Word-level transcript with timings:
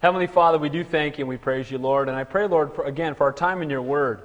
Heavenly 0.00 0.28
Father, 0.28 0.58
we 0.58 0.68
do 0.68 0.84
thank 0.84 1.18
you 1.18 1.22
and 1.22 1.28
we 1.28 1.38
praise 1.38 1.70
you, 1.70 1.78
Lord. 1.78 2.08
And 2.08 2.16
I 2.16 2.22
pray, 2.22 2.46
Lord, 2.46 2.72
for, 2.72 2.84
again, 2.84 3.16
for 3.16 3.24
our 3.24 3.32
time 3.32 3.62
in 3.62 3.70
your 3.70 3.82
word. 3.82 4.22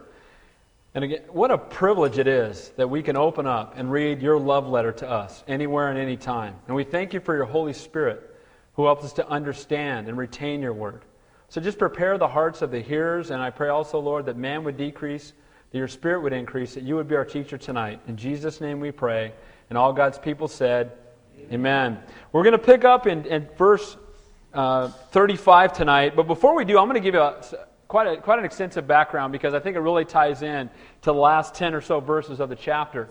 And 0.93 1.03
again, 1.03 1.21
what 1.29 1.49
a 1.49 1.57
privilege 1.57 2.19
it 2.19 2.27
is 2.27 2.69
that 2.77 2.88
we 2.88 3.01
can 3.01 3.17
open 3.17 3.47
up 3.47 3.73
and 3.75 3.91
read 3.91 4.21
your 4.21 4.39
love 4.39 4.67
letter 4.67 4.91
to 4.91 5.09
us 5.09 5.44
anywhere 5.47 5.89
and 5.89 5.97
any 5.97 6.15
time. 6.15 6.55
And 6.67 6.75
we 6.75 6.83
thank 6.83 7.12
you 7.12 7.20
for 7.20 7.36
your 7.36 7.46
Holy 7.46 7.73
Spirit 7.73 8.36
who 8.75 8.86
helps 8.86 9.04
us 9.04 9.13
to 9.13 9.28
understand 9.28 10.07
and 10.07 10.15
retain 10.15 10.62
your 10.62 10.73
word. 10.73 11.01
So 11.49 11.59
just 11.59 11.80
prepare 11.80 12.20
the 12.20 12.28
hearts 12.28 12.62
of 12.62 12.70
the 12.70 12.80
hearers. 12.80 13.32
And 13.32 13.42
I 13.42 13.50
pray 13.50 13.70
also, 13.70 14.00
Lord, 14.00 14.28
that 14.28 14.38
man 14.38 14.64
would 14.66 14.78
decrease, 14.78 15.34
that 15.71 15.78
your 15.80 15.88
spirit 15.88 16.21
would 16.21 16.34
increase, 16.34 16.76
that 16.76 16.84
you 16.84 16.96
would 16.98 17.08
be 17.08 17.16
our 17.16 17.26
teacher 17.26 17.58
tonight. 17.58 18.00
In 18.08 18.16
Jesus' 18.16 18.62
name 18.62 18.80
we 18.80 18.92
pray. 18.92 19.34
And 19.70 19.78
all 19.78 19.92
God's 19.92 20.20
people 20.20 20.48
said, 20.48 20.92
Amen. 21.52 21.94
Amen. 21.94 22.04
We're 22.32 22.44
going 22.44 22.52
to 22.52 22.60
pick 22.60 22.86
up 22.86 23.08
in, 23.08 23.26
in 23.26 23.50
verse 23.58 23.98
uh, 24.54 24.88
35 24.88 25.73
tonight. 25.73 26.15
But 26.15 26.27
before 26.27 26.55
we 26.55 26.65
do, 26.65 26.77
I'm 26.77 26.85
going 26.88 27.02
to 27.02 27.03
give 27.03 27.15
you 27.15 27.21
a, 27.21 27.41
quite, 27.88 28.07
a, 28.07 28.21
quite 28.21 28.39
an 28.39 28.45
extensive 28.45 28.88
background 28.88 29.31
because 29.31 29.53
I 29.53 29.59
think 29.59 29.75
it 29.75 29.80
really 29.80 30.05
ties 30.05 30.41
in 30.41 30.70
to 31.02 31.11
the 31.11 31.13
last 31.13 31.55
10 31.55 31.73
or 31.73 31.81
so 31.81 31.99
verses 31.99 32.39
of 32.39 32.49
the 32.49 32.55
chapter. 32.55 33.09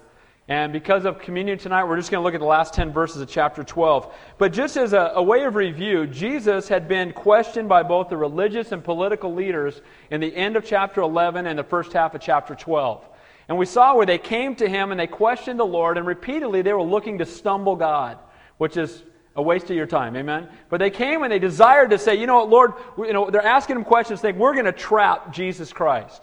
And 0.48 0.73
because 0.73 1.05
of 1.05 1.20
communion 1.20 1.56
tonight, 1.56 1.84
we're 1.84 1.97
just 1.97 2.10
going 2.10 2.20
to 2.20 2.24
look 2.24 2.34
at 2.34 2.41
the 2.41 2.47
last 2.47 2.74
10 2.74 2.92
verses 2.92 3.23
of 3.23 3.28
chapter 3.28 3.62
12. 3.62 4.12
But 4.38 4.52
just 4.52 4.77
as 4.77 4.92
a, 4.92 5.12
a, 5.14 5.23
way 5.23 5.45
of 5.45 5.55
review, 5.55 6.06
Jesus 6.06 6.69
had 6.69 6.88
been 6.88 7.12
questioned 7.12 7.69
by 7.69 7.84
both 7.84 8.09
the 8.09 8.16
religious 8.16 8.72
and 8.72 8.83
political 8.83 9.33
leaders 9.33 9.80
in 10.11 10.20
the 10.20 10.34
end 10.34 10.56
of 10.56 10.64
chapter 10.64 11.00
11 11.00 11.47
and 11.47 11.59
the 11.59 11.64
first 11.64 11.92
half 11.92 12.14
of 12.14 12.20
chapter 12.20 12.56
12. 12.56 13.09
And 13.48 13.56
we 13.56 13.66
saw 13.66 13.95
where 13.95 14.06
they 14.06 14.19
came 14.19 14.56
to 14.56 14.69
him 14.69 14.91
and 14.91 14.98
they 14.98 15.06
questioned 15.06 15.61
the 15.61 15.64
Lord, 15.64 15.97
and 15.97 16.06
repeatedly 16.06 16.62
they 16.62 16.72
were 16.72 16.83
looking 16.83 17.19
to 17.19 17.27
stumble 17.27 17.77
God, 17.77 18.19
which 18.59 18.77
is 18.77 19.05
a 19.34 19.42
waste 19.42 19.70
of 19.70 19.77
your 19.77 19.86
time. 19.86 20.16
Amen? 20.16 20.48
But 20.68 20.78
they 20.78 20.91
came 20.91 21.22
and 21.22 21.32
they 21.32 21.38
desired 21.38 21.91
to 21.91 21.98
say, 21.98 22.16
you 22.16 22.27
know 22.27 22.36
what, 22.36 22.48
Lord, 22.50 22.72
you 22.98 23.12
know, 23.12 23.30
they're 23.30 23.45
asking 23.45 23.77
him 23.77 23.84
questions 23.84 24.20
saying, 24.20 24.38
we're 24.38 24.52
going 24.52 24.66
to 24.66 24.72
trap 24.72 25.32
Jesus 25.32 25.72
Christ. 25.72 26.22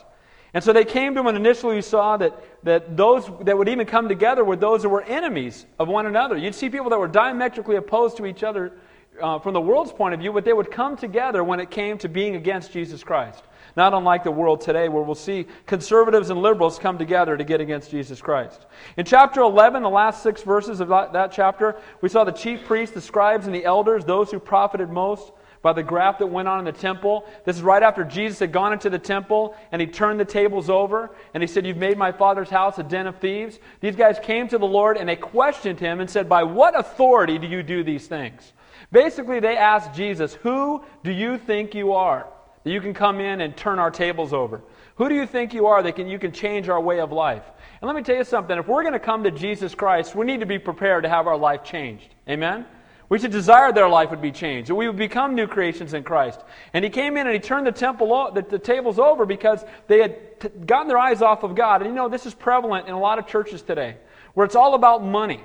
And 0.53 0.63
so 0.63 0.73
they 0.73 0.85
came 0.85 1.13
to 1.13 1.19
him, 1.19 1.27
and 1.27 1.37
initially 1.37 1.75
we 1.75 1.81
saw 1.81 2.17
that, 2.17 2.43
that 2.63 2.97
those 2.97 3.29
that 3.41 3.55
would 3.55 3.69
even 3.69 3.85
come 3.85 4.07
together 4.07 4.43
were 4.43 4.55
those 4.55 4.81
that 4.81 4.89
were 4.89 5.03
enemies 5.03 5.67
of 5.77 5.87
one 5.87 6.07
another. 6.07 6.37
You'd 6.37 6.55
see 6.55 6.69
people 6.69 6.89
that 6.89 6.99
were 6.99 7.07
diametrically 7.07 7.75
opposed 7.75 8.17
to 8.17 8.25
each 8.25 8.43
other 8.43 8.73
uh, 9.21 9.37
from 9.37 9.53
the 9.53 9.61
world's 9.61 9.91
point 9.91 10.15
of 10.15 10.19
view, 10.19 10.33
but 10.33 10.45
they 10.45 10.53
would 10.53 10.71
come 10.71 10.97
together 10.97 11.43
when 11.43 11.59
it 11.59 11.69
came 11.69 11.99
to 11.99 12.09
being 12.09 12.35
against 12.35 12.71
Jesus 12.71 13.03
Christ. 13.03 13.43
Not 13.75 13.93
unlike 13.93 14.23
the 14.23 14.31
world 14.31 14.61
today, 14.61 14.89
where 14.89 15.03
we'll 15.03 15.15
see 15.15 15.47
conservatives 15.65 16.29
and 16.29 16.41
liberals 16.41 16.79
come 16.79 16.97
together 16.97 17.37
to 17.37 17.43
get 17.43 17.61
against 17.61 17.91
Jesus 17.91 18.21
Christ. 18.21 18.65
In 18.97 19.05
chapter 19.05 19.41
11, 19.41 19.83
the 19.83 19.89
last 19.89 20.23
six 20.23 20.41
verses 20.43 20.79
of 20.79 20.89
that, 20.89 21.31
chapter, 21.31 21.77
we 22.01 22.09
saw 22.09 22.23
the 22.23 22.31
chief 22.31 22.65
priests, 22.65 22.93
the 22.93 23.01
scribes, 23.01 23.45
and 23.45 23.55
the 23.55 23.65
elders, 23.65 24.05
those 24.05 24.31
who 24.31 24.39
profited 24.39 24.89
most 24.89 25.31
by 25.61 25.73
the 25.73 25.83
graft 25.83 26.19
that 26.19 26.27
went 26.27 26.47
on 26.47 26.59
in 26.59 26.65
the 26.65 26.71
temple. 26.71 27.25
This 27.45 27.57
is 27.57 27.61
right 27.61 27.83
after 27.83 28.03
Jesus 28.03 28.39
had 28.39 28.51
gone 28.51 28.73
into 28.73 28.89
the 28.89 28.99
temple 28.99 29.55
and 29.71 29.81
he 29.81 29.87
turned 29.87 30.19
the 30.19 30.25
tables 30.25 30.69
over 30.69 31.11
and 31.33 31.43
he 31.43 31.47
said, 31.47 31.65
You've 31.65 31.77
made 31.77 31.97
my 31.97 32.11
father's 32.11 32.49
house 32.49 32.79
a 32.79 32.83
den 32.83 33.07
of 33.07 33.17
thieves. 33.17 33.59
These 33.81 33.95
guys 33.95 34.19
came 34.21 34.47
to 34.49 34.57
the 34.57 34.65
Lord 34.65 34.97
and 34.97 35.07
they 35.07 35.15
questioned 35.15 35.79
him 35.79 35.99
and 35.99 36.09
said, 36.09 36.29
By 36.29 36.43
what 36.43 36.79
authority 36.79 37.37
do 37.37 37.47
you 37.47 37.63
do 37.63 37.83
these 37.83 38.07
things? 38.07 38.53
Basically, 38.91 39.39
they 39.39 39.57
asked 39.57 39.93
Jesus, 39.93 40.33
Who 40.35 40.83
do 41.03 41.11
you 41.11 41.37
think 41.37 41.75
you 41.75 41.93
are? 41.93 42.27
That 42.63 42.71
you 42.71 42.81
can 42.81 42.93
come 42.93 43.19
in 43.19 43.41
and 43.41 43.55
turn 43.55 43.79
our 43.79 43.91
tables 43.91 44.33
over. 44.33 44.61
Who 44.95 45.07
do 45.07 45.15
you 45.15 45.25
think 45.25 45.53
you 45.53 45.67
are 45.67 45.81
that 45.81 45.95
can, 45.95 46.07
you 46.07 46.19
can 46.19 46.31
change 46.31 46.67
our 46.67 46.81
way 46.81 46.99
of 46.99 47.11
life? 47.11 47.43
And 47.81 47.87
let 47.87 47.95
me 47.95 48.03
tell 48.03 48.17
you 48.17 48.25
something. 48.25 48.57
If 48.57 48.67
we're 48.67 48.81
going 48.81 48.93
to 48.93 48.99
come 48.99 49.23
to 49.23 49.31
Jesus 49.31 49.73
Christ, 49.73 50.13
we 50.13 50.25
need 50.25 50.41
to 50.41 50.45
be 50.45 50.59
prepared 50.59 51.03
to 51.03 51.09
have 51.09 51.25
our 51.25 51.37
life 51.37 51.63
changed. 51.63 52.13
Amen? 52.27 52.65
We 53.09 53.17
should 53.17 53.31
desire 53.31 53.71
that 53.73 53.81
our 53.81 53.89
life 53.89 54.11
would 54.11 54.21
be 54.21 54.31
changed, 54.31 54.69
that 54.69 54.75
we 54.75 54.87
would 54.87 54.97
become 54.97 55.33
new 55.33 55.47
creations 55.47 55.95
in 55.95 56.03
Christ. 56.03 56.41
And 56.73 56.85
he 56.85 56.91
came 56.91 57.17
in 57.17 57.25
and 57.25 57.33
he 57.33 57.39
turned 57.39 57.65
the 57.65 57.71
temple, 57.71 58.31
the, 58.35 58.43
the 58.43 58.59
tables 58.59 58.99
over 58.99 59.25
because 59.25 59.63
they 59.87 59.99
had 59.99 60.39
t- 60.39 60.49
gotten 60.49 60.87
their 60.87 60.99
eyes 60.99 61.23
off 61.23 61.41
of 61.43 61.55
God. 61.55 61.81
And 61.81 61.89
you 61.89 61.95
know, 61.95 62.07
this 62.07 62.27
is 62.27 62.35
prevalent 62.35 62.87
in 62.87 62.93
a 62.93 62.99
lot 62.99 63.17
of 63.17 63.25
churches 63.25 63.63
today, 63.63 63.97
where 64.35 64.45
it's 64.45 64.55
all 64.55 64.75
about 64.75 65.03
money, 65.03 65.41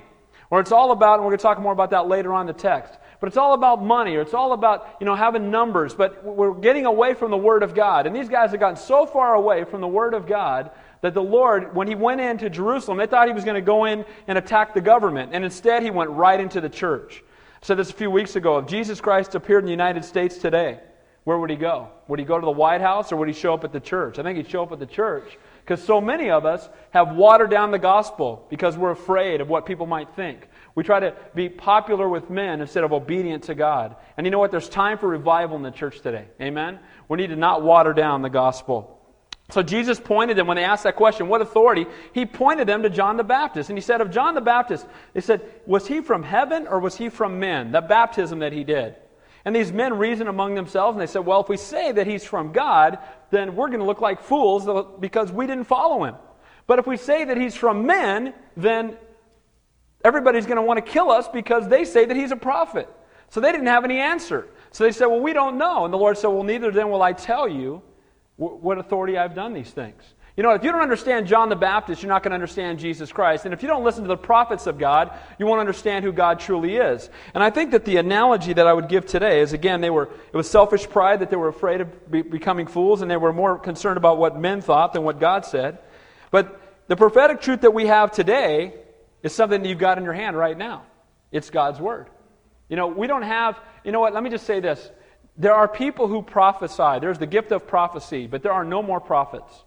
where 0.49 0.61
it's 0.61 0.71
all 0.71 0.91
about, 0.91 1.15
and 1.15 1.23
we're 1.23 1.31
going 1.31 1.39
to 1.39 1.43
talk 1.43 1.59
more 1.59 1.73
about 1.73 1.89
that 1.89 2.07
later 2.07 2.33
on 2.33 2.41
in 2.41 2.55
the 2.55 2.61
text. 2.61 2.99
But 3.25 3.29
it's 3.29 3.37
all 3.37 3.55
about 3.55 3.83
money, 3.83 4.15
or 4.17 4.21
it's 4.21 4.35
all 4.35 4.53
about, 4.53 4.97
you 4.99 5.05
know, 5.07 5.15
having 5.15 5.49
numbers. 5.49 5.95
But 5.95 6.23
we're 6.23 6.53
getting 6.53 6.85
away 6.85 7.15
from 7.15 7.31
the 7.31 7.37
Word 7.37 7.63
of 7.63 7.73
God. 7.73 8.05
And 8.05 8.15
these 8.15 8.29
guys 8.29 8.51
have 8.51 8.59
gotten 8.59 8.77
so 8.77 9.07
far 9.07 9.33
away 9.33 9.63
from 9.63 9.81
the 9.81 9.87
Word 9.87 10.13
of 10.13 10.27
God 10.27 10.69
that 11.01 11.15
the 11.15 11.23
Lord, 11.23 11.75
when 11.75 11.87
he 11.87 11.95
went 11.95 12.21
into 12.21 12.51
Jerusalem, 12.51 12.99
they 12.99 13.07
thought 13.07 13.27
he 13.27 13.33
was 13.33 13.43
going 13.43 13.55
to 13.55 13.61
go 13.61 13.85
in 13.85 14.05
and 14.27 14.37
attack 14.37 14.75
the 14.75 14.81
government. 14.81 15.31
And 15.33 15.43
instead, 15.43 15.81
he 15.81 15.89
went 15.89 16.11
right 16.11 16.39
into 16.39 16.61
the 16.61 16.69
church. 16.69 17.23
I 17.63 17.65
said 17.65 17.77
this 17.77 17.89
a 17.89 17.93
few 17.93 18.11
weeks 18.11 18.35
ago. 18.35 18.59
If 18.59 18.67
Jesus 18.67 19.01
Christ 19.01 19.33
appeared 19.33 19.63
in 19.63 19.65
the 19.65 19.71
United 19.71 20.05
States 20.05 20.37
today, 20.37 20.79
where 21.23 21.39
would 21.39 21.49
he 21.49 21.55
go? 21.55 21.87
Would 22.07 22.19
he 22.19 22.25
go 22.25 22.39
to 22.39 22.45
the 22.45 22.51
White 22.51 22.81
House 22.81 23.11
or 23.11 23.15
would 23.15 23.27
he 23.27 23.33
show 23.33 23.55
up 23.55 23.63
at 23.63 23.71
the 23.71 23.79
church? 23.79 24.19
I 24.19 24.21
think 24.21 24.37
he'd 24.37 24.51
show 24.51 24.61
up 24.61 24.71
at 24.71 24.77
the 24.77 24.85
church 24.85 25.39
because 25.61 25.83
so 25.83 25.99
many 25.99 26.29
of 26.29 26.45
us 26.45 26.69
have 26.91 27.15
watered 27.15 27.49
down 27.49 27.71
the 27.71 27.79
gospel 27.79 28.45
because 28.51 28.77
we're 28.77 28.91
afraid 28.91 29.41
of 29.41 29.49
what 29.49 29.65
people 29.65 29.87
might 29.87 30.15
think. 30.15 30.47
We 30.75 30.83
try 30.83 30.99
to 30.99 31.15
be 31.33 31.47
popular 31.47 32.07
with 32.07 32.29
men 32.29 32.59
instead 32.59 32.83
of 32.83 32.91
obedient 32.91 33.45
to 33.45 33.55
God. 33.55 33.95
And 34.17 34.27
you 34.27 34.31
know 34.31 34.39
what? 34.39 34.51
There's 34.51 34.67
time 34.67 34.97
for 34.97 35.07
revival 35.07 35.55
in 35.55 35.63
the 35.63 35.71
church 35.71 36.01
today. 36.01 36.25
Amen? 36.41 36.79
We 37.07 37.17
need 37.17 37.27
to 37.27 37.37
not 37.37 37.63
water 37.63 37.93
down 37.93 38.21
the 38.21 38.29
gospel. 38.29 38.91
So 39.51 39.61
Jesus 39.61 39.99
pointed 39.99 40.37
them, 40.37 40.47
when 40.47 40.57
they 40.57 40.63
asked 40.63 40.83
that 40.83 40.95
question, 40.95 41.29
what 41.29 41.41
authority? 41.41 41.85
He 42.13 42.25
pointed 42.25 42.67
them 42.67 42.83
to 42.83 42.89
John 42.89 43.15
the 43.15 43.23
Baptist. 43.23 43.69
And 43.69 43.77
he 43.77 43.81
said 43.81 44.01
of 44.01 44.11
John 44.11 44.33
the 44.33 44.41
Baptist, 44.41 44.85
they 45.13 45.21
said, 45.21 45.41
was 45.65 45.87
he 45.87 46.01
from 46.01 46.23
heaven 46.23 46.67
or 46.67 46.79
was 46.79 46.95
he 46.95 47.09
from 47.09 47.39
men? 47.39 47.71
The 47.71 47.81
baptism 47.81 48.39
that 48.39 48.51
he 48.51 48.63
did. 48.63 48.95
And 49.45 49.55
these 49.55 49.71
men 49.71 49.99
reasoned 49.99 50.27
among 50.27 50.55
themselves 50.55 50.95
and 50.95 51.01
they 51.01 51.11
said, 51.11 51.25
well, 51.25 51.39
if 51.41 51.47
we 51.47 51.57
say 51.57 51.91
that 51.91 52.07
he's 52.07 52.25
from 52.25 52.51
God, 52.51 52.97
then 53.29 53.55
we're 53.55 53.67
going 53.67 53.79
to 53.79 53.85
look 53.85 54.01
like 54.01 54.19
fools 54.19 54.67
because 54.99 55.31
we 55.31 55.45
didn't 55.45 55.65
follow 55.65 56.03
him. 56.03 56.15
But 56.65 56.79
if 56.79 56.87
we 56.87 56.97
say 56.97 57.25
that 57.25 57.37
he's 57.37 57.53
from 57.53 57.85
men, 57.85 58.33
then 58.57 58.97
everybody's 60.05 60.45
going 60.45 60.57
to 60.57 60.61
want 60.61 60.77
to 60.77 60.91
kill 60.91 61.09
us 61.09 61.27
because 61.27 61.67
they 61.67 61.83
say 61.83 62.05
that 62.05 62.15
he's 62.15 62.31
a 62.31 62.35
prophet. 62.37 62.87
So 63.29 63.41
they 63.41 63.51
didn't 63.51 63.67
have 63.67 63.83
any 63.83 63.99
answer. 63.99 64.47
So 64.71 64.83
they 64.83 64.91
said, 64.91 65.07
well, 65.07 65.19
we 65.19 65.33
don't 65.33 65.57
know. 65.57 65.83
And 65.83 65.93
the 65.93 65.97
Lord 65.97 66.17
said, 66.17 66.27
well, 66.27 66.43
neither 66.43 66.69
then 66.69 66.91
will 66.91 67.01
I 67.01 67.13
tell 67.13 67.49
you 67.49 67.81
what 68.37 68.77
authority 68.77 69.17
I've 69.17 69.33
done 69.33 69.53
these 69.53 69.71
things. 69.71 70.03
You 70.37 70.43
know, 70.43 70.51
if 70.51 70.65
you 70.65 70.71
don't 70.71 70.81
understand 70.81 71.27
John 71.27 71.47
the 71.47 71.55
Baptist, 71.55 72.03
you're 72.03 72.09
not 72.09 72.21
going 72.21 72.31
to 72.31 72.35
understand 72.35 72.77
Jesus 72.77 73.11
Christ. 73.11 73.45
And 73.45 73.53
if 73.53 73.63
you 73.63 73.69
don't 73.69 73.85
listen 73.85 74.03
to 74.03 74.09
the 74.09 74.17
prophets 74.17 74.67
of 74.67 74.77
God, 74.77 75.17
you 75.39 75.45
won't 75.45 75.61
understand 75.61 76.03
who 76.03 76.11
God 76.11 76.41
truly 76.41 76.75
is. 76.75 77.09
And 77.33 77.41
I 77.41 77.49
think 77.49 77.71
that 77.71 77.85
the 77.85 77.97
analogy 77.97 78.51
that 78.51 78.67
I 78.67 78.73
would 78.73 78.89
give 78.89 79.05
today 79.05 79.39
is 79.39 79.53
again, 79.53 79.79
they 79.79 79.89
were, 79.89 80.09
it 80.31 80.35
was 80.35 80.49
selfish 80.49 80.87
pride 80.89 81.21
that 81.21 81.29
they 81.29 81.37
were 81.37 81.47
afraid 81.47 81.79
of 81.79 82.11
be, 82.11 82.21
becoming 82.21 82.67
fools, 82.67 83.01
and 83.01 83.09
they 83.09 83.15
were 83.15 83.31
more 83.31 83.57
concerned 83.57 83.95
about 83.95 84.17
what 84.17 84.37
men 84.37 84.61
thought 84.61 84.91
than 84.91 85.03
what 85.03 85.21
God 85.21 85.45
said. 85.45 85.79
But 86.31 86.61
the 86.87 86.97
prophetic 86.97 87.39
truth 87.39 87.61
that 87.61 87.71
we 87.71 87.87
have 87.87 88.11
today 88.11 88.73
is 89.25 89.33
something 89.33 89.63
that 89.63 89.67
you've 89.67 89.79
got 89.79 89.97
in 89.97 90.03
your 90.03 90.13
hand 90.13 90.37
right 90.37 90.55
now. 90.55 90.83
It's 91.31 91.49
God's 91.49 91.79
Word. 91.79 92.11
You 92.69 92.75
know, 92.75 92.85
we 92.85 93.07
don't 93.07 93.23
have, 93.23 93.59
you 93.83 93.91
know 93.91 93.99
what, 93.99 94.13
let 94.13 94.21
me 94.21 94.29
just 94.29 94.45
say 94.45 94.59
this. 94.59 94.91
There 95.35 95.55
are 95.55 95.67
people 95.67 96.07
who 96.07 96.21
prophesy. 96.21 96.99
There's 97.01 97.17
the 97.17 97.25
gift 97.25 97.51
of 97.51 97.65
prophecy, 97.65 98.27
but 98.27 98.43
there 98.43 98.51
are 98.51 98.63
no 98.63 98.83
more 98.83 98.99
prophets. 98.99 99.63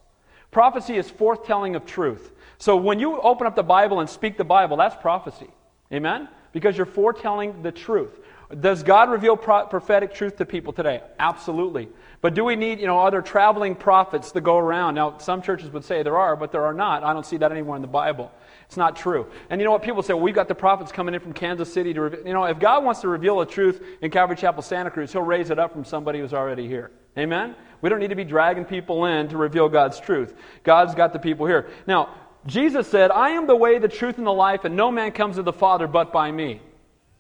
Prophecy 0.53 0.97
is 0.97 1.11
forthtelling 1.11 1.75
of 1.75 1.85
truth. 1.85 2.31
So 2.59 2.77
when 2.77 3.01
you 3.01 3.21
open 3.21 3.49
up 3.49 3.57
the 3.57 3.65
Bible 3.65 3.99
and 3.99 4.09
speak 4.09 4.37
the 4.37 4.45
Bible, 4.45 4.77
that's 4.77 4.95
prophecy. 4.95 5.49
Amen? 5.93 6.29
Because 6.53 6.77
you're 6.77 6.87
foretelling 6.87 7.63
the 7.63 7.73
truth. 7.73 8.17
Does 8.61 8.85
God 8.85 9.11
reveal 9.11 9.37
pro- 9.37 9.67
prophetic 9.67 10.15
truth 10.15 10.37
to 10.37 10.47
people 10.47 10.73
today? 10.73 11.03
Absolutely. 11.19 11.89
But 12.21 12.35
do 12.35 12.45
we 12.45 12.55
need, 12.55 12.79
you 12.79 12.87
know, 12.87 13.01
other 13.01 13.23
traveling 13.23 13.75
prophets 13.75 14.31
to 14.33 14.41
go 14.41 14.57
around? 14.57 14.95
Now, 14.95 15.19
some 15.19 15.43
churches 15.43 15.71
would 15.73 15.85
say 15.85 16.05
there 16.05 16.17
are, 16.17 16.37
but 16.37 16.53
there 16.53 16.65
are 16.65 16.73
not. 16.73 17.03
I 17.03 17.13
don't 17.13 17.27
see 17.27 17.39
that 17.39 17.51
anywhere 17.51 17.75
in 17.75 17.83
the 17.83 17.89
Bible. 17.89 18.31
It's 18.69 18.77
not 18.77 18.97
true. 18.97 19.27
And 19.49 19.61
you 19.61 19.65
know 19.65 19.71
what? 19.71 19.83
People 19.83 20.03
say, 20.03 20.13
well, 20.13 20.23
we've 20.23 20.35
got 20.35 20.47
the 20.47 20.55
prophets 20.55 20.93
coming 20.93 21.15
in 21.15 21.21
from 21.21 21.33
Kansas 21.33 21.73
City 21.73 21.95
to 21.95 22.03
reveal. 22.03 22.27
You 22.27 22.35
know, 22.35 22.45
if 22.45 22.59
God 22.59 22.85
wants 22.85 23.01
to 23.01 23.09
reveal 23.09 23.41
a 23.41 23.47
truth 23.47 23.83
in 24.03 24.11
Calvary 24.11 24.37
Chapel, 24.37 24.63
Santa 24.63 24.91
Cruz, 24.91 25.11
He'll 25.11 25.23
raise 25.23 25.49
it 25.49 25.59
up 25.59 25.73
from 25.73 25.87
somebody 25.87 26.21
who's 26.21 26.35
already 26.35 26.69
here. 26.69 26.91
Amen? 27.17 27.55
We 27.81 27.89
don't 27.89 27.99
need 27.99 28.11
to 28.11 28.15
be 28.15 28.25
dragging 28.25 28.67
people 28.67 29.07
in 29.07 29.29
to 29.29 29.39
reveal 29.39 29.71
God's 29.71 29.99
truth. 29.99 30.35
God's 30.65 30.95
got 30.95 31.15
the 31.15 31.19
people 31.19 31.47
here. 31.47 31.71
Now, 31.87 32.15
Jesus 32.45 32.87
said, 32.87 33.11
I 33.11 33.31
am 33.31 33.47
the 33.47 33.57
way, 33.57 33.79
the 33.79 33.89
truth, 33.89 34.19
and 34.19 34.27
the 34.27 34.33
life, 34.33 34.65
and 34.65 34.77
no 34.77 34.93
man 34.93 35.13
comes 35.13 35.37
to 35.37 35.43
the 35.43 35.53
Father 35.53 35.87
but 35.87 36.13
by 36.13 36.31
me. 36.31 36.61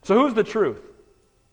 So 0.03 0.21
who's 0.21 0.35
the 0.35 0.45
truth? 0.45 0.83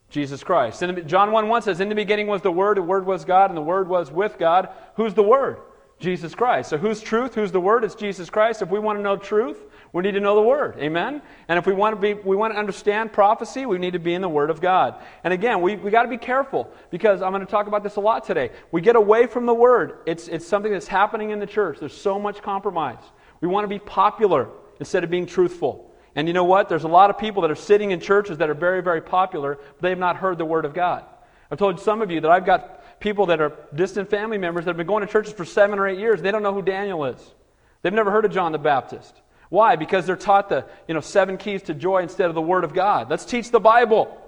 Jesus 0.09 0.43
Christ. 0.43 0.83
John 1.07 1.31
1 1.31 1.47
1 1.47 1.61
says, 1.61 1.79
In 1.79 1.89
the 1.89 1.95
beginning 1.95 2.27
was 2.27 2.41
the 2.41 2.51
Word, 2.51 2.77
the 2.77 2.81
Word 2.81 3.05
was 3.05 3.23
God, 3.23 3.49
and 3.49 3.57
the 3.57 3.61
Word 3.61 3.87
was 3.87 4.11
with 4.11 4.37
God. 4.37 4.69
Who's 4.95 5.13
the 5.13 5.23
Word? 5.23 5.57
Jesus 5.99 6.35
Christ. 6.35 6.69
So 6.69 6.77
who's 6.77 7.01
truth? 7.01 7.35
Who's 7.35 7.51
the 7.51 7.59
Word? 7.59 7.83
It's 7.83 7.95
Jesus 7.95 8.29
Christ. 8.29 8.61
If 8.61 8.69
we 8.69 8.79
want 8.79 8.99
to 8.99 9.03
know 9.03 9.17
truth, 9.17 9.63
we 9.95 10.01
need 10.01 10.11
to 10.11 10.19
know 10.19 10.35
the 10.35 10.41
Word. 10.41 10.75
Amen? 10.77 11.21
And 11.47 11.57
if 11.57 11.65
we 11.65 11.71
want 11.71 11.95
to 11.95 12.01
be, 12.01 12.15
we 12.15 12.35
want 12.35 12.53
to 12.53 12.59
understand 12.59 13.13
prophecy, 13.13 13.65
we 13.65 13.77
need 13.77 13.93
to 13.93 13.99
be 13.99 14.13
in 14.13 14.21
the 14.21 14.27
Word 14.27 14.49
of 14.49 14.59
God. 14.59 15.01
And 15.23 15.33
again, 15.33 15.61
we, 15.61 15.77
we 15.77 15.89
got 15.89 16.03
to 16.03 16.09
be 16.09 16.17
careful 16.17 16.69
because 16.91 17.21
I'm 17.21 17.31
going 17.31 17.45
to 17.45 17.49
talk 17.49 17.67
about 17.67 17.81
this 17.81 17.95
a 17.95 18.01
lot 18.01 18.25
today. 18.25 18.51
We 18.73 18.81
get 18.81 18.97
away 18.97 19.25
from 19.25 19.45
the 19.45 19.53
Word. 19.53 19.99
It's, 20.05 20.27
it's 20.27 20.45
something 20.45 20.69
that's 20.69 20.85
happening 20.85 21.29
in 21.29 21.39
the 21.39 21.47
church. 21.47 21.79
There's 21.79 21.95
so 21.95 22.19
much 22.19 22.41
compromise. 22.41 22.99
We 23.39 23.47
want 23.47 23.63
to 23.63 23.69
be 23.69 23.79
popular 23.79 24.49
instead 24.81 25.05
of 25.05 25.09
being 25.09 25.25
truthful. 25.25 25.89
And 26.13 26.27
you 26.27 26.33
know 26.33 26.43
what? 26.43 26.67
There's 26.67 26.83
a 26.83 26.89
lot 26.89 27.09
of 27.09 27.17
people 27.17 27.43
that 27.43 27.51
are 27.51 27.55
sitting 27.55 27.91
in 27.91 28.01
churches 28.01 28.39
that 28.39 28.49
are 28.49 28.53
very, 28.53 28.83
very 28.83 29.01
popular, 29.01 29.55
but 29.55 29.81
they 29.81 29.91
have 29.91 29.97
not 29.97 30.17
heard 30.17 30.37
the 30.37 30.43
Word 30.43 30.65
of 30.65 30.73
God. 30.73 31.05
I've 31.49 31.57
told 31.57 31.79
some 31.79 32.01
of 32.01 32.11
you 32.11 32.19
that 32.19 32.31
I've 32.31 32.45
got 32.45 32.99
people 32.99 33.27
that 33.27 33.39
are 33.39 33.53
distant 33.73 34.09
family 34.09 34.37
members 34.37 34.65
that 34.65 34.71
have 34.71 34.77
been 34.77 34.87
going 34.87 35.07
to 35.07 35.11
churches 35.11 35.31
for 35.31 35.45
seven 35.45 35.79
or 35.79 35.87
eight 35.87 35.99
years. 35.99 36.21
They 36.21 36.31
don't 36.31 36.43
know 36.43 36.53
who 36.53 36.63
Daniel 36.63 37.05
is. 37.05 37.33
They've 37.81 37.93
never 37.93 38.11
heard 38.11 38.25
of 38.25 38.33
John 38.33 38.51
the 38.51 38.57
Baptist. 38.57 39.21
Why? 39.49 39.75
Because 39.75 40.05
they're 40.05 40.15
taught 40.15 40.49
the 40.49 40.65
you 40.87 40.93
know, 40.93 41.01
seven 41.01 41.37
keys 41.37 41.63
to 41.63 41.73
joy 41.73 42.01
instead 42.01 42.29
of 42.29 42.35
the 42.35 42.41
Word 42.41 42.63
of 42.63 42.73
God. 42.73 43.09
Let's 43.09 43.25
teach 43.25 43.51
the 43.51 43.59
Bible. 43.59 44.21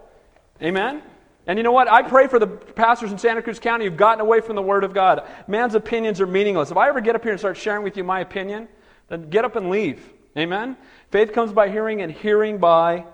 Amen? 0.61 1.01
And 1.45 1.57
you 1.57 1.63
know 1.63 1.71
what? 1.71 1.89
I 1.89 2.01
pray 2.01 2.27
for 2.27 2.39
the 2.39 2.47
pastors 2.47 3.11
in 3.11 3.17
Santa 3.17 3.41
Cruz 3.41 3.59
County 3.59 3.85
who've 3.85 3.95
gotten 3.95 4.19
away 4.21 4.41
from 4.41 4.55
the 4.55 4.61
Word 4.61 4.83
of 4.83 4.93
God. 4.93 5.25
Man's 5.47 5.75
opinions 5.75 6.19
are 6.19 6.27
meaningless. 6.27 6.71
If 6.71 6.77
I 6.77 6.89
ever 6.89 6.99
get 6.99 7.15
up 7.15 7.23
here 7.23 7.31
and 7.31 7.39
start 7.39 7.57
sharing 7.57 7.83
with 7.83 7.95
you 7.95 8.03
my 8.03 8.19
opinion, 8.19 8.67
then 9.07 9.29
get 9.29 9.45
up 9.45 9.55
and 9.55 9.69
leave. 9.69 10.01
Amen? 10.37 10.77
Faith 11.09 11.33
comes 11.33 11.53
by 11.53 11.69
hearing, 11.69 12.01
and 12.01 12.11
hearing 12.11 12.57
by 12.57 13.05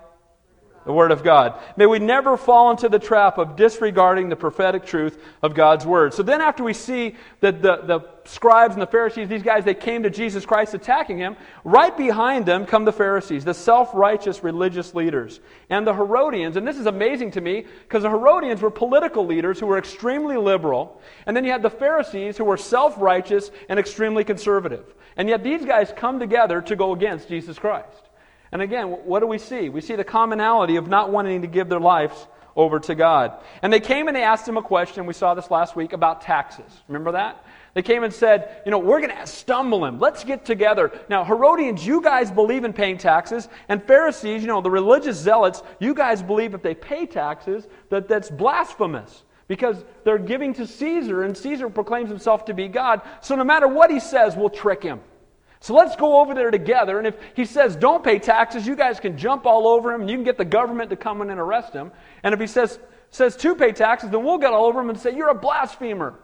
the 0.84 0.92
Word 0.92 1.10
of 1.12 1.22
God. 1.22 1.60
May 1.76 1.86
we 1.86 1.98
never 1.98 2.36
fall 2.36 2.70
into 2.70 2.88
the 2.88 2.98
trap 2.98 3.38
of 3.38 3.56
disregarding 3.56 4.28
the 4.28 4.36
prophetic 4.36 4.84
truth 4.84 5.22
of 5.42 5.54
God's 5.54 5.86
Word. 5.86 6.14
So 6.14 6.22
then, 6.22 6.40
after 6.40 6.62
we 6.62 6.74
see 6.74 7.16
that 7.40 7.62
the, 7.62 7.76
the 7.84 8.00
scribes 8.26 8.74
and 8.74 8.82
the 8.82 8.86
Pharisees, 8.86 9.28
these 9.28 9.42
guys, 9.42 9.64
they 9.64 9.74
came 9.74 10.02
to 10.02 10.10
Jesus 10.10 10.44
Christ 10.44 10.74
attacking 10.74 11.18
him, 11.18 11.36
right 11.62 11.96
behind 11.96 12.46
them 12.46 12.66
come 12.66 12.84
the 12.84 12.92
Pharisees, 12.92 13.44
the 13.44 13.54
self 13.54 13.90
righteous 13.94 14.44
religious 14.44 14.94
leaders, 14.94 15.40
and 15.70 15.86
the 15.86 15.94
Herodians. 15.94 16.56
And 16.56 16.66
this 16.66 16.78
is 16.78 16.86
amazing 16.86 17.32
to 17.32 17.40
me 17.40 17.64
because 17.82 18.02
the 18.02 18.10
Herodians 18.10 18.60
were 18.60 18.70
political 18.70 19.26
leaders 19.26 19.58
who 19.58 19.66
were 19.66 19.78
extremely 19.78 20.36
liberal. 20.36 21.00
And 21.26 21.36
then 21.36 21.44
you 21.44 21.52
had 21.52 21.62
the 21.62 21.70
Pharisees 21.70 22.36
who 22.36 22.44
were 22.44 22.56
self 22.56 22.94
righteous 22.98 23.50
and 23.68 23.78
extremely 23.78 24.24
conservative. 24.24 24.94
And 25.16 25.28
yet 25.28 25.42
these 25.42 25.64
guys 25.64 25.92
come 25.96 26.18
together 26.18 26.60
to 26.62 26.76
go 26.76 26.92
against 26.92 27.28
Jesus 27.28 27.58
Christ. 27.58 28.03
And 28.54 28.62
again, 28.62 28.86
what 28.86 29.18
do 29.18 29.26
we 29.26 29.38
see? 29.38 29.68
We 29.68 29.80
see 29.80 29.96
the 29.96 30.04
commonality 30.04 30.76
of 30.76 30.86
not 30.86 31.10
wanting 31.10 31.42
to 31.42 31.48
give 31.48 31.68
their 31.68 31.80
lives 31.80 32.28
over 32.54 32.78
to 32.78 32.94
God. 32.94 33.42
And 33.62 33.72
they 33.72 33.80
came 33.80 34.06
and 34.06 34.16
they 34.16 34.22
asked 34.22 34.46
him 34.46 34.56
a 34.56 34.62
question. 34.62 35.06
We 35.06 35.12
saw 35.12 35.34
this 35.34 35.50
last 35.50 35.74
week 35.74 35.92
about 35.92 36.20
taxes. 36.20 36.70
Remember 36.86 37.10
that? 37.12 37.44
They 37.74 37.82
came 37.82 38.04
and 38.04 38.14
said, 38.14 38.62
you 38.64 38.70
know, 38.70 38.78
we're 38.78 39.00
going 39.00 39.16
to 39.16 39.26
stumble 39.26 39.84
him. 39.84 39.98
Let's 39.98 40.22
get 40.22 40.44
together. 40.44 40.92
Now, 41.08 41.24
Herodians, 41.24 41.84
you 41.84 42.00
guys 42.00 42.30
believe 42.30 42.62
in 42.62 42.72
paying 42.72 42.96
taxes. 42.96 43.48
And 43.68 43.82
Pharisees, 43.82 44.42
you 44.42 44.46
know, 44.46 44.60
the 44.60 44.70
religious 44.70 45.18
zealots, 45.18 45.64
you 45.80 45.92
guys 45.92 46.22
believe 46.22 46.54
if 46.54 46.62
they 46.62 46.76
pay 46.76 47.06
taxes, 47.06 47.66
that 47.90 48.06
that's 48.06 48.30
blasphemous. 48.30 49.24
Because 49.48 49.84
they're 50.04 50.16
giving 50.16 50.54
to 50.54 50.66
Caesar, 50.66 51.24
and 51.24 51.36
Caesar 51.36 51.68
proclaims 51.68 52.08
himself 52.08 52.44
to 52.44 52.54
be 52.54 52.68
God. 52.68 53.02
So 53.20 53.34
no 53.34 53.44
matter 53.44 53.66
what 53.66 53.90
he 53.90 53.98
says, 53.98 54.36
we'll 54.36 54.48
trick 54.48 54.82
him. 54.82 55.00
So 55.64 55.72
let's 55.72 55.96
go 55.96 56.20
over 56.20 56.34
there 56.34 56.50
together. 56.50 56.98
And 56.98 57.06
if 57.06 57.16
he 57.34 57.46
says, 57.46 57.74
don't 57.74 58.04
pay 58.04 58.18
taxes, 58.18 58.66
you 58.66 58.76
guys 58.76 59.00
can 59.00 59.16
jump 59.16 59.46
all 59.46 59.66
over 59.66 59.94
him 59.94 60.02
and 60.02 60.10
you 60.10 60.16
can 60.18 60.22
get 60.22 60.36
the 60.36 60.44
government 60.44 60.90
to 60.90 60.96
come 60.96 61.22
in 61.22 61.30
and 61.30 61.40
arrest 61.40 61.72
him. 61.72 61.90
And 62.22 62.34
if 62.34 62.40
he 62.40 62.46
says, 62.46 62.78
says 63.08 63.34
to 63.36 63.54
pay 63.54 63.72
taxes, 63.72 64.10
then 64.10 64.22
we'll 64.24 64.36
get 64.36 64.52
all 64.52 64.66
over 64.66 64.78
him 64.78 64.90
and 64.90 65.00
say, 65.00 65.16
you're 65.16 65.30
a 65.30 65.34
blasphemer. 65.34 66.20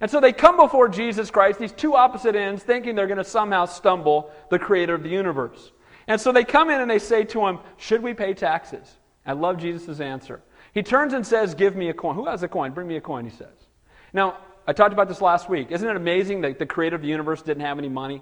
And 0.00 0.10
so 0.10 0.18
they 0.18 0.32
come 0.32 0.56
before 0.56 0.88
Jesus 0.88 1.30
Christ, 1.30 1.60
these 1.60 1.70
two 1.70 1.94
opposite 1.94 2.34
ends, 2.34 2.64
thinking 2.64 2.96
they're 2.96 3.06
going 3.06 3.18
to 3.18 3.22
somehow 3.22 3.66
stumble 3.66 4.32
the 4.50 4.58
creator 4.58 4.94
of 4.94 5.04
the 5.04 5.08
universe. 5.08 5.70
And 6.08 6.20
so 6.20 6.32
they 6.32 6.42
come 6.42 6.68
in 6.68 6.80
and 6.80 6.90
they 6.90 6.98
say 6.98 7.22
to 7.22 7.46
him, 7.46 7.60
Should 7.76 8.02
we 8.02 8.12
pay 8.12 8.34
taxes? 8.34 8.96
I 9.24 9.34
love 9.34 9.58
Jesus' 9.58 10.00
answer. 10.00 10.42
He 10.74 10.82
turns 10.82 11.12
and 11.12 11.24
says, 11.24 11.54
Give 11.54 11.76
me 11.76 11.90
a 11.90 11.94
coin. 11.94 12.16
Who 12.16 12.26
has 12.26 12.42
a 12.42 12.48
coin? 12.48 12.72
Bring 12.72 12.88
me 12.88 12.96
a 12.96 13.00
coin, 13.00 13.24
he 13.24 13.30
says. 13.30 13.68
Now, 14.12 14.38
I 14.66 14.72
talked 14.72 14.92
about 14.92 15.06
this 15.06 15.20
last 15.20 15.48
week. 15.48 15.70
Isn't 15.70 15.88
it 15.88 15.94
amazing 15.94 16.40
that 16.40 16.58
the 16.58 16.66
creator 16.66 16.96
of 16.96 17.02
the 17.02 17.08
universe 17.08 17.40
didn't 17.42 17.62
have 17.62 17.78
any 17.78 17.88
money? 17.88 18.20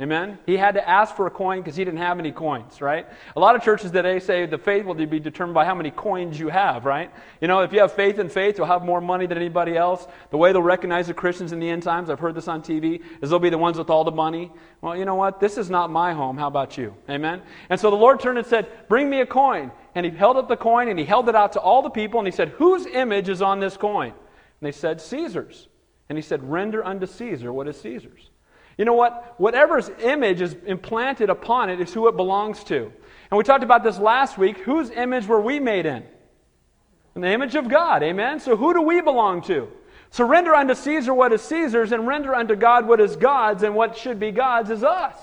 Amen? 0.00 0.38
He 0.46 0.56
had 0.56 0.74
to 0.74 0.88
ask 0.88 1.16
for 1.16 1.26
a 1.26 1.30
coin 1.30 1.58
because 1.58 1.74
he 1.74 1.84
didn't 1.84 1.98
have 1.98 2.20
any 2.20 2.30
coins, 2.30 2.80
right? 2.80 3.08
A 3.34 3.40
lot 3.40 3.56
of 3.56 3.64
churches 3.64 3.90
today 3.90 4.20
say 4.20 4.46
the 4.46 4.56
faith 4.56 4.84
will 4.84 4.94
be 4.94 5.18
determined 5.18 5.54
by 5.54 5.64
how 5.64 5.74
many 5.74 5.90
coins 5.90 6.38
you 6.38 6.50
have, 6.50 6.84
right? 6.84 7.10
You 7.40 7.48
know, 7.48 7.62
if 7.62 7.72
you 7.72 7.80
have 7.80 7.92
faith 7.92 8.20
in 8.20 8.28
faith, 8.28 8.58
you'll 8.58 8.68
have 8.68 8.84
more 8.84 9.00
money 9.00 9.26
than 9.26 9.38
anybody 9.38 9.76
else. 9.76 10.06
The 10.30 10.36
way 10.36 10.52
they'll 10.52 10.62
recognize 10.62 11.08
the 11.08 11.14
Christians 11.14 11.50
in 11.50 11.58
the 11.58 11.68
end 11.68 11.82
times, 11.82 12.10
I've 12.10 12.20
heard 12.20 12.36
this 12.36 12.46
on 12.46 12.62
TV, 12.62 13.02
is 13.20 13.30
they'll 13.30 13.40
be 13.40 13.50
the 13.50 13.58
ones 13.58 13.76
with 13.76 13.90
all 13.90 14.04
the 14.04 14.12
money. 14.12 14.52
Well, 14.82 14.96
you 14.96 15.04
know 15.04 15.16
what? 15.16 15.40
This 15.40 15.58
is 15.58 15.68
not 15.68 15.90
my 15.90 16.12
home. 16.12 16.38
How 16.38 16.46
about 16.46 16.78
you? 16.78 16.94
Amen? 17.10 17.42
And 17.68 17.80
so 17.80 17.90
the 17.90 17.96
Lord 17.96 18.20
turned 18.20 18.38
and 18.38 18.46
said, 18.46 18.68
Bring 18.88 19.10
me 19.10 19.20
a 19.20 19.26
coin. 19.26 19.72
And 19.96 20.06
he 20.06 20.12
held 20.12 20.36
up 20.36 20.46
the 20.46 20.56
coin 20.56 20.86
and 20.86 20.96
he 20.96 21.04
held 21.04 21.28
it 21.28 21.34
out 21.34 21.54
to 21.54 21.60
all 21.60 21.82
the 21.82 21.90
people 21.90 22.20
and 22.20 22.28
he 22.28 22.32
said, 22.32 22.50
Whose 22.50 22.86
image 22.86 23.28
is 23.28 23.42
on 23.42 23.58
this 23.58 23.76
coin? 23.76 24.10
And 24.10 24.14
they 24.60 24.70
said, 24.70 25.00
Caesar's. 25.00 25.66
And 26.08 26.16
he 26.16 26.22
said, 26.22 26.48
Render 26.48 26.84
unto 26.84 27.06
Caesar 27.06 27.52
what 27.52 27.66
is 27.66 27.80
Caesar's. 27.80 28.30
You 28.78 28.84
know 28.84 28.94
what? 28.94 29.34
Whatever's 29.38 29.90
image 30.02 30.40
is 30.40 30.56
implanted 30.64 31.28
upon 31.28 31.68
it 31.68 31.80
is 31.80 31.92
who 31.92 32.08
it 32.08 32.16
belongs 32.16 32.64
to. 32.64 32.90
And 33.30 33.36
we 33.36 33.44
talked 33.44 33.64
about 33.64 33.84
this 33.84 33.98
last 33.98 34.38
week. 34.38 34.58
Whose 34.58 34.90
image 34.90 35.26
were 35.26 35.40
we 35.40 35.60
made 35.60 35.84
in? 35.84 36.04
In 37.14 37.20
the 37.20 37.30
image 37.30 37.56
of 37.56 37.68
God. 37.68 38.02
Amen? 38.02 38.40
So 38.40 38.56
who 38.56 38.72
do 38.72 38.80
we 38.80 39.00
belong 39.00 39.42
to? 39.42 39.68
Surrender 40.10 40.54
unto 40.54 40.74
Caesar 40.74 41.12
what 41.12 41.32
is 41.32 41.42
Caesar's, 41.42 41.92
and 41.92 42.06
render 42.06 42.34
unto 42.34 42.56
God 42.56 42.86
what 42.86 43.00
is 43.00 43.16
God's, 43.16 43.62
and 43.62 43.74
what 43.74 43.96
should 43.96 44.18
be 44.18 44.30
God's 44.30 44.70
is 44.70 44.82
us. 44.82 45.14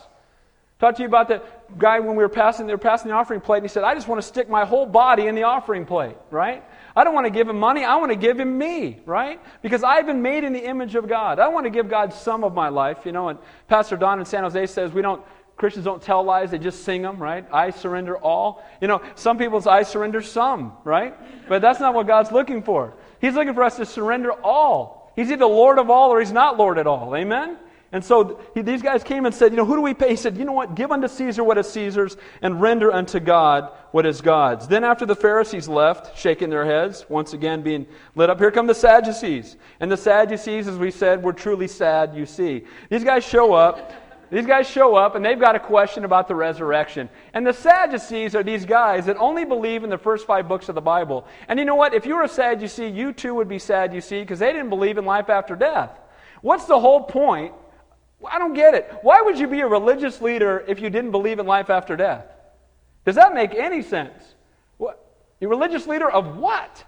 Talked 0.78 0.98
to 0.98 1.04
you 1.04 1.08
about 1.08 1.28
the 1.28 1.42
guy 1.78 2.00
when 2.02 2.16
we 2.16 2.24
were 2.24 2.30
passing, 2.30 2.68
they 2.68 2.74
were 2.74 2.78
passing 2.78 3.10
the 3.10 3.16
offering 3.16 3.42
plate, 3.42 3.58
and 3.60 3.66
he 3.66 3.70
said, 3.70 3.84
I 3.84 3.96
just 3.96 4.08
want 4.08 4.22
to 4.22 4.28
stick 4.28 4.50
my 4.50 4.66
whole 4.66 4.86
body 4.86 5.28
in 5.28 5.34
the 5.34 5.44
offering 5.44 5.86
plate, 5.86 6.18
right? 6.30 6.64
I 6.96 7.04
don't 7.04 7.14
want 7.14 7.26
to 7.26 7.32
give 7.32 7.50
him 7.50 7.60
money. 7.60 7.84
I 7.84 7.98
want 7.98 8.12
to 8.12 8.18
give 8.18 8.40
him 8.40 8.58
me, 8.58 9.00
right? 9.06 9.42
Because 9.62 9.84
I've 9.84 10.06
been 10.06 10.22
made 10.22 10.44
in 10.44 10.54
the 10.54 10.64
image 10.66 10.96
of 10.96 11.10
God. 11.10 11.40
I 11.40 11.50
want 11.50 11.66
to 11.66 11.70
give 11.70 11.90
God 11.90 12.14
some 12.14 12.44
of 12.44 12.54
my 12.54 12.70
life, 12.70 13.00
you 13.06 13.12
know. 13.12 13.28
And 13.28 13.40
Pastor 13.68 13.98
Don 13.98 14.20
in 14.20 14.26
San 14.26 14.44
Jose 14.44 14.68
says 14.68 14.94
we 14.94 15.02
don't, 15.02 15.22
Christians 15.58 15.84
don't 15.84 16.02
tell 16.02 16.24
lies, 16.24 16.52
they 16.52 16.58
just 16.58 16.86
sing 16.86 17.02
them, 17.02 17.18
right? 17.18 17.46
I 17.52 17.72
surrender 17.72 18.18
all. 18.18 18.64
You 18.80 18.88
know, 18.88 19.02
some 19.16 19.38
people's 19.38 19.68
I 19.68 19.84
surrender 19.84 20.22
some, 20.22 20.74
right? 20.86 21.16
But 21.50 21.62
that's 21.62 21.82
not 21.82 21.94
what 21.94 22.08
God's 22.08 22.32
looking 22.32 22.64
for. 22.64 22.94
He's 23.20 23.34
looking 23.34 23.54
for 23.54 23.64
us 23.64 23.76
to 23.78 23.86
surrender 23.86 24.32
all. 24.32 25.12
He's 25.18 25.32
either 25.32 25.46
Lord 25.46 25.80
of 25.80 25.90
all 25.90 26.12
or 26.12 26.20
he's 26.20 26.32
not 26.32 26.58
Lord 26.58 26.78
at 26.78 26.88
all. 26.88 27.16
Amen? 27.16 27.58
And 27.96 28.04
so 28.04 28.42
he, 28.54 28.62
these 28.62 28.82
guys 28.82 29.06
came 29.06 29.26
and 29.26 29.34
said, 29.34 29.54
You 29.54 29.56
know, 29.56 29.64
who 29.64 29.78
do 29.78 29.82
we 29.82 29.94
pay? 29.94 30.10
He 30.10 30.16
said, 30.18 30.36
You 30.36 30.44
know 30.44 30.52
what? 30.52 30.76
Give 30.76 30.92
unto 30.92 31.08
Caesar 31.08 31.46
what 31.46 31.58
is 31.58 31.70
Caesar's, 31.70 32.18
and 32.42 32.60
render 32.62 32.92
unto 32.92 33.22
God 33.22 33.72
what 33.92 34.06
is 34.06 34.20
God's. 34.20 34.68
Then, 34.68 34.84
after 34.84 35.06
the 35.06 35.16
Pharisees 35.16 35.70
left, 35.70 36.18
shaking 36.18 36.50
their 36.50 36.66
heads, 36.66 37.06
once 37.08 37.32
again 37.32 37.62
being 37.62 37.88
lit 38.16 38.30
up, 38.30 38.38
here 38.38 38.52
come 38.52 38.68
the 38.68 38.76
Sadducees. 38.76 39.56
And 39.80 39.90
the 39.90 39.96
Sadducees, 39.96 40.68
as 40.68 40.78
we 40.78 40.92
said, 40.92 41.24
were 41.24 41.32
truly 41.32 41.70
sad, 41.70 42.14
you 42.14 42.26
see. 42.26 42.66
These 42.90 43.06
guys 43.06 43.24
show 43.24 43.54
up. 43.54 43.94
These 44.30 44.46
guys 44.46 44.68
show 44.68 44.96
up 44.96 45.16
and 45.16 45.24
they've 45.24 45.40
got 45.40 45.56
a 45.56 45.60
question 45.60 46.04
about 46.04 46.28
the 46.28 46.36
resurrection. 46.36 47.10
And 47.34 47.48
the 47.48 47.54
Sadducees 47.54 48.36
are 48.36 48.44
these 48.44 48.66
guys 48.66 49.06
that 49.06 49.16
only 49.18 49.46
believe 49.46 49.86
in 49.86 49.90
the 49.90 49.98
first 49.98 50.28
five 50.28 50.50
books 50.50 50.68
of 50.68 50.76
the 50.76 50.82
Bible. 50.82 51.26
And 51.48 51.58
you 51.58 51.64
know 51.64 51.76
what? 51.76 51.94
If 51.94 52.06
you 52.06 52.16
were 52.16 52.24
a 52.24 52.28
Sadducee, 52.28 52.88
you 52.88 53.14
too 53.14 53.36
would 53.36 53.48
be 53.48 53.60
sad, 53.60 53.94
you 53.94 54.02
see, 54.02 54.20
because 54.20 54.40
they 54.40 54.52
didn't 54.52 54.70
believe 54.70 54.98
in 54.98 55.06
life 55.06 55.30
after 55.30 55.56
death. 55.56 55.92
What's 56.42 56.66
the 56.66 56.80
whole 56.80 57.04
point 57.04 57.54
I 58.32 58.40
don't 58.40 58.54
get 58.54 58.74
it. 58.74 58.92
Why 59.02 59.22
would 59.22 59.38
you 59.38 59.48
be 59.48 59.62
a 59.62 59.68
religious 59.68 60.22
leader 60.22 60.64
if 60.68 60.80
you 60.80 60.90
didn't 60.90 61.12
believe 61.12 61.40
in 61.40 61.46
life 61.46 61.70
after 61.70 61.96
death? 61.96 62.26
Does 63.06 63.16
that 63.16 63.34
make 63.34 63.54
any 63.54 63.82
sense? 63.82 64.36
What? 64.78 65.04
You 65.40 65.48
religious 65.50 65.88
leader 65.88 66.10
of 66.10 66.38
what? 66.38 66.84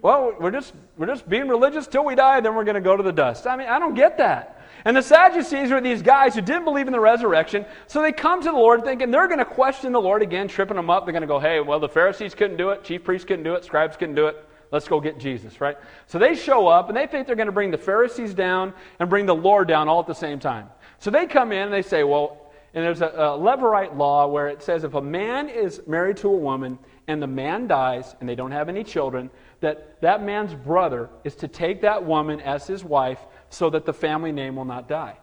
Well, 0.00 0.36
we're 0.38 0.52
just, 0.52 0.74
we're 0.96 1.06
just 1.06 1.28
being 1.28 1.48
religious 1.48 1.86
till 1.86 2.04
we 2.04 2.14
die, 2.14 2.40
then 2.40 2.54
we're 2.54 2.64
going 2.64 2.76
to 2.76 2.80
go 2.80 2.96
to 2.96 3.02
the 3.02 3.12
dust. 3.12 3.46
I 3.46 3.56
mean, 3.56 3.68
I 3.68 3.78
don't 3.78 3.94
get 3.94 4.18
that. 4.18 4.54
And 4.84 4.96
the 4.96 5.02
Sadducees 5.02 5.72
are 5.72 5.80
these 5.80 6.02
guys 6.02 6.36
who 6.36 6.40
didn't 6.40 6.64
believe 6.64 6.86
in 6.86 6.92
the 6.92 7.00
resurrection, 7.00 7.66
so 7.88 8.00
they 8.00 8.12
come 8.12 8.40
to 8.40 8.48
the 8.48 8.56
Lord 8.56 8.84
thinking 8.84 9.10
they're 9.10 9.26
going 9.26 9.40
to 9.40 9.44
question 9.44 9.90
the 9.90 10.00
Lord 10.00 10.22
again, 10.22 10.46
tripping 10.46 10.76
them 10.76 10.88
up. 10.88 11.04
They're 11.04 11.12
going 11.12 11.22
to 11.22 11.26
go, 11.26 11.40
hey, 11.40 11.58
well, 11.60 11.80
the 11.80 11.88
Pharisees 11.88 12.34
couldn't 12.34 12.58
do 12.58 12.70
it, 12.70 12.84
chief 12.84 13.02
priests 13.02 13.26
couldn't 13.26 13.42
do 13.42 13.54
it, 13.54 13.64
scribes 13.64 13.96
couldn't 13.96 14.14
do 14.14 14.28
it. 14.28 14.47
Let's 14.70 14.86
go 14.86 15.00
get 15.00 15.18
Jesus, 15.18 15.60
right? 15.60 15.76
So 16.06 16.18
they 16.18 16.34
show 16.34 16.68
up 16.68 16.88
and 16.88 16.96
they 16.96 17.06
think 17.06 17.26
they're 17.26 17.36
going 17.36 17.46
to 17.46 17.52
bring 17.52 17.70
the 17.70 17.78
Pharisees 17.78 18.34
down 18.34 18.74
and 18.98 19.08
bring 19.08 19.26
the 19.26 19.34
Lord 19.34 19.68
down 19.68 19.88
all 19.88 20.00
at 20.00 20.06
the 20.06 20.14
same 20.14 20.38
time. 20.38 20.68
So 20.98 21.10
they 21.10 21.26
come 21.26 21.52
in 21.52 21.62
and 21.62 21.72
they 21.72 21.82
say, 21.82 22.04
well, 22.04 22.52
and 22.74 22.84
there's 22.84 23.00
a, 23.00 23.06
a 23.06 23.38
Levirate 23.38 23.96
law 23.96 24.26
where 24.26 24.48
it 24.48 24.62
says 24.62 24.84
if 24.84 24.94
a 24.94 25.00
man 25.00 25.48
is 25.48 25.80
married 25.86 26.18
to 26.18 26.28
a 26.28 26.36
woman 26.36 26.78
and 27.06 27.22
the 27.22 27.26
man 27.26 27.66
dies 27.66 28.14
and 28.20 28.28
they 28.28 28.34
don't 28.34 28.50
have 28.50 28.68
any 28.68 28.84
children, 28.84 29.30
that 29.60 30.00
that 30.02 30.22
man's 30.22 30.54
brother 30.54 31.08
is 31.24 31.34
to 31.36 31.48
take 31.48 31.80
that 31.80 32.04
woman 32.04 32.40
as 32.40 32.66
his 32.66 32.84
wife 32.84 33.20
so 33.48 33.70
that 33.70 33.86
the 33.86 33.92
family 33.92 34.32
name 34.32 34.56
will 34.56 34.66
not 34.66 34.86
die. 34.88 35.16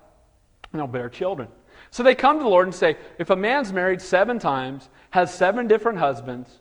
And 0.71 0.79
they'll 0.79 0.87
bear 0.87 1.07
children. 1.07 1.47
So 1.91 2.01
they 2.03 2.15
come 2.15 2.37
to 2.37 2.43
the 2.43 2.49
Lord 2.49 2.67
and 2.67 2.75
say, 2.75 2.97
if 3.19 3.29
a 3.29 3.35
man's 3.35 3.71
married 3.71 4.01
seven 4.01 4.39
times, 4.39 4.89
has 5.11 5.33
seven 5.33 5.67
different 5.67 5.99
husbands, 5.99 6.59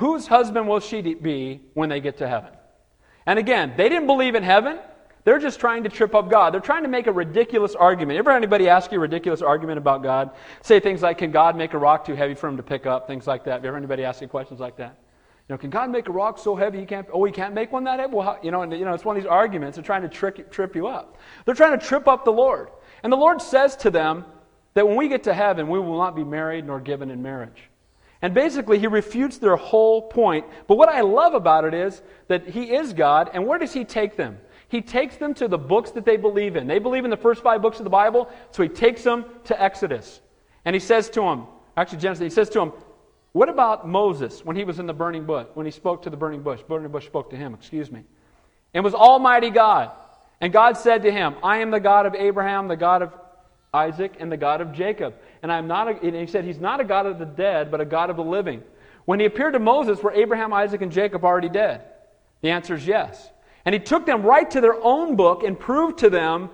Whose 0.00 0.26
husband 0.26 0.66
will 0.66 0.80
she 0.80 1.02
be 1.02 1.60
when 1.74 1.90
they 1.90 2.00
get 2.00 2.16
to 2.18 2.26
heaven? 2.26 2.52
And 3.26 3.38
again, 3.38 3.74
they 3.76 3.90
didn't 3.90 4.06
believe 4.06 4.34
in 4.34 4.42
heaven. 4.42 4.78
They're 5.24 5.38
just 5.38 5.60
trying 5.60 5.82
to 5.82 5.90
trip 5.90 6.14
up 6.14 6.30
God. 6.30 6.54
They're 6.54 6.60
trying 6.62 6.84
to 6.84 6.88
make 6.88 7.06
a 7.06 7.12
ridiculous 7.12 7.74
argument. 7.74 8.18
Ever 8.18 8.30
anybody 8.30 8.66
ask 8.66 8.90
you 8.92 8.96
a 8.96 9.00
ridiculous 9.02 9.42
argument 9.42 9.76
about 9.76 10.02
God? 10.02 10.30
Say 10.62 10.80
things 10.80 11.02
like, 11.02 11.18
"Can 11.18 11.32
God 11.32 11.54
make 11.54 11.74
a 11.74 11.78
rock 11.78 12.06
too 12.06 12.14
heavy 12.14 12.32
for 12.32 12.48
him 12.48 12.56
to 12.56 12.62
pick 12.62 12.86
up?" 12.86 13.06
Things 13.06 13.26
like 13.26 13.44
that. 13.44 13.52
Have 13.52 13.62
you 13.62 13.68
ever 13.68 13.76
anybody 13.76 14.02
ask 14.02 14.22
you 14.22 14.28
questions 14.28 14.58
like 14.58 14.76
that? 14.76 14.96
You 15.46 15.52
know, 15.52 15.58
can 15.58 15.68
God 15.68 15.90
make 15.90 16.08
a 16.08 16.12
rock 16.12 16.38
so 16.38 16.56
heavy 16.56 16.80
he 16.80 16.86
can't? 16.86 17.06
Oh, 17.12 17.22
he 17.24 17.30
can't 17.30 17.52
make 17.52 17.70
one 17.70 17.84
that 17.84 18.00
heavy. 18.00 18.14
Well, 18.14 18.38
you 18.42 18.50
know, 18.52 18.62
and, 18.62 18.72
you 18.72 18.86
know, 18.86 18.94
it's 18.94 19.04
one 19.04 19.18
of 19.18 19.22
these 19.22 19.30
arguments. 19.30 19.76
They're 19.76 19.84
trying 19.84 20.00
to 20.00 20.08
trick, 20.08 20.50
trip 20.50 20.74
you 20.74 20.86
up. 20.86 21.18
They're 21.44 21.54
trying 21.54 21.78
to 21.78 21.86
trip 21.86 22.08
up 22.08 22.24
the 22.24 22.32
Lord. 22.32 22.70
And 23.02 23.12
the 23.12 23.18
Lord 23.18 23.42
says 23.42 23.76
to 23.76 23.90
them 23.90 24.24
that 24.72 24.88
when 24.88 24.96
we 24.96 25.08
get 25.08 25.24
to 25.24 25.34
heaven, 25.34 25.68
we 25.68 25.78
will 25.78 25.98
not 25.98 26.16
be 26.16 26.24
married 26.24 26.66
nor 26.66 26.80
given 26.80 27.10
in 27.10 27.20
marriage. 27.20 27.69
And 28.22 28.34
basically, 28.34 28.78
he 28.78 28.86
refutes 28.86 29.38
their 29.38 29.56
whole 29.56 30.02
point. 30.02 30.44
But 30.66 30.76
what 30.76 30.88
I 30.88 31.00
love 31.00 31.34
about 31.34 31.64
it 31.64 31.72
is 31.72 32.02
that 32.28 32.46
he 32.46 32.74
is 32.74 32.92
God, 32.92 33.30
and 33.32 33.46
where 33.46 33.58
does 33.58 33.72
he 33.72 33.84
take 33.84 34.16
them? 34.16 34.38
He 34.68 34.82
takes 34.82 35.16
them 35.16 35.34
to 35.34 35.48
the 35.48 35.58
books 35.58 35.90
that 35.92 36.04
they 36.04 36.16
believe 36.16 36.54
in. 36.54 36.66
They 36.66 36.78
believe 36.78 37.04
in 37.04 37.10
the 37.10 37.16
first 37.16 37.42
five 37.42 37.62
books 37.62 37.78
of 37.78 37.84
the 37.84 37.90
Bible, 37.90 38.30
so 38.50 38.62
he 38.62 38.68
takes 38.68 39.02
them 39.02 39.24
to 39.44 39.60
Exodus. 39.60 40.20
And 40.64 40.74
he 40.74 40.80
says 40.80 41.08
to 41.10 41.20
them, 41.22 41.46
actually, 41.76 41.98
Genesis, 41.98 42.22
he 42.22 42.30
says 42.30 42.50
to 42.50 42.60
them, 42.60 42.72
What 43.32 43.48
about 43.48 43.88
Moses 43.88 44.44
when 44.44 44.54
he 44.54 44.64
was 44.64 44.78
in 44.78 44.86
the 44.86 44.92
burning 44.92 45.24
bush, 45.24 45.46
when 45.54 45.66
he 45.66 45.72
spoke 45.72 46.02
to 46.02 46.10
the 46.10 46.16
burning 46.16 46.42
bush? 46.42 46.60
Burning 46.68 46.92
bush 46.92 47.06
spoke 47.06 47.30
to 47.30 47.36
him, 47.36 47.54
excuse 47.54 47.90
me. 47.90 48.04
And 48.74 48.84
was 48.84 48.94
Almighty 48.94 49.50
God. 49.50 49.90
And 50.40 50.52
God 50.52 50.76
said 50.76 51.02
to 51.02 51.10
him, 51.10 51.34
I 51.42 51.58
am 51.58 51.70
the 51.70 51.80
God 51.80 52.06
of 52.06 52.14
Abraham, 52.14 52.68
the 52.68 52.76
God 52.76 53.02
of 53.02 53.12
Isaac, 53.72 54.16
and 54.18 54.30
the 54.30 54.36
God 54.36 54.60
of 54.60 54.72
Jacob. 54.72 55.14
And 55.42 55.52
I'm 55.52 55.66
not 55.66 55.88
a, 55.88 56.00
and 56.00 56.16
he 56.16 56.26
said, 56.26 56.44
He's 56.44 56.58
not 56.58 56.80
a 56.80 56.84
God 56.84 57.06
of 57.06 57.18
the 57.18 57.26
dead, 57.26 57.70
but 57.70 57.80
a 57.80 57.84
God 57.84 58.10
of 58.10 58.16
the 58.16 58.24
living. 58.24 58.62
When 59.04 59.20
he 59.20 59.26
appeared 59.26 59.54
to 59.54 59.58
Moses, 59.58 60.02
were 60.02 60.12
Abraham, 60.12 60.52
Isaac, 60.52 60.82
and 60.82 60.92
Jacob 60.92 61.24
already 61.24 61.48
dead? 61.48 61.82
The 62.42 62.50
answer 62.50 62.74
is 62.74 62.86
yes. 62.86 63.30
And 63.64 63.74
he 63.74 63.78
took 63.78 64.06
them 64.06 64.22
right 64.22 64.50
to 64.50 64.60
their 64.60 64.82
own 64.82 65.16
book 65.16 65.42
and 65.42 65.58
proved 65.58 65.98
to 65.98 66.10
them 66.10 66.50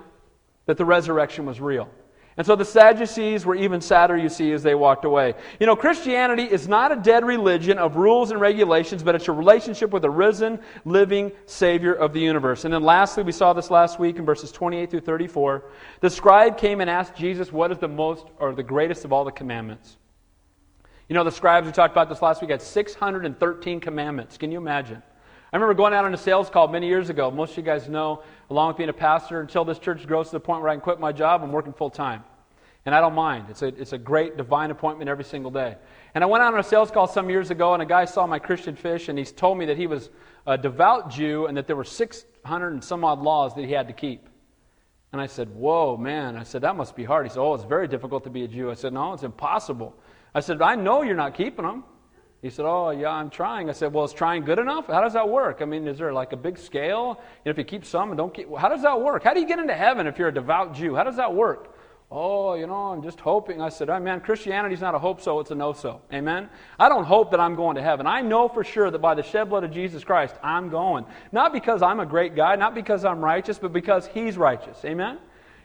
that 0.67 0.77
the 0.77 0.85
resurrection 0.85 1.47
was 1.47 1.61
real. 1.61 1.89
And 2.39 2.47
so 2.47 2.55
the 2.55 2.67
Sadducees 2.67 3.47
were 3.47 3.55
even 3.55 3.81
sadder, 3.81 4.15
you 4.15 4.29
see, 4.29 4.53
as 4.53 4.63
they 4.63 4.75
walked 4.75 5.07
away. 5.07 5.35
You 5.59 5.67
know, 5.67 5.75
Christianity 5.75 6.43
is 6.43 6.69
not 6.69 6.93
a 6.93 6.97
dead 6.97 7.25
religion 7.25 7.79
of 7.79 7.97
rules 7.97 8.31
and 8.31 8.39
regulations, 8.39 9.03
but 9.03 9.15
it's 9.15 9.29
a 9.29 9.33
relationship 9.33 9.91
with 9.91 10.05
a 10.05 10.11
risen, 10.11 10.61
living 10.85 11.33
Savior 11.47 11.95
of 11.95 12.13
the 12.13 12.21
universe. 12.21 12.67
And 12.67 12.75
then 12.75 12.83
lastly, 12.83 13.23
we 13.23 13.33
saw 13.33 13.55
this 13.55 13.71
last 13.71 13.99
week 13.99 14.17
in 14.17 14.27
verses 14.27 14.53
28 14.53 14.91
through 14.91 15.01
34. 15.01 15.65
The 16.01 16.11
scribe 16.11 16.59
came 16.59 16.83
and 16.83 16.91
asked 16.91 17.17
Jesus, 17.17 17.51
What 17.51 17.73
is 17.73 17.79
the 17.79 17.89
most 17.89 18.27
or 18.39 18.55
the 18.55 18.63
greatest 18.63 19.07
of 19.07 19.15
all 19.15 19.25
the 19.25 19.33
commandments? 19.33 19.97
You 21.09 21.15
know, 21.15 21.25
the 21.25 21.33
scribes, 21.33 21.67
we 21.67 21.73
talked 21.73 21.95
about 21.95 22.11
this 22.11 22.21
last 22.21 22.43
week, 22.43 22.51
had 22.51 22.61
613 22.61 23.81
commandments. 23.81 24.37
Can 24.37 24.53
you 24.53 24.59
imagine? 24.59 25.03
I 25.57 25.59
remember 25.59 25.73
going 25.73 25.95
out 25.95 26.05
on 26.05 26.13
a 26.13 26.19
sales 26.19 26.51
call 26.51 26.69
many 26.69 26.87
years 26.87 27.09
ago. 27.09 27.31
Most 27.31 27.53
of 27.53 27.57
you 27.57 27.63
guys 27.63 27.89
know, 27.89 28.23
along 28.51 28.69
with 28.69 28.77
being 28.77 28.91
a 28.91 28.93
pastor, 28.93 29.41
until 29.41 29.65
this 29.65 29.79
church 29.79 30.07
grows 30.07 30.27
to 30.27 30.33
the 30.33 30.41
point 30.41 30.61
where 30.61 30.69
I 30.69 30.75
can 30.75 30.83
quit 30.83 31.01
my 31.01 31.13
job, 31.13 31.43
I'm 31.43 31.51
working 31.51 31.73
full 31.73 31.89
time. 31.89 32.25
And 32.85 32.95
I 32.95 33.01
don't 33.01 33.15
mind. 33.15 33.47
It's 33.49 33.63
a, 33.63 33.69
it's 33.69 33.95
a 33.95 33.99
great 33.99 34.37
divine 34.37 34.71
appointment 34.71 35.09
every 35.09 35.25
single 35.25 35.51
day. 35.51 35.77
And 36.15 36.23
I 36.23 36.27
went 36.27 36.45
out 36.45 36.53
on 36.53 36.61
a 36.61 36.63
sales 36.63 36.91
call 36.91 37.07
some 37.07 37.31
years 37.31 37.51
ago, 37.51 37.73
and 37.73 37.83
a 37.83 37.87
guy 37.87 38.05
saw 38.05 38.27
my 38.27 38.39
Christian 38.39 38.77
fish, 38.77 39.09
and 39.09 39.19
he 39.19 39.25
told 39.25 39.57
me 39.57 39.65
that 39.65 39.79
he 39.79 39.87
was 39.87 40.11
a 40.47 40.59
devout 40.59 41.09
Jew 41.09 41.47
and 41.47 41.57
that 41.57 41.67
there 41.67 41.75
were 41.75 41.85
600 41.85 42.69
and 42.75 42.85
some 42.85 43.03
odd 43.03 43.23
laws 43.23 43.55
that 43.55 43.65
he 43.65 43.73
had 43.73 43.89
to 43.89 43.95
keep. 43.95 44.29
And 45.13 45.23
I 45.23 45.27
said, 45.27 45.49
Whoa, 45.49 45.97
man. 45.97 46.37
I 46.37 46.43
said, 46.43 46.61
That 46.61 46.77
must 46.77 46.95
be 46.95 47.05
hard. 47.05 47.25
He 47.25 47.31
said, 47.31 47.41
Oh, 47.41 47.55
it's 47.55 47.65
very 47.65 47.89
difficult 47.89 48.25
to 48.25 48.31
be 48.31 48.45
a 48.45 48.49
Jew. 48.49 48.71
I 48.71 48.75
said, 48.75 48.93
No, 48.93 49.15
it's 49.15 49.23
impossible. 49.23 49.95
I 50.35 50.41
said, 50.41 50.61
I 50.61 50.75
know 50.75 51.01
you're 51.01 51.17
not 51.17 51.35
keeping 51.35 51.65
them. 51.65 51.85
He 52.43 52.51
said, 52.51 52.67
Oh, 52.67 52.91
yeah, 52.91 53.11
I'm 53.11 53.31
trying. 53.31 53.69
I 53.69 53.73
said, 53.73 53.93
Well, 53.93 54.05
is 54.05 54.13
trying 54.13 54.45
good 54.45 54.59
enough? 54.59 54.87
How 54.87 55.01
does 55.01 55.15
that 55.15 55.29
work? 55.29 55.59
I 55.63 55.65
mean, 55.65 55.87
is 55.87 55.99
there 55.99 56.13
like 56.13 56.33
a 56.33 56.37
big 56.37 56.59
scale? 56.59 57.21
If 57.45 57.59
you 57.59 57.65
keep 57.65 57.85
some 57.85 58.11
and 58.11 58.19
don't 58.19 58.33
keep, 58.33 58.55
how 58.57 58.69
does 58.69 58.83
that 58.83 59.01
work? 59.01 59.25
How 59.25 59.35
do 59.35 59.41
you 59.41 59.47
get 59.47 59.59
into 59.59 59.75
heaven 59.75 60.07
if 60.07 60.19
you're 60.19 60.29
a 60.29 60.35
devout 60.35 60.75
Jew? 60.75 60.95
How 60.95 61.05
does 61.05 61.17
that 61.17 61.35
work? 61.35 61.75
Oh, 62.09 62.55
you 62.55 62.69
know, 62.69 62.93
I'm 62.93 63.03
just 63.03 63.19
hoping. 63.19 63.61
I 63.61 63.69
said, 63.69 63.91
oh, 63.91 63.99
man, 63.99 64.21
Christianity's 64.21 64.81
not 64.81 64.95
a 64.95 64.99
hope 64.99 65.21
so, 65.21 65.41
it's 65.41 65.51
a 65.51 65.57
no 65.57 65.73
so. 65.73 66.03
Amen? 66.13 66.49
I 66.79 66.89
don't 66.89 67.03
hope 67.03 67.33
that 67.33 67.41
I'm 67.41 67.57
going 67.57 67.75
to 67.77 67.83
heaven. 67.83 68.07
I 68.07 68.21
know 68.21 68.49
for 68.49 68.63
sure 68.63 68.93
that 68.93 69.01
by 69.01 69.17
the 69.17 69.25
shed 69.25 69.49
blood 69.49 69.65
of 69.65 69.73
Jesus 69.73 70.05
Christ, 70.05 70.37
I'm 70.41 70.69
going. 70.69 71.05
Not 71.33 71.53
because 71.53 71.83
I'm 71.83 71.99
a 71.99 72.07
great 72.07 72.37
guy, 72.37 72.55
not 72.55 72.77
because 72.77 73.05
I'm 73.05 73.21
righteous, 73.21 73.59
but 73.59 73.73
because 73.73 74.07
He's 74.07 74.37
righteous. 74.37 74.85
Amen? 74.85 75.19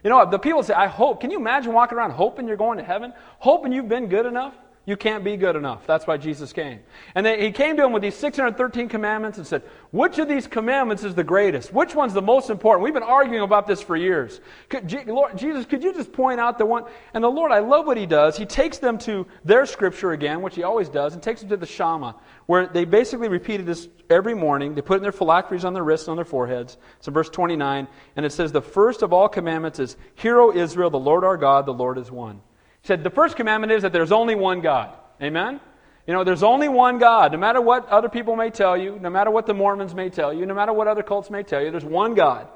You 0.04 0.10
know, 0.10 0.28
the 0.28 0.40
people 0.40 0.64
say, 0.64 0.74
I 0.74 0.88
hope. 0.88 1.22
Can 1.22 1.30
you 1.30 1.38
imagine 1.38 1.74
walking 1.74 1.96
around 1.96 2.12
hoping 2.12 2.48
you're 2.48 2.58
going 2.58 2.80
to 2.80 2.84
heaven? 2.84 3.14
Hoping 3.38 3.72
you've 3.72 3.90
been 3.90 4.08
good 4.08 4.26
enough? 4.26 4.56
You 4.84 4.98
can't 4.98 5.24
be 5.24 5.38
good 5.38 5.56
enough. 5.56 5.86
That's 5.86 6.08
why 6.08 6.18
Jesus 6.18 6.54
came. 6.54 6.80
And 7.14 7.24
they, 7.24 7.40
he 7.40 7.52
came 7.52 7.78
to 7.78 7.86
him 7.86 7.92
with 7.92 8.02
these 8.02 8.16
613 8.16 8.90
commandments 8.90 9.38
and 9.38 9.46
said, 9.46 9.62
Which 9.92 10.18
of 10.18 10.28
these 10.28 10.48
commandments 10.48 11.04
is 11.04 11.14
the 11.14 11.24
greatest? 11.24 11.72
Which 11.72 11.94
one's 11.94 12.14
the 12.14 12.22
most 12.22 12.50
important? 12.50 12.84
We've 12.84 12.94
been 12.94 13.04
arguing 13.04 13.44
about 13.44 13.68
this 13.68 13.80
for 13.80 13.96
years. 13.96 14.42
Could, 14.70 14.92
Lord, 15.08 15.38
Jesus, 15.38 15.68
could 15.68 15.84
you 15.84 15.94
just 15.94 16.12
point 16.12 16.40
out 16.40 16.58
the 16.58 16.66
one? 16.66 16.86
And 17.14 17.24
the 17.24 17.30
Lord, 17.30 17.52
I 17.52 17.60
love 17.60 17.86
what 17.86 17.96
he 17.96 18.08
does. 18.08 18.36
He 18.36 18.48
takes 18.48 18.80
them 18.80 18.98
to 19.00 19.28
their 19.46 19.68
scripture 19.68 20.14
again, 20.14 20.42
which 20.42 20.56
he 20.56 20.64
always 20.64 20.90
does, 20.90 21.14
and 21.14 21.22
takes 21.22 21.42
them 21.42 21.50
to 21.52 21.58
the 21.58 21.68
Shema, 21.68 22.14
where 22.48 22.66
they 22.66 22.86
basically 22.86 23.30
repeated 23.30 23.68
this 23.68 23.88
every 24.10 24.34
morning. 24.34 24.74
They 24.74 24.82
put 24.82 24.98
in 24.98 25.04
their 25.04 25.12
phylacteries 25.12 25.64
on 25.64 25.76
their 25.76 25.84
wrists 25.84 26.08
and 26.08 26.14
on 26.14 26.18
their 26.18 26.26
foreheads. 26.26 26.78
It's 26.98 27.08
in 27.08 27.14
verse 27.14 27.30
29. 27.30 27.88
And 28.16 28.26
it 28.26 28.32
says, 28.32 28.52
The 28.52 28.64
first 28.64 29.04
of 29.04 29.14
all 29.14 29.30
commandments 29.30 29.78
is, 29.78 29.96
Hear, 30.16 30.40
O 30.40 30.52
Israel, 30.52 30.90
the 30.90 30.98
Lord 30.98 31.24
our 31.24 31.38
God, 31.38 31.68
the 31.68 31.72
Lord 31.72 32.00
is 32.00 32.10
one. 32.10 32.42
He 32.82 32.88
said, 32.88 33.04
the 33.04 33.10
first 33.10 33.36
commandment 33.36 33.72
is 33.72 33.84
that 33.84 33.94
there's 33.94 34.12
only 34.12 34.36
one 34.36 34.62
God. 34.62 34.96
Amen? 35.22 35.60
You 36.08 36.14
know, 36.14 36.24
there's 36.24 36.44
only 36.44 36.68
one 36.68 36.98
God. 36.98 37.32
No 37.32 37.38
matter 37.38 37.62
what 37.62 37.88
other 37.90 38.10
people 38.10 38.36
may 38.36 38.50
tell 38.50 38.76
you, 38.76 38.98
no 39.00 39.10
matter 39.10 39.30
what 39.30 39.46
the 39.46 39.54
Mormons 39.54 39.94
may 39.94 40.10
tell 40.10 40.34
you, 40.34 40.46
no 40.46 40.56
matter 40.56 40.74
what 40.74 40.88
other 40.88 41.04
cults 41.04 41.30
may 41.30 41.44
tell 41.44 41.62
you, 41.62 41.70
there's 41.70 41.86
one 41.86 42.16
God. 42.16 42.48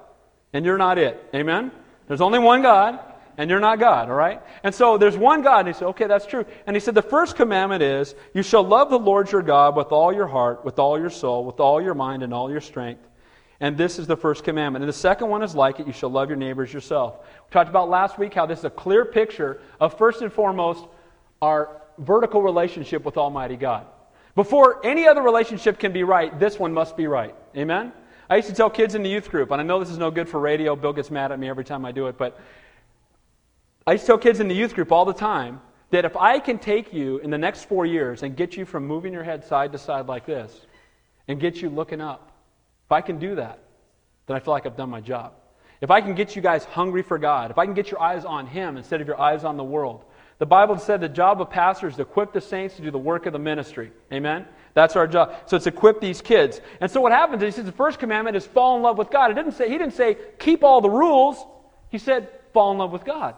And 0.51 0.65
you're 0.65 0.79
not 0.79 0.97
it. 0.97 1.23
Amen? 1.33 1.71
There's 2.07 2.21
only 2.21 2.39
one 2.39 2.61
God, 2.63 2.99
and 3.37 3.49
you're 3.49 3.59
not 3.59 3.79
God, 3.79 4.09
all 4.09 4.15
right? 4.15 4.41
And 4.63 4.73
so 4.73 4.97
there's 4.97 5.17
one 5.17 5.43
God. 5.43 5.59
And 5.59 5.67
he 5.67 5.73
said, 5.73 5.87
okay, 5.89 6.07
that's 6.07 6.25
true. 6.25 6.45
And 6.65 6.75
he 6.75 6.79
said, 6.79 6.95
the 6.95 7.01
first 7.01 7.35
commandment 7.35 7.83
is, 7.83 8.15
you 8.33 8.41
shall 8.41 8.63
love 8.63 8.89
the 8.89 8.99
Lord 8.99 9.31
your 9.31 9.41
God 9.43 9.75
with 9.75 9.91
all 9.91 10.11
your 10.11 10.27
heart, 10.27 10.65
with 10.65 10.79
all 10.79 10.99
your 10.99 11.09
soul, 11.09 11.45
with 11.45 11.59
all 11.59 11.81
your 11.81 11.93
mind, 11.93 12.23
and 12.23 12.33
all 12.33 12.49
your 12.49 12.61
strength. 12.61 13.07
And 13.59 13.77
this 13.77 13.99
is 13.99 14.07
the 14.07 14.17
first 14.17 14.43
commandment. 14.43 14.83
And 14.83 14.89
the 14.89 14.97
second 14.97 15.29
one 15.29 15.41
is 15.41 15.55
like 15.55 15.79
it 15.79 15.87
you 15.87 15.93
shall 15.93 16.09
love 16.09 16.29
your 16.29 16.37
neighbors 16.37 16.73
yourself. 16.73 17.19
We 17.19 17.51
talked 17.51 17.69
about 17.69 17.89
last 17.89 18.19
week 18.19 18.33
how 18.33 18.45
this 18.45 18.59
is 18.59 18.65
a 18.65 18.69
clear 18.69 19.05
picture 19.05 19.61
of, 19.79 19.97
first 19.97 20.21
and 20.21 20.31
foremost, 20.31 20.85
our 21.41 21.81
vertical 21.97 22.41
relationship 22.41 23.05
with 23.05 23.17
Almighty 23.17 23.55
God. 23.55 23.85
Before 24.35 24.85
any 24.85 25.07
other 25.07 25.21
relationship 25.21 25.79
can 25.79 25.93
be 25.93 26.03
right, 26.03 26.37
this 26.37 26.59
one 26.59 26.73
must 26.73 26.97
be 26.97 27.07
right. 27.07 27.33
Amen? 27.55 27.93
I 28.29 28.35
used 28.35 28.49
to 28.49 28.55
tell 28.55 28.69
kids 28.69 28.95
in 28.95 29.03
the 29.03 29.09
youth 29.09 29.29
group, 29.29 29.51
and 29.51 29.61
I 29.61 29.63
know 29.63 29.79
this 29.79 29.89
is 29.89 29.97
no 29.97 30.11
good 30.11 30.27
for 30.27 30.39
radio. 30.39 30.75
Bill 30.75 30.91
gets 30.91 31.09
mad 31.09 31.31
at 31.31 31.39
me 31.39 31.47
every 31.47 31.63
time 31.63 31.85
I 31.85 31.91
do 31.91 32.07
it, 32.07 32.17
but 32.17 32.39
I 33.87 33.93
used 33.93 34.03
to 34.03 34.07
tell 34.07 34.17
kids 34.17 34.39
in 34.39 34.47
the 34.47 34.55
youth 34.55 34.73
group 34.73 34.91
all 34.91 35.05
the 35.05 35.13
time 35.13 35.61
that 35.91 36.03
if 36.03 36.17
I 36.17 36.39
can 36.39 36.57
take 36.57 36.91
you 36.91 37.19
in 37.19 37.29
the 37.29 37.37
next 37.37 37.65
four 37.65 37.85
years 37.85 38.23
and 38.23 38.35
get 38.35 38.57
you 38.57 38.65
from 38.65 38.85
moving 38.85 39.13
your 39.13 39.23
head 39.23 39.45
side 39.45 39.71
to 39.71 39.77
side 39.77 40.07
like 40.07 40.25
this 40.25 40.65
and 41.27 41.39
get 41.39 41.61
you 41.61 41.69
looking 41.69 42.01
up, 42.01 42.31
if 42.85 42.91
I 42.91 43.01
can 43.01 43.19
do 43.19 43.35
that, 43.35 43.59
then 44.27 44.37
I 44.37 44.39
feel 44.39 44.53
like 44.53 44.65
I've 44.65 44.77
done 44.77 44.89
my 44.89 45.01
job. 45.01 45.33
If 45.81 45.91
I 45.91 46.01
can 46.01 46.15
get 46.15 46.35
you 46.35 46.41
guys 46.41 46.65
hungry 46.65 47.03
for 47.03 47.17
God, 47.17 47.51
if 47.51 47.57
I 47.57 47.65
can 47.65 47.73
get 47.73 47.91
your 47.91 48.01
eyes 48.01 48.25
on 48.25 48.47
Him 48.47 48.77
instead 48.77 49.01
of 49.01 49.07
your 49.07 49.19
eyes 49.19 49.43
on 49.43 49.57
the 49.57 49.63
world, 49.63 50.05
the 50.37 50.45
Bible 50.45 50.77
said 50.77 50.99
the 50.99 51.09
job 51.09 51.41
of 51.41 51.49
pastors 51.49 51.93
is 51.93 51.97
to 51.97 52.01
equip 52.03 52.33
the 52.33 52.41
saints 52.41 52.75
to 52.75 52.81
do 52.81 52.91
the 52.91 52.97
work 52.97 53.25
of 53.25 53.33
the 53.33 53.39
ministry. 53.39 53.91
Amen? 54.11 54.45
That's 54.73 54.95
our 54.95 55.07
job. 55.07 55.33
So 55.45 55.55
it's 55.55 55.67
equip 55.67 56.01
these 56.01 56.21
kids. 56.21 56.59
And 56.81 56.91
so 56.91 56.99
what 56.99 57.13
happens 57.13 57.41
is 57.41 57.55
he 57.55 57.61
says 57.61 57.65
the 57.65 57.71
first 57.71 57.99
commandment 57.99 58.35
is 58.35 58.45
fall 58.45 58.75
in 58.75 58.83
love 58.83 58.97
with 58.97 59.09
God. 59.09 59.31
It 59.31 59.35
didn't 59.35 59.53
say, 59.53 59.69
he 59.69 59.77
didn't 59.77 59.93
say 59.93 60.17
keep 60.37 60.63
all 60.63 60.81
the 60.81 60.89
rules. 60.89 61.37
He 61.89 61.97
said 61.97 62.27
fall 62.53 62.71
in 62.71 62.77
love 62.77 62.91
with 62.91 63.05
God. 63.05 63.35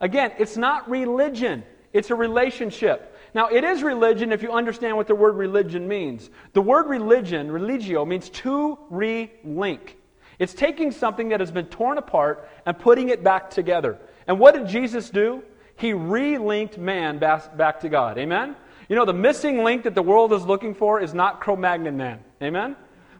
Again, 0.00 0.32
it's 0.38 0.58
not 0.58 0.90
religion. 0.90 1.64
It's 1.94 2.10
a 2.10 2.14
relationship. 2.14 3.15
Now, 3.36 3.48
it 3.48 3.64
is 3.64 3.82
religion 3.82 4.32
if 4.32 4.42
you 4.42 4.50
understand 4.50 4.96
what 4.96 5.06
the 5.06 5.14
word 5.14 5.36
religion 5.36 5.86
means. 5.86 6.30
The 6.54 6.62
word 6.62 6.88
religion, 6.88 7.52
religio, 7.52 8.06
means 8.06 8.30
to 8.30 8.78
re-link. 8.88 9.98
It's 10.38 10.54
taking 10.54 10.90
something 10.90 11.28
that 11.28 11.40
has 11.40 11.50
been 11.50 11.66
torn 11.66 11.98
apart 11.98 12.48
and 12.64 12.78
putting 12.78 13.10
it 13.10 13.22
back 13.22 13.50
together. 13.50 13.98
And 14.26 14.40
what 14.40 14.54
did 14.54 14.66
Jesus 14.66 15.10
do? 15.10 15.42
He 15.76 15.92
re-linked 15.92 16.78
man 16.78 17.18
back 17.18 17.80
to 17.80 17.90
God. 17.90 18.16
Amen? 18.16 18.56
You 18.88 18.96
know, 18.96 19.04
the 19.04 19.12
missing 19.12 19.62
link 19.62 19.82
that 19.82 19.94
the 19.94 20.02
world 20.02 20.32
is 20.32 20.46
looking 20.46 20.74
for 20.74 20.98
is 20.98 21.12
not 21.12 21.42
Cro-Magnon 21.42 21.94
man. 21.94 22.20
Amen? 22.42 22.74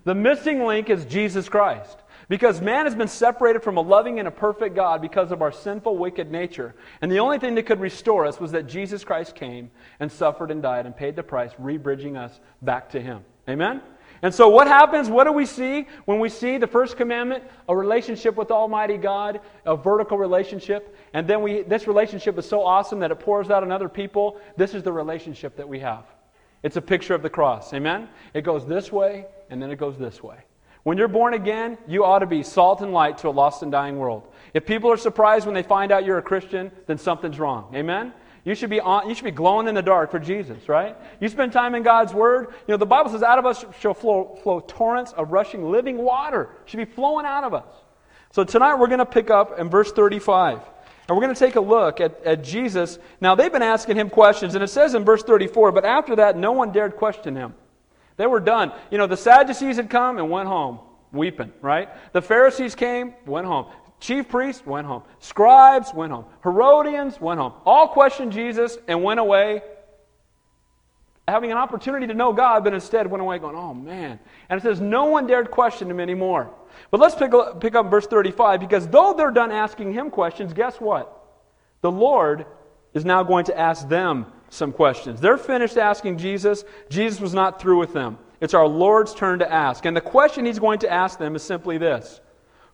The 0.05 0.15
missing 0.15 0.65
link 0.65 0.89
is 0.89 1.05
Jesus 1.05 1.47
Christ. 1.51 1.99
Because 2.29 2.61
man 2.61 2.87
has 2.87 2.95
been 2.95 3.09
separated 3.09 3.63
from 3.63 3.77
a 3.77 3.81
loving 3.81 4.19
and 4.19 4.27
a 4.27 4.33
perfect 4.33 4.75
God 4.75 5.01
because 5.01 5.31
of 5.31 5.43
our 5.43 5.53
sinful, 5.53 5.97
wicked 5.97 6.31
nature. 6.31 6.75
And 7.01 7.11
the 7.11 7.21
only 7.21 7.39
thing 7.39 7.55
that 7.55 7.67
could 7.67 7.81
restore 7.81 8.27
us 8.27 8.41
was 8.41 8.51
that 8.53 8.67
Jesus 8.67 9.05
Christ 9.05 9.37
came 9.37 9.71
and 10.01 10.11
suffered 10.11 10.51
and 10.51 10.61
died 10.61 10.87
and 10.87 10.97
paid 10.97 11.15
the 11.15 11.23
price, 11.23 11.53
rebridging 11.61 12.17
us 12.17 12.41
back 12.63 12.91
to 12.91 13.01
Him. 13.01 13.25
Amen? 13.49 13.81
And 14.23 14.35
so, 14.35 14.49
what 14.49 14.67
happens? 14.67 15.09
What 15.09 15.25
do 15.25 15.33
we 15.33 15.47
see 15.47 15.87
when 16.07 16.19
we 16.19 16.29
see 16.29 16.59
the 16.59 16.67
first 16.67 16.97
commandment? 16.97 17.45
A 17.69 17.77
relationship 17.77 18.35
with 18.35 18.51
Almighty 18.51 18.97
God, 18.97 19.41
a 19.65 19.77
vertical 19.77 20.19
relationship. 20.19 20.97
And 21.13 21.29
then 21.29 21.43
we, 21.43 21.63
this 21.63 21.87
relationship 21.87 22.37
is 22.39 22.49
so 22.49 22.63
awesome 22.63 22.99
that 23.01 23.11
it 23.11 23.21
pours 23.21 23.51
out 23.51 23.63
on 23.63 23.71
other 23.71 23.89
people. 23.89 24.41
This 24.57 24.75
is 24.75 24.83
the 24.83 24.93
relationship 24.93 25.57
that 25.57 25.69
we 25.69 25.79
have. 25.81 26.05
It's 26.63 26.77
a 26.77 26.83
picture 26.83 27.15
of 27.15 27.23
the 27.23 27.31
cross. 27.31 27.73
Amen? 27.73 28.09
It 28.35 28.43
goes 28.43 28.67
this 28.67 28.91
way, 28.91 29.27
and 29.51 29.63
then 29.63 29.71
it 29.71 29.77
goes 29.77 29.97
this 29.97 30.23
way. 30.23 30.39
When 30.87 30.99
you're 30.99 31.09
born 31.09 31.35
again, 31.35 31.79
you 31.89 32.05
ought 32.05 32.21
to 32.21 32.27
be 32.27 32.45
salt 32.45 32.81
and 32.81 32.93
light 32.93 33.19
to 33.19 33.29
a 33.29 33.31
lost 33.31 33.65
and 33.65 33.73
dying 33.73 33.99
world. 33.99 34.23
If 34.55 34.67
people 34.67 34.93
are 34.93 34.97
surprised 34.97 35.45
when 35.45 35.53
they 35.53 35.65
find 35.65 35.91
out 35.91 36.05
you're 36.05 36.19
a 36.19 36.23
Christian, 36.23 36.71
then 36.87 36.97
something's 36.97 37.41
wrong. 37.41 37.75
Amen? 37.75 38.13
You 38.45 38.55
should 38.55 38.71
be 38.71 38.79
on, 38.79 39.09
you 39.09 39.17
should 39.17 39.25
be 39.25 39.33
glowing 39.33 39.67
in 39.67 39.75
the 39.75 39.83
dark 39.83 40.13
for 40.13 40.21
Jesus, 40.21 40.69
right? 40.69 40.97
You 41.19 41.29
spend 41.29 41.53
time 41.53 41.75
in 41.75 41.83
God's 41.83 42.15
Word. 42.15 42.51
You 42.69 42.75
know, 42.75 42.77
the 42.77 42.87
Bible 42.87 43.11
says, 43.11 43.25
out 43.25 43.41
of 43.41 43.47
us 43.47 43.65
shall 43.81 43.95
flow, 43.95 44.39
flow 44.45 44.61
torrents 44.61 45.13
of 45.15 45.33
rushing 45.33 45.73
living 45.73 45.99
water. 45.99 46.51
Should 46.67 46.77
be 46.77 46.85
flowing 46.85 47.27
out 47.27 47.43
of 47.43 47.53
us. 47.53 47.67
So 48.31 48.45
tonight 48.45 48.77
we're 48.77 48.87
going 48.87 49.01
to 49.01 49.07
pick 49.07 49.29
up 49.29 49.59
in 49.59 49.69
verse 49.69 49.91
35. 49.91 50.61
And 51.09 51.17
we're 51.17 51.25
going 51.25 51.35
to 51.35 51.45
take 51.47 51.57
a 51.57 51.61
look 51.61 52.01
at, 52.01 52.23
at 52.25 52.45
Jesus. 52.45 53.01
Now, 53.21 53.35
they've 53.35 53.51
been 53.51 53.61
asking 53.61 53.97
him 53.97 54.09
questions, 54.09 54.55
and 54.55 54.63
it 54.63 54.69
says 54.69 54.95
in 54.95 55.05
verse 55.05 55.25
34, 55.25 55.73
but 55.73 55.85
after 55.85 56.15
that, 56.15 56.37
no 56.37 56.53
one 56.53 56.71
dared 56.71 56.95
question 56.95 57.35
him. 57.35 57.55
They 58.17 58.27
were 58.27 58.41
done. 58.41 58.73
You 58.91 58.99
know, 58.99 59.07
the 59.07 59.17
Sadducees 59.17 59.77
had 59.77 59.91
come 59.91 60.19
and 60.19 60.31
went 60.31 60.49
home 60.49 60.81
weeping, 61.13 61.53
right? 61.61 61.89
The 62.13 62.23
Pharisees 62.23 62.75
came, 62.75 63.15
went 63.27 63.47
home. 63.47 63.67
Chief 64.01 64.29
priests 64.29 64.65
went 64.67 64.87
home. 64.87 65.03
Scribes 65.21 65.93
went 65.95 66.13
home. 66.13 66.27
Herodians 66.43 67.21
went 67.21 67.41
home. 67.41 67.55
All 67.65 67.89
questioned 67.89 68.33
Jesus 68.33 68.79
and 68.89 69.03
went 69.03 69.21
away 69.21 69.63
having 71.29 71.51
an 71.51 71.57
opportunity 71.57 72.07
to 72.07 72.15
know 72.15 72.33
God, 72.33 72.63
but 72.63 72.73
instead 72.73 73.11
went 73.11 73.21
away 73.21 73.39
going, 73.39 73.57
oh 73.57 73.75
man. 73.75 74.19
And 74.49 74.59
it 74.59 74.63
says, 74.63 74.81
no 74.81 75.07
one 75.07 75.27
dared 75.27 75.51
question 75.51 75.91
him 75.91 75.99
anymore. 75.99 76.55
But 76.91 77.01
let's 77.01 77.17
pick, 77.17 77.33
pick 77.61 77.75
up 77.75 77.91
verse 77.91 78.07
35 78.07 78.61
because 78.61 78.87
though 78.87 79.13
they're 79.13 79.33
done 79.33 79.51
asking 79.51 79.93
him 79.93 80.11
questions, 80.11 80.53
guess 80.53 80.77
what? 80.81 81.13
The 81.81 81.91
Lord 81.91 82.47
is 82.95 83.05
now 83.05 83.23
going 83.25 83.47
to 83.47 83.59
ask 83.59 83.89
them 83.89 84.27
some 84.49 84.73
questions. 84.73 85.21
They're 85.21 85.39
finished 85.39 85.77
asking 85.77 86.19
Jesus. 86.19 86.65
Jesus 86.89 87.21
was 87.21 87.35
not 87.35 87.61
through 87.61 87.79
with 87.79 87.93
them. 87.93 88.19
It's 88.41 88.55
our 88.55 88.67
Lord's 88.67 89.15
turn 89.15 89.39
to 89.39 89.53
ask. 89.53 89.85
And 89.87 89.97
the 89.97 90.01
question 90.01 90.45
he's 90.45 90.59
going 90.59 90.81
to 90.81 90.93
ask 90.93 91.19
them 91.19 91.37
is 91.37 91.43
simply 91.43 91.79
this 91.79 92.21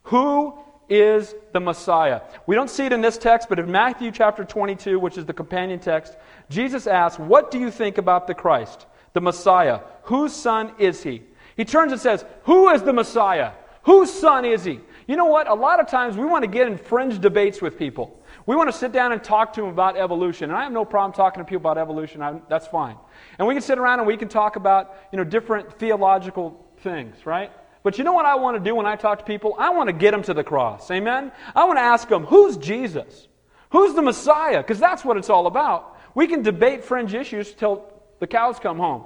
Who 0.04 0.58
is 0.88 1.34
the 1.52 1.60
Messiah? 1.60 2.22
We 2.46 2.54
don't 2.54 2.70
see 2.70 2.86
it 2.86 2.92
in 2.92 3.00
this 3.00 3.18
text, 3.18 3.48
but 3.48 3.58
in 3.58 3.70
Matthew 3.70 4.10
chapter 4.10 4.44
22, 4.44 4.98
which 4.98 5.16
is 5.16 5.24
the 5.24 5.32
companion 5.32 5.78
text, 5.78 6.16
Jesus 6.50 6.86
asks, 6.86 7.18
What 7.18 7.50
do 7.50 7.58
you 7.58 7.70
think 7.70 7.98
about 7.98 8.26
the 8.26 8.34
Christ, 8.34 8.86
the 9.12 9.20
Messiah? 9.20 9.80
Whose 10.04 10.32
son 10.32 10.72
is 10.78 11.02
he? 11.02 11.22
He 11.56 11.64
turns 11.64 11.92
and 11.92 12.00
says, 12.00 12.24
Who 12.44 12.68
is 12.70 12.82
the 12.82 12.92
Messiah? 12.92 13.52
Whose 13.84 14.12
son 14.12 14.44
is 14.44 14.64
he? 14.64 14.80
You 15.06 15.16
know 15.16 15.26
what? 15.26 15.48
A 15.48 15.54
lot 15.54 15.80
of 15.80 15.88
times 15.88 16.16
we 16.16 16.24
want 16.24 16.44
to 16.44 16.50
get 16.50 16.66
in 16.66 16.78
fringe 16.78 17.20
debates 17.20 17.60
with 17.60 17.78
people. 17.78 18.21
We 18.46 18.56
want 18.56 18.70
to 18.70 18.76
sit 18.76 18.92
down 18.92 19.12
and 19.12 19.22
talk 19.22 19.52
to 19.54 19.60
them 19.60 19.70
about 19.70 19.96
evolution. 19.96 20.50
And 20.50 20.58
I 20.58 20.64
have 20.64 20.72
no 20.72 20.84
problem 20.84 21.14
talking 21.14 21.40
to 21.40 21.44
people 21.44 21.70
about 21.70 21.78
evolution. 21.78 22.22
I, 22.22 22.40
that's 22.48 22.66
fine. 22.66 22.96
And 23.38 23.46
we 23.46 23.54
can 23.54 23.62
sit 23.62 23.78
around 23.78 24.00
and 24.00 24.08
we 24.08 24.16
can 24.16 24.28
talk 24.28 24.56
about, 24.56 24.96
you 25.12 25.16
know, 25.16 25.24
different 25.24 25.78
theological 25.78 26.66
things, 26.78 27.24
right? 27.24 27.52
But 27.82 27.98
you 27.98 28.04
know 28.04 28.12
what 28.12 28.26
I 28.26 28.36
want 28.36 28.56
to 28.56 28.62
do 28.62 28.74
when 28.74 28.86
I 28.86 28.96
talk 28.96 29.18
to 29.20 29.24
people? 29.24 29.54
I 29.58 29.70
want 29.70 29.88
to 29.88 29.92
get 29.92 30.12
them 30.12 30.22
to 30.24 30.34
the 30.34 30.44
cross. 30.44 30.90
Amen? 30.90 31.32
I 31.54 31.64
want 31.64 31.78
to 31.78 31.82
ask 31.82 32.08
them, 32.08 32.24
who's 32.24 32.56
Jesus? 32.56 33.28
Who's 33.70 33.94
the 33.94 34.02
Messiah? 34.02 34.58
Because 34.58 34.78
that's 34.78 35.04
what 35.04 35.16
it's 35.16 35.30
all 35.30 35.46
about. 35.46 35.98
We 36.14 36.26
can 36.26 36.42
debate 36.42 36.84
fringe 36.84 37.14
issues 37.14 37.54
till 37.54 37.90
the 38.20 38.26
cows 38.26 38.58
come 38.58 38.78
home. 38.78 39.04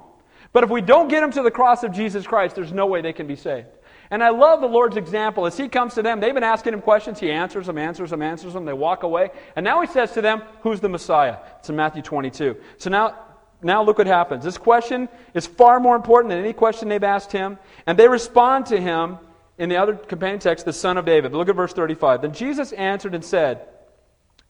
But 0.53 0.63
if 0.63 0.69
we 0.69 0.81
don't 0.81 1.07
get 1.07 1.21
them 1.21 1.31
to 1.31 1.41
the 1.41 1.51
cross 1.51 1.83
of 1.83 1.91
Jesus 1.91 2.25
Christ, 2.25 2.55
there's 2.55 2.73
no 2.73 2.85
way 2.85 3.01
they 3.01 3.13
can 3.13 3.27
be 3.27 3.35
saved. 3.35 3.67
And 4.09 4.23
I 4.23 4.29
love 4.29 4.61
the 4.61 4.67
Lord's 4.67 4.97
example. 4.97 5.45
As 5.45 5.57
He 5.57 5.67
comes 5.67 5.93
to 5.95 6.01
them, 6.01 6.19
they've 6.19 6.33
been 6.33 6.43
asking 6.43 6.73
Him 6.73 6.81
questions. 6.81 7.19
He 7.19 7.31
answers 7.31 7.67
them, 7.67 7.77
answers 7.77 8.09
them, 8.09 8.21
answers 8.21 8.53
them. 8.53 8.65
They 8.65 8.73
walk 8.73 9.03
away. 9.03 9.29
And 9.55 9.63
now 9.63 9.81
He 9.81 9.87
says 9.87 10.11
to 10.13 10.21
them, 10.21 10.41
Who's 10.61 10.79
the 10.79 10.89
Messiah? 10.89 11.37
It's 11.59 11.69
in 11.69 11.75
Matthew 11.75 12.01
22. 12.01 12.55
So 12.77 12.89
now, 12.89 13.15
now 13.61 13.83
look 13.83 13.97
what 13.97 14.07
happens. 14.07 14.43
This 14.43 14.57
question 14.57 15.09
is 15.33 15.45
far 15.45 15.79
more 15.79 15.95
important 15.95 16.29
than 16.29 16.39
any 16.39 16.53
question 16.53 16.89
they've 16.89 17.03
asked 17.03 17.31
Him. 17.31 17.57
And 17.85 17.97
they 17.97 18.07
respond 18.07 18.67
to 18.67 18.79
Him 18.79 19.17
in 19.57 19.69
the 19.69 19.77
other 19.77 19.95
companion 19.95 20.39
text, 20.39 20.65
the 20.65 20.73
Son 20.73 20.97
of 20.97 21.05
David. 21.05 21.33
Look 21.33 21.49
at 21.49 21.55
verse 21.55 21.73
35. 21.73 22.21
Then 22.21 22.33
Jesus 22.33 22.71
answered 22.73 23.15
and 23.15 23.25
said, 23.25 23.67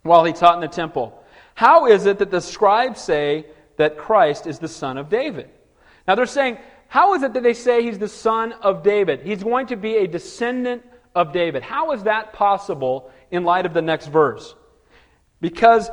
while 0.07 0.23
he 0.23 0.33
taught 0.33 0.55
in 0.55 0.61
the 0.61 0.67
temple, 0.67 1.21
How 1.53 1.87
is 1.87 2.05
it 2.05 2.19
that 2.19 2.31
the 2.31 2.41
scribes 2.41 3.01
say 3.01 3.45
that 3.77 3.97
Christ 3.97 4.47
is 4.47 4.59
the 4.59 4.67
Son 4.67 4.97
of 4.97 5.09
David? 5.09 5.49
Now 6.07 6.15
they're 6.15 6.25
saying, 6.25 6.57
how 6.87 7.13
is 7.13 7.23
it 7.23 7.33
that 7.33 7.43
they 7.43 7.53
say 7.53 7.83
he's 7.83 7.99
the 7.99 8.07
son 8.07 8.53
of 8.53 8.83
David? 8.83 9.21
He's 9.21 9.43
going 9.43 9.67
to 9.67 9.75
be 9.75 9.97
a 9.97 10.07
descendant 10.07 10.83
of 11.13 11.33
David. 11.33 11.63
How 11.63 11.91
is 11.91 12.03
that 12.03 12.33
possible 12.33 13.11
in 13.31 13.43
light 13.43 13.65
of 13.65 13.73
the 13.73 13.81
next 13.81 14.07
verse? 14.07 14.55
Because 15.41 15.89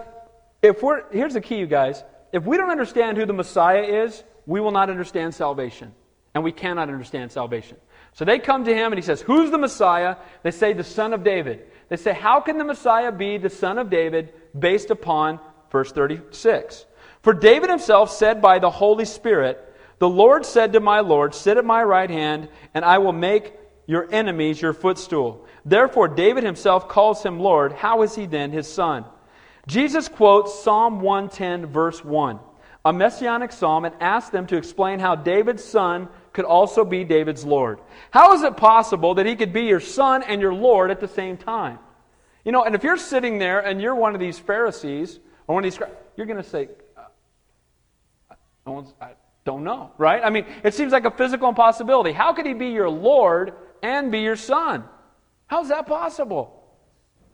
if 0.62 0.82
we're, 0.82 1.10
here's 1.10 1.34
the 1.34 1.40
key, 1.40 1.56
you 1.56 1.66
guys. 1.66 2.02
If 2.32 2.44
we 2.44 2.56
don't 2.56 2.70
understand 2.70 3.16
who 3.16 3.26
the 3.26 3.32
Messiah 3.32 3.82
is, 3.82 4.22
we 4.46 4.60
will 4.60 4.70
not 4.70 4.90
understand 4.90 5.34
salvation. 5.34 5.92
And 6.34 6.42
we 6.42 6.52
cannot 6.52 6.88
understand 6.88 7.30
salvation. 7.30 7.76
So 8.12 8.24
they 8.24 8.38
come 8.38 8.64
to 8.64 8.74
him 8.74 8.92
and 8.92 8.96
he 8.96 9.02
says, 9.02 9.20
Who's 9.20 9.50
the 9.50 9.58
Messiah? 9.58 10.16
They 10.42 10.50
say, 10.50 10.72
The 10.72 10.84
son 10.84 11.12
of 11.12 11.22
David. 11.22 11.66
They 11.88 11.96
say, 11.96 12.12
How 12.12 12.40
can 12.40 12.58
the 12.58 12.64
Messiah 12.64 13.12
be 13.12 13.38
the 13.38 13.50
son 13.50 13.78
of 13.78 13.90
David 13.90 14.32
based 14.58 14.90
upon 14.90 15.38
verse 15.70 15.92
36? 15.92 16.86
For 17.22 17.34
David 17.34 17.70
himself 17.70 18.10
said 18.10 18.42
by 18.42 18.58
the 18.58 18.70
Holy 18.70 19.04
Spirit, 19.04 19.73
the 20.04 20.08
Lord 20.10 20.44
said 20.44 20.74
to 20.74 20.80
my 20.80 21.00
Lord, 21.00 21.34
Sit 21.34 21.56
at 21.56 21.64
my 21.64 21.82
right 21.82 22.10
hand, 22.10 22.50
and 22.74 22.84
I 22.84 22.98
will 22.98 23.14
make 23.14 23.54
your 23.86 24.06
enemies 24.12 24.60
your 24.60 24.74
footstool. 24.74 25.46
Therefore, 25.64 26.08
David 26.08 26.44
himself 26.44 26.90
calls 26.90 27.22
him 27.22 27.40
Lord. 27.40 27.72
How 27.72 28.02
is 28.02 28.14
he 28.14 28.26
then 28.26 28.52
his 28.52 28.70
son? 28.70 29.06
Jesus 29.66 30.08
quotes 30.08 30.62
Psalm 30.62 31.00
110, 31.00 31.72
verse 31.72 32.04
1, 32.04 32.38
a 32.84 32.92
messianic 32.92 33.50
psalm, 33.50 33.86
and 33.86 33.94
asks 33.98 34.28
them 34.28 34.46
to 34.48 34.58
explain 34.58 34.98
how 34.98 35.14
David's 35.14 35.64
son 35.64 36.10
could 36.34 36.44
also 36.44 36.84
be 36.84 37.02
David's 37.04 37.46
Lord. 37.46 37.78
How 38.10 38.34
is 38.34 38.42
it 38.42 38.58
possible 38.58 39.14
that 39.14 39.24
he 39.24 39.36
could 39.36 39.54
be 39.54 39.62
your 39.62 39.80
son 39.80 40.22
and 40.22 40.38
your 40.38 40.52
Lord 40.52 40.90
at 40.90 41.00
the 41.00 41.08
same 41.08 41.38
time? 41.38 41.78
You 42.44 42.52
know, 42.52 42.62
and 42.62 42.74
if 42.74 42.84
you're 42.84 42.98
sitting 42.98 43.38
there 43.38 43.60
and 43.60 43.80
you're 43.80 43.94
one 43.94 44.12
of 44.12 44.20
these 44.20 44.38
Pharisees 44.38 45.18
or 45.46 45.54
one 45.54 45.64
of 45.64 45.72
these, 45.72 45.80
you're 46.18 46.26
going 46.26 46.42
to 46.42 46.46
say, 46.46 46.68
uh, 46.94 47.04
I, 49.00 49.12
don't 49.44 49.64
know, 49.64 49.92
right? 49.98 50.22
I 50.24 50.30
mean, 50.30 50.46
it 50.62 50.74
seems 50.74 50.92
like 50.92 51.04
a 51.04 51.10
physical 51.10 51.48
impossibility. 51.48 52.12
How 52.12 52.32
could 52.32 52.46
he 52.46 52.54
be 52.54 52.68
your 52.68 52.88
Lord 52.88 53.52
and 53.82 54.10
be 54.10 54.20
your 54.20 54.36
son? 54.36 54.84
How's 55.46 55.68
that 55.68 55.86
possible? 55.86 56.62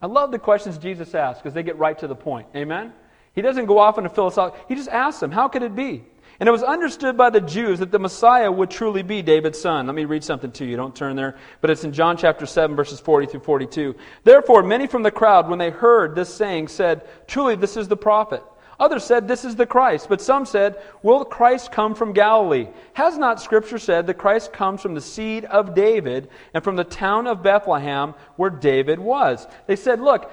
I 0.02 0.06
love 0.06 0.32
the 0.32 0.38
questions 0.38 0.78
Jesus 0.78 1.14
asks 1.14 1.40
because 1.40 1.54
they 1.54 1.62
get 1.62 1.78
right 1.78 1.98
to 1.98 2.08
the 2.08 2.16
point. 2.16 2.48
Amen? 2.56 2.92
He 3.32 3.42
doesn't 3.42 3.66
go 3.66 3.78
off 3.78 3.96
into 3.96 4.10
philosophy. 4.10 4.58
He 4.68 4.74
just 4.74 4.88
asks 4.88 5.20
them, 5.20 5.30
How 5.30 5.48
could 5.48 5.62
it 5.62 5.76
be? 5.76 6.04
And 6.40 6.48
it 6.48 6.52
was 6.52 6.62
understood 6.62 7.18
by 7.18 7.28
the 7.28 7.40
Jews 7.40 7.80
that 7.80 7.92
the 7.92 7.98
Messiah 7.98 8.50
would 8.50 8.70
truly 8.70 9.02
be 9.02 9.20
David's 9.20 9.60
son. 9.60 9.86
Let 9.86 9.94
me 9.94 10.06
read 10.06 10.24
something 10.24 10.50
to 10.52 10.64
you. 10.64 10.74
Don't 10.74 10.96
turn 10.96 11.14
there. 11.14 11.36
But 11.60 11.68
it's 11.68 11.84
in 11.84 11.92
John 11.92 12.16
chapter 12.16 12.46
7, 12.46 12.74
verses 12.74 12.98
40 12.98 13.26
through 13.26 13.40
42. 13.40 13.94
Therefore, 14.24 14.62
many 14.62 14.86
from 14.86 15.02
the 15.02 15.10
crowd, 15.10 15.50
when 15.50 15.58
they 15.58 15.68
heard 15.68 16.14
this 16.14 16.34
saying, 16.34 16.68
said, 16.68 17.06
Truly, 17.26 17.56
this 17.56 17.76
is 17.76 17.88
the 17.88 17.96
prophet. 17.96 18.42
Others 18.80 19.04
said, 19.04 19.28
This 19.28 19.44
is 19.44 19.54
the 19.54 19.66
Christ. 19.66 20.08
But 20.08 20.22
some 20.22 20.46
said, 20.46 20.82
Will 21.02 21.24
Christ 21.24 21.70
come 21.70 21.94
from 21.94 22.14
Galilee? 22.14 22.68
Has 22.94 23.18
not 23.18 23.42
Scripture 23.42 23.78
said 23.78 24.06
that 24.06 24.14
Christ 24.14 24.52
comes 24.52 24.80
from 24.80 24.94
the 24.94 25.02
seed 25.02 25.44
of 25.44 25.74
David 25.74 26.30
and 26.54 26.64
from 26.64 26.76
the 26.76 26.84
town 26.84 27.26
of 27.26 27.42
Bethlehem 27.42 28.14
where 28.36 28.50
David 28.50 28.98
was? 28.98 29.46
They 29.66 29.76
said, 29.76 30.00
Look, 30.00 30.32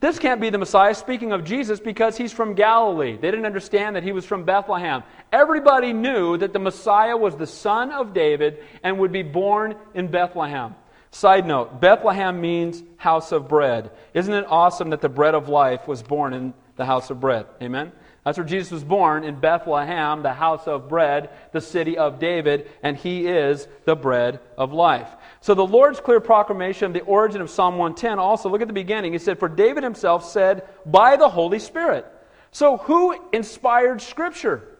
this 0.00 0.18
can't 0.18 0.40
be 0.40 0.50
the 0.50 0.58
Messiah, 0.58 0.94
speaking 0.94 1.32
of 1.32 1.44
Jesus, 1.44 1.80
because 1.80 2.16
he's 2.16 2.32
from 2.32 2.54
Galilee. 2.54 3.16
They 3.16 3.30
didn't 3.30 3.46
understand 3.46 3.96
that 3.96 4.02
he 4.02 4.12
was 4.12 4.26
from 4.26 4.44
Bethlehem. 4.44 5.04
Everybody 5.32 5.92
knew 5.92 6.36
that 6.36 6.52
the 6.52 6.58
Messiah 6.58 7.16
was 7.16 7.36
the 7.36 7.46
son 7.46 7.92
of 7.92 8.12
David 8.12 8.62
and 8.82 8.98
would 8.98 9.12
be 9.12 9.22
born 9.22 9.76
in 9.94 10.08
Bethlehem. 10.08 10.74
Side 11.12 11.46
note 11.46 11.80
Bethlehem 11.80 12.40
means 12.40 12.82
house 12.98 13.32
of 13.32 13.48
bread. 13.48 13.92
Isn't 14.12 14.34
it 14.34 14.44
awesome 14.48 14.90
that 14.90 15.00
the 15.00 15.08
bread 15.08 15.34
of 15.34 15.48
life 15.48 15.88
was 15.88 16.02
born 16.02 16.34
in 16.34 16.52
the 16.76 16.84
house 16.84 17.10
of 17.10 17.20
bread. 17.20 17.46
Amen? 17.60 17.92
That's 18.24 18.38
where 18.38 18.46
Jesus 18.46 18.72
was 18.72 18.84
born 18.84 19.22
in 19.22 19.38
Bethlehem, 19.38 20.22
the 20.22 20.32
house 20.32 20.66
of 20.66 20.88
bread, 20.88 21.30
the 21.52 21.60
city 21.60 21.96
of 21.96 22.18
David, 22.18 22.68
and 22.82 22.96
he 22.96 23.26
is 23.26 23.68
the 23.84 23.94
bread 23.94 24.40
of 24.58 24.72
life. 24.72 25.08
So 25.40 25.54
the 25.54 25.66
Lord's 25.66 26.00
clear 26.00 26.20
proclamation 26.20 26.86
of 26.86 26.92
the 26.92 27.02
origin 27.02 27.40
of 27.40 27.50
Psalm 27.50 27.78
110 27.78 28.18
also, 28.18 28.48
look 28.48 28.62
at 28.62 28.66
the 28.66 28.74
beginning. 28.74 29.12
He 29.12 29.20
said, 29.20 29.38
For 29.38 29.48
David 29.48 29.84
himself 29.84 30.28
said, 30.28 30.68
by 30.84 31.16
the 31.16 31.28
Holy 31.28 31.60
Spirit. 31.60 32.04
So 32.50 32.78
who 32.78 33.16
inspired 33.32 34.02
Scripture? 34.02 34.76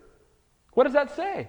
What 0.73 0.85
does 0.85 0.95
that 0.95 1.15
say? 1.15 1.49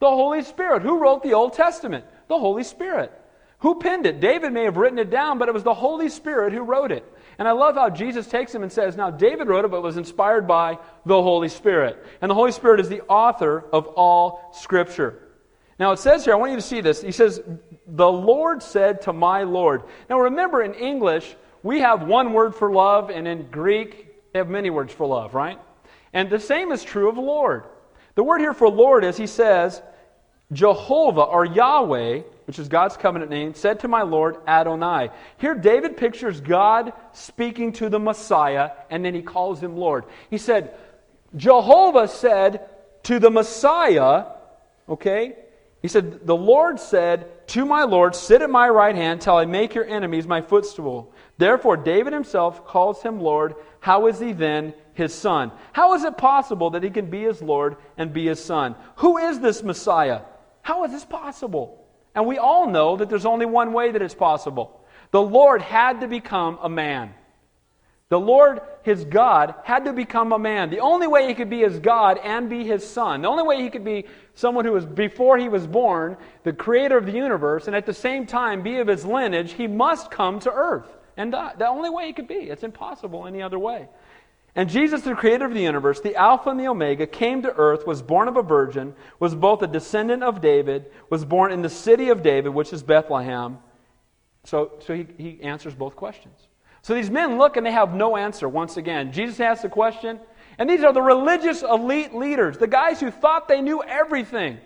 The 0.00 0.08
Holy 0.08 0.42
Spirit. 0.42 0.82
Who 0.82 0.98
wrote 0.98 1.22
the 1.22 1.34
Old 1.34 1.52
Testament? 1.52 2.04
The 2.28 2.38
Holy 2.38 2.64
Spirit. 2.64 3.12
Who 3.58 3.78
penned 3.78 4.06
it? 4.06 4.20
David 4.20 4.52
may 4.52 4.64
have 4.64 4.76
written 4.76 4.98
it 4.98 5.10
down, 5.10 5.38
but 5.38 5.48
it 5.48 5.54
was 5.54 5.64
the 5.64 5.74
Holy 5.74 6.08
Spirit 6.08 6.52
who 6.52 6.62
wrote 6.62 6.92
it. 6.92 7.04
And 7.38 7.46
I 7.46 7.52
love 7.52 7.74
how 7.74 7.90
Jesus 7.90 8.26
takes 8.26 8.54
him 8.54 8.62
and 8.62 8.72
says, 8.72 8.96
Now, 8.96 9.10
David 9.10 9.48
wrote 9.48 9.64
it, 9.64 9.70
but 9.70 9.82
was 9.82 9.96
inspired 9.96 10.46
by 10.46 10.78
the 11.04 11.22
Holy 11.22 11.48
Spirit. 11.48 12.02
And 12.20 12.30
the 12.30 12.34
Holy 12.34 12.52
Spirit 12.52 12.80
is 12.80 12.88
the 12.88 13.02
author 13.02 13.64
of 13.72 13.86
all 13.88 14.50
Scripture. 14.54 15.22
Now, 15.78 15.92
it 15.92 15.98
says 15.98 16.24
here, 16.24 16.32
I 16.32 16.36
want 16.36 16.52
you 16.52 16.56
to 16.56 16.62
see 16.62 16.80
this. 16.80 17.02
He 17.02 17.12
says, 17.12 17.42
The 17.86 18.10
Lord 18.10 18.62
said 18.62 19.02
to 19.02 19.12
my 19.12 19.42
Lord. 19.42 19.82
Now, 20.08 20.20
remember, 20.20 20.62
in 20.62 20.72
English, 20.74 21.36
we 21.62 21.80
have 21.80 22.06
one 22.06 22.32
word 22.32 22.54
for 22.54 22.72
love, 22.72 23.10
and 23.10 23.28
in 23.28 23.50
Greek, 23.50 24.32
they 24.32 24.38
have 24.38 24.48
many 24.48 24.70
words 24.70 24.92
for 24.92 25.06
love, 25.06 25.34
right? 25.34 25.58
And 26.14 26.30
the 26.30 26.40
same 26.40 26.72
is 26.72 26.82
true 26.82 27.10
of 27.10 27.18
Lord. 27.18 27.64
The 28.14 28.24
word 28.24 28.40
here 28.40 28.54
for 28.54 28.70
Lord 28.70 29.04
is, 29.04 29.18
he 29.18 29.26
says, 29.26 29.82
Jehovah 30.52 31.22
or 31.22 31.44
Yahweh 31.44 32.22
which 32.46 32.60
is 32.60 32.68
God's 32.68 32.96
covenant 32.96 33.30
name, 33.30 33.54
said 33.54 33.80
to 33.80 33.88
my 33.88 34.02
Lord 34.02 34.36
Adonai. 34.46 35.10
Here, 35.36 35.54
David 35.54 35.96
pictures 35.96 36.40
God 36.40 36.92
speaking 37.12 37.72
to 37.74 37.88
the 37.88 37.98
Messiah, 37.98 38.70
and 38.88 39.04
then 39.04 39.14
he 39.14 39.22
calls 39.22 39.60
him 39.60 39.76
Lord. 39.76 40.04
He 40.30 40.38
said, 40.38 40.74
Jehovah 41.34 42.06
said 42.06 42.68
to 43.02 43.18
the 43.18 43.30
Messiah, 43.30 44.26
okay? 44.88 45.36
He 45.82 45.88
said, 45.88 46.24
The 46.24 46.36
Lord 46.36 46.78
said 46.78 47.48
to 47.48 47.66
my 47.66 47.82
Lord, 47.82 48.14
Sit 48.14 48.42
at 48.42 48.50
my 48.50 48.68
right 48.68 48.94
hand 48.94 49.20
till 49.20 49.36
I 49.36 49.44
make 49.44 49.74
your 49.74 49.84
enemies 49.84 50.26
my 50.26 50.40
footstool. 50.40 51.12
Therefore, 51.38 51.76
David 51.76 52.12
himself 52.12 52.64
calls 52.64 53.02
him 53.02 53.20
Lord. 53.20 53.56
How 53.80 54.06
is 54.06 54.20
he 54.20 54.32
then 54.32 54.72
his 54.94 55.12
son? 55.12 55.50
How 55.72 55.94
is 55.94 56.04
it 56.04 56.16
possible 56.16 56.70
that 56.70 56.84
he 56.84 56.90
can 56.90 57.10
be 57.10 57.24
his 57.24 57.42
Lord 57.42 57.76
and 57.98 58.12
be 58.12 58.26
his 58.26 58.42
son? 58.42 58.76
Who 58.96 59.18
is 59.18 59.40
this 59.40 59.64
Messiah? 59.64 60.20
How 60.66 60.82
is 60.82 60.90
this 60.90 61.04
possible? 61.04 61.86
And 62.12 62.26
we 62.26 62.38
all 62.38 62.68
know 62.68 62.96
that 62.96 63.08
there's 63.08 63.24
only 63.24 63.46
one 63.46 63.72
way 63.72 63.92
that 63.92 64.02
it's 64.02 64.16
possible. 64.16 64.80
The 65.12 65.22
Lord 65.22 65.62
had 65.62 66.00
to 66.00 66.08
become 66.08 66.58
a 66.60 66.68
man. 66.68 67.14
The 68.08 68.18
Lord, 68.18 68.60
his 68.82 69.04
God, 69.04 69.54
had 69.62 69.84
to 69.84 69.92
become 69.92 70.32
a 70.32 70.40
man. 70.40 70.70
The 70.70 70.80
only 70.80 71.06
way 71.06 71.28
he 71.28 71.34
could 71.34 71.48
be 71.48 71.60
his 71.60 71.78
God 71.78 72.18
and 72.18 72.50
be 72.50 72.64
his 72.64 72.84
son, 72.84 73.22
the 73.22 73.28
only 73.28 73.44
way 73.44 73.62
he 73.62 73.70
could 73.70 73.84
be 73.84 74.06
someone 74.34 74.64
who 74.64 74.72
was 74.72 74.84
before 74.84 75.38
he 75.38 75.48
was 75.48 75.68
born, 75.68 76.16
the 76.42 76.52
creator 76.52 76.98
of 76.98 77.06
the 77.06 77.12
universe, 77.12 77.68
and 77.68 77.76
at 77.76 77.86
the 77.86 77.94
same 77.94 78.26
time 78.26 78.64
be 78.64 78.78
of 78.78 78.88
his 78.88 79.04
lineage, 79.04 79.52
he 79.52 79.68
must 79.68 80.10
come 80.10 80.40
to 80.40 80.50
earth 80.50 80.96
and 81.16 81.30
die. 81.30 81.52
The 81.56 81.68
only 81.68 81.90
way 81.90 82.08
he 82.08 82.12
could 82.12 82.26
be. 82.26 82.50
It's 82.50 82.64
impossible 82.64 83.24
any 83.28 83.40
other 83.40 83.58
way. 83.60 83.88
And 84.56 84.70
Jesus, 84.70 85.02
the 85.02 85.14
creator 85.14 85.44
of 85.44 85.52
the 85.52 85.60
universe, 85.60 86.00
the 86.00 86.16
Alpha 86.16 86.48
and 86.48 86.58
the 86.58 86.66
Omega, 86.66 87.06
came 87.06 87.42
to 87.42 87.54
earth, 87.56 87.86
was 87.86 88.00
born 88.00 88.26
of 88.26 88.38
a 88.38 88.42
virgin, 88.42 88.94
was 89.20 89.34
both 89.34 89.60
a 89.60 89.66
descendant 89.66 90.22
of 90.22 90.40
David, 90.40 90.86
was 91.10 91.26
born 91.26 91.52
in 91.52 91.60
the 91.60 91.68
city 91.68 92.08
of 92.08 92.22
David, 92.22 92.48
which 92.48 92.72
is 92.72 92.82
Bethlehem. 92.82 93.58
So, 94.44 94.72
so 94.78 94.94
he, 94.94 95.06
he 95.18 95.42
answers 95.42 95.74
both 95.74 95.94
questions. 95.94 96.48
So 96.80 96.94
these 96.94 97.10
men 97.10 97.36
look 97.36 97.58
and 97.58 97.66
they 97.66 97.72
have 97.72 97.94
no 97.94 98.16
answer 98.16 98.48
once 98.48 98.78
again. 98.78 99.12
Jesus 99.12 99.40
asks 99.40 99.62
the 99.62 99.68
question, 99.68 100.18
and 100.56 100.70
these 100.70 100.84
are 100.84 100.92
the 100.92 101.02
religious 101.02 101.62
elite 101.62 102.14
leaders, 102.14 102.56
the 102.56 102.66
guys 102.66 102.98
who 102.98 103.10
thought 103.10 103.48
they 103.48 103.60
knew 103.60 103.82
everything. 103.82 104.58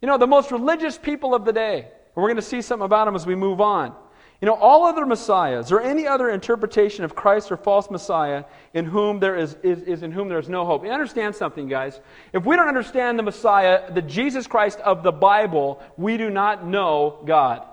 You 0.00 0.08
know, 0.08 0.16
the 0.16 0.26
most 0.26 0.50
religious 0.52 0.96
people 0.96 1.34
of 1.34 1.44
the 1.44 1.52
day. 1.52 1.80
And 1.80 2.22
we're 2.22 2.28
going 2.28 2.36
to 2.36 2.42
see 2.42 2.62
something 2.62 2.86
about 2.86 3.04
them 3.04 3.14
as 3.14 3.26
we 3.26 3.34
move 3.34 3.60
on. 3.60 3.94
You 4.40 4.46
know, 4.46 4.54
all 4.54 4.84
other 4.84 5.04
messiahs 5.04 5.72
or 5.72 5.80
any 5.80 6.06
other 6.06 6.30
interpretation 6.30 7.04
of 7.04 7.16
Christ 7.16 7.50
or 7.50 7.56
false 7.56 7.90
messiah 7.90 8.44
in 8.72 8.84
whom 8.84 9.18
there 9.18 9.34
is, 9.34 9.56
is, 9.64 9.82
is 9.82 10.02
in 10.04 10.12
whom 10.12 10.28
there 10.28 10.38
is 10.38 10.48
no 10.48 10.64
hope. 10.64 10.84
You 10.84 10.92
understand 10.92 11.34
something, 11.34 11.68
guys. 11.68 12.00
If 12.32 12.46
we 12.46 12.54
don't 12.54 12.68
understand 12.68 13.18
the 13.18 13.24
Messiah, 13.24 13.92
the 13.92 14.02
Jesus 14.02 14.46
Christ 14.46 14.78
of 14.80 15.02
the 15.02 15.10
Bible, 15.10 15.82
we 15.96 16.16
do 16.16 16.30
not 16.30 16.64
know 16.64 17.20
God. 17.26 17.66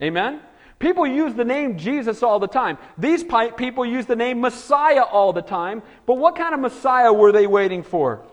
Amen? 0.00 0.40
People 0.78 1.06
use 1.06 1.34
the 1.34 1.44
name 1.44 1.76
Jesus 1.76 2.22
all 2.22 2.38
the 2.38 2.46
time. 2.46 2.78
These 2.98 3.24
people 3.56 3.84
use 3.84 4.06
the 4.06 4.16
name 4.16 4.40
Messiah 4.40 5.02
all 5.02 5.32
the 5.32 5.42
time. 5.42 5.82
But 6.06 6.18
what 6.18 6.36
kind 6.36 6.54
of 6.54 6.60
Messiah 6.60 7.12
were 7.12 7.32
they 7.32 7.48
waiting 7.48 7.82
for? 7.82 8.24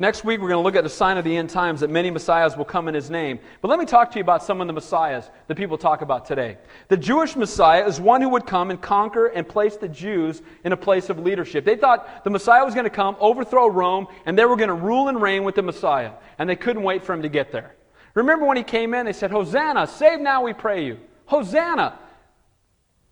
Next 0.00 0.22
week, 0.22 0.40
we're 0.40 0.48
going 0.48 0.60
to 0.60 0.64
look 0.64 0.76
at 0.76 0.84
the 0.84 0.90
sign 0.90 1.16
of 1.18 1.24
the 1.24 1.36
end 1.36 1.50
times 1.50 1.80
that 1.80 1.90
many 1.90 2.08
messiahs 2.08 2.56
will 2.56 2.64
come 2.64 2.86
in 2.86 2.94
his 2.94 3.10
name. 3.10 3.40
But 3.60 3.66
let 3.66 3.80
me 3.80 3.84
talk 3.84 4.12
to 4.12 4.18
you 4.18 4.22
about 4.22 4.44
some 4.44 4.60
of 4.60 4.68
the 4.68 4.72
messiahs 4.72 5.28
that 5.48 5.56
people 5.56 5.76
talk 5.76 6.02
about 6.02 6.24
today. 6.24 6.56
The 6.86 6.96
Jewish 6.96 7.34
messiah 7.34 7.84
is 7.84 8.00
one 8.00 8.22
who 8.22 8.28
would 8.28 8.46
come 8.46 8.70
and 8.70 8.80
conquer 8.80 9.26
and 9.26 9.48
place 9.48 9.76
the 9.76 9.88
Jews 9.88 10.40
in 10.62 10.70
a 10.70 10.76
place 10.76 11.10
of 11.10 11.18
leadership. 11.18 11.64
They 11.64 11.74
thought 11.74 12.22
the 12.22 12.30
messiah 12.30 12.64
was 12.64 12.74
going 12.74 12.84
to 12.84 12.90
come, 12.90 13.16
overthrow 13.18 13.66
Rome, 13.66 14.06
and 14.24 14.38
they 14.38 14.44
were 14.44 14.54
going 14.54 14.68
to 14.68 14.74
rule 14.74 15.08
and 15.08 15.20
reign 15.20 15.42
with 15.42 15.56
the 15.56 15.62
messiah. 15.62 16.12
And 16.38 16.48
they 16.48 16.54
couldn't 16.54 16.84
wait 16.84 17.02
for 17.02 17.12
him 17.12 17.22
to 17.22 17.28
get 17.28 17.50
there. 17.50 17.74
Remember 18.14 18.46
when 18.46 18.56
he 18.56 18.62
came 18.62 18.94
in, 18.94 19.04
they 19.04 19.12
said, 19.12 19.32
Hosanna, 19.32 19.88
save 19.88 20.20
now, 20.20 20.44
we 20.44 20.52
pray 20.52 20.84
you. 20.84 20.98
Hosanna. 21.26 21.98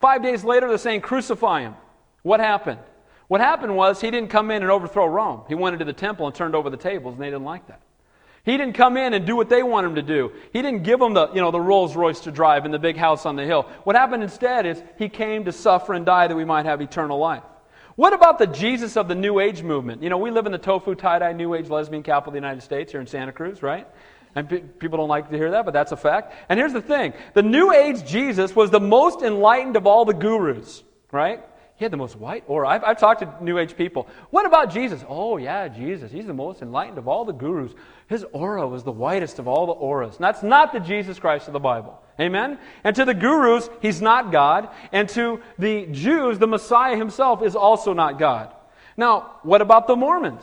Five 0.00 0.22
days 0.22 0.44
later, 0.44 0.68
they're 0.68 0.78
saying, 0.78 1.00
crucify 1.00 1.62
him. 1.62 1.74
What 2.22 2.38
happened? 2.38 2.78
What 3.28 3.40
happened 3.40 3.76
was 3.76 4.00
he 4.00 4.10
didn't 4.10 4.30
come 4.30 4.50
in 4.50 4.62
and 4.62 4.70
overthrow 4.70 5.06
Rome. 5.06 5.42
He 5.48 5.54
went 5.54 5.74
into 5.74 5.84
the 5.84 5.92
temple 5.92 6.26
and 6.26 6.34
turned 6.34 6.54
over 6.54 6.70
the 6.70 6.76
tables, 6.76 7.14
and 7.14 7.22
they 7.22 7.26
didn't 7.26 7.44
like 7.44 7.66
that. 7.68 7.80
He 8.44 8.56
didn't 8.56 8.74
come 8.74 8.96
in 8.96 9.12
and 9.12 9.26
do 9.26 9.34
what 9.34 9.48
they 9.48 9.64
want 9.64 9.86
him 9.86 9.96
to 9.96 10.02
do. 10.02 10.30
He 10.52 10.62
didn't 10.62 10.84
give 10.84 11.00
them 11.00 11.14
the, 11.14 11.28
you 11.32 11.40
know, 11.40 11.50
the 11.50 11.60
Rolls 11.60 11.96
Royce 11.96 12.20
to 12.20 12.30
drive 12.30 12.64
and 12.64 12.72
the 12.72 12.78
big 12.78 12.96
house 12.96 13.26
on 13.26 13.34
the 13.34 13.44
hill. 13.44 13.68
What 13.82 13.96
happened 13.96 14.22
instead 14.22 14.66
is 14.66 14.80
he 14.98 15.08
came 15.08 15.46
to 15.46 15.52
suffer 15.52 15.94
and 15.94 16.06
die 16.06 16.28
that 16.28 16.36
we 16.36 16.44
might 16.44 16.64
have 16.64 16.80
eternal 16.80 17.18
life. 17.18 17.42
What 17.96 18.12
about 18.12 18.38
the 18.38 18.46
Jesus 18.46 18.96
of 18.96 19.08
the 19.08 19.16
New 19.16 19.40
Age 19.40 19.64
movement? 19.64 20.00
You 20.00 20.10
know, 20.10 20.18
we 20.18 20.30
live 20.30 20.46
in 20.46 20.52
the 20.52 20.58
tofu 20.58 20.94
tie-dye 20.94 21.32
New 21.32 21.54
Age 21.54 21.68
lesbian 21.68 22.04
capital 22.04 22.30
of 22.30 22.34
the 22.34 22.38
United 22.38 22.62
States 22.62 22.92
here 22.92 23.00
in 23.00 23.08
Santa 23.08 23.32
Cruz, 23.32 23.62
right? 23.62 23.88
And 24.36 24.48
pe- 24.48 24.60
people 24.60 24.98
don't 24.98 25.08
like 25.08 25.30
to 25.30 25.36
hear 25.36 25.50
that, 25.52 25.64
but 25.64 25.72
that's 25.72 25.92
a 25.92 25.96
fact. 25.96 26.34
And 26.48 26.56
here's 26.56 26.74
the 26.74 26.82
thing 26.82 27.14
the 27.34 27.42
New 27.42 27.72
Age 27.72 28.06
Jesus 28.06 28.54
was 28.54 28.70
the 28.70 28.78
most 28.78 29.22
enlightened 29.22 29.76
of 29.76 29.88
all 29.88 30.04
the 30.04 30.14
gurus, 30.14 30.84
right? 31.10 31.42
He 31.76 31.84
had 31.84 31.92
the 31.92 31.98
most 31.98 32.16
white 32.16 32.42
aura. 32.46 32.68
I've, 32.68 32.84
I've, 32.84 32.98
talked 32.98 33.20
to 33.20 33.44
New 33.44 33.58
Age 33.58 33.76
people. 33.76 34.08
What 34.30 34.46
about 34.46 34.72
Jesus? 34.72 35.04
Oh, 35.06 35.36
yeah, 35.36 35.68
Jesus. 35.68 36.10
He's 36.10 36.26
the 36.26 36.32
most 36.32 36.62
enlightened 36.62 36.96
of 36.96 37.06
all 37.06 37.26
the 37.26 37.34
gurus. 37.34 37.72
His 38.08 38.24
aura 38.32 38.66
was 38.66 38.82
the 38.82 38.92
whitest 38.92 39.38
of 39.38 39.46
all 39.46 39.66
the 39.66 39.72
auras. 39.72 40.16
And 40.16 40.24
that's 40.24 40.42
not 40.42 40.72
the 40.72 40.80
Jesus 40.80 41.18
Christ 41.18 41.48
of 41.48 41.52
the 41.52 41.60
Bible. 41.60 42.00
Amen? 42.18 42.58
And 42.82 42.96
to 42.96 43.04
the 43.04 43.12
gurus, 43.12 43.68
he's 43.82 44.00
not 44.00 44.32
God. 44.32 44.70
And 44.90 45.06
to 45.10 45.42
the 45.58 45.84
Jews, 45.86 46.38
the 46.38 46.46
Messiah 46.46 46.96
himself 46.96 47.42
is 47.42 47.54
also 47.54 47.92
not 47.92 48.18
God. 48.18 48.54
Now, 48.96 49.40
what 49.42 49.60
about 49.60 49.86
the 49.86 49.96
Mormons? 49.96 50.42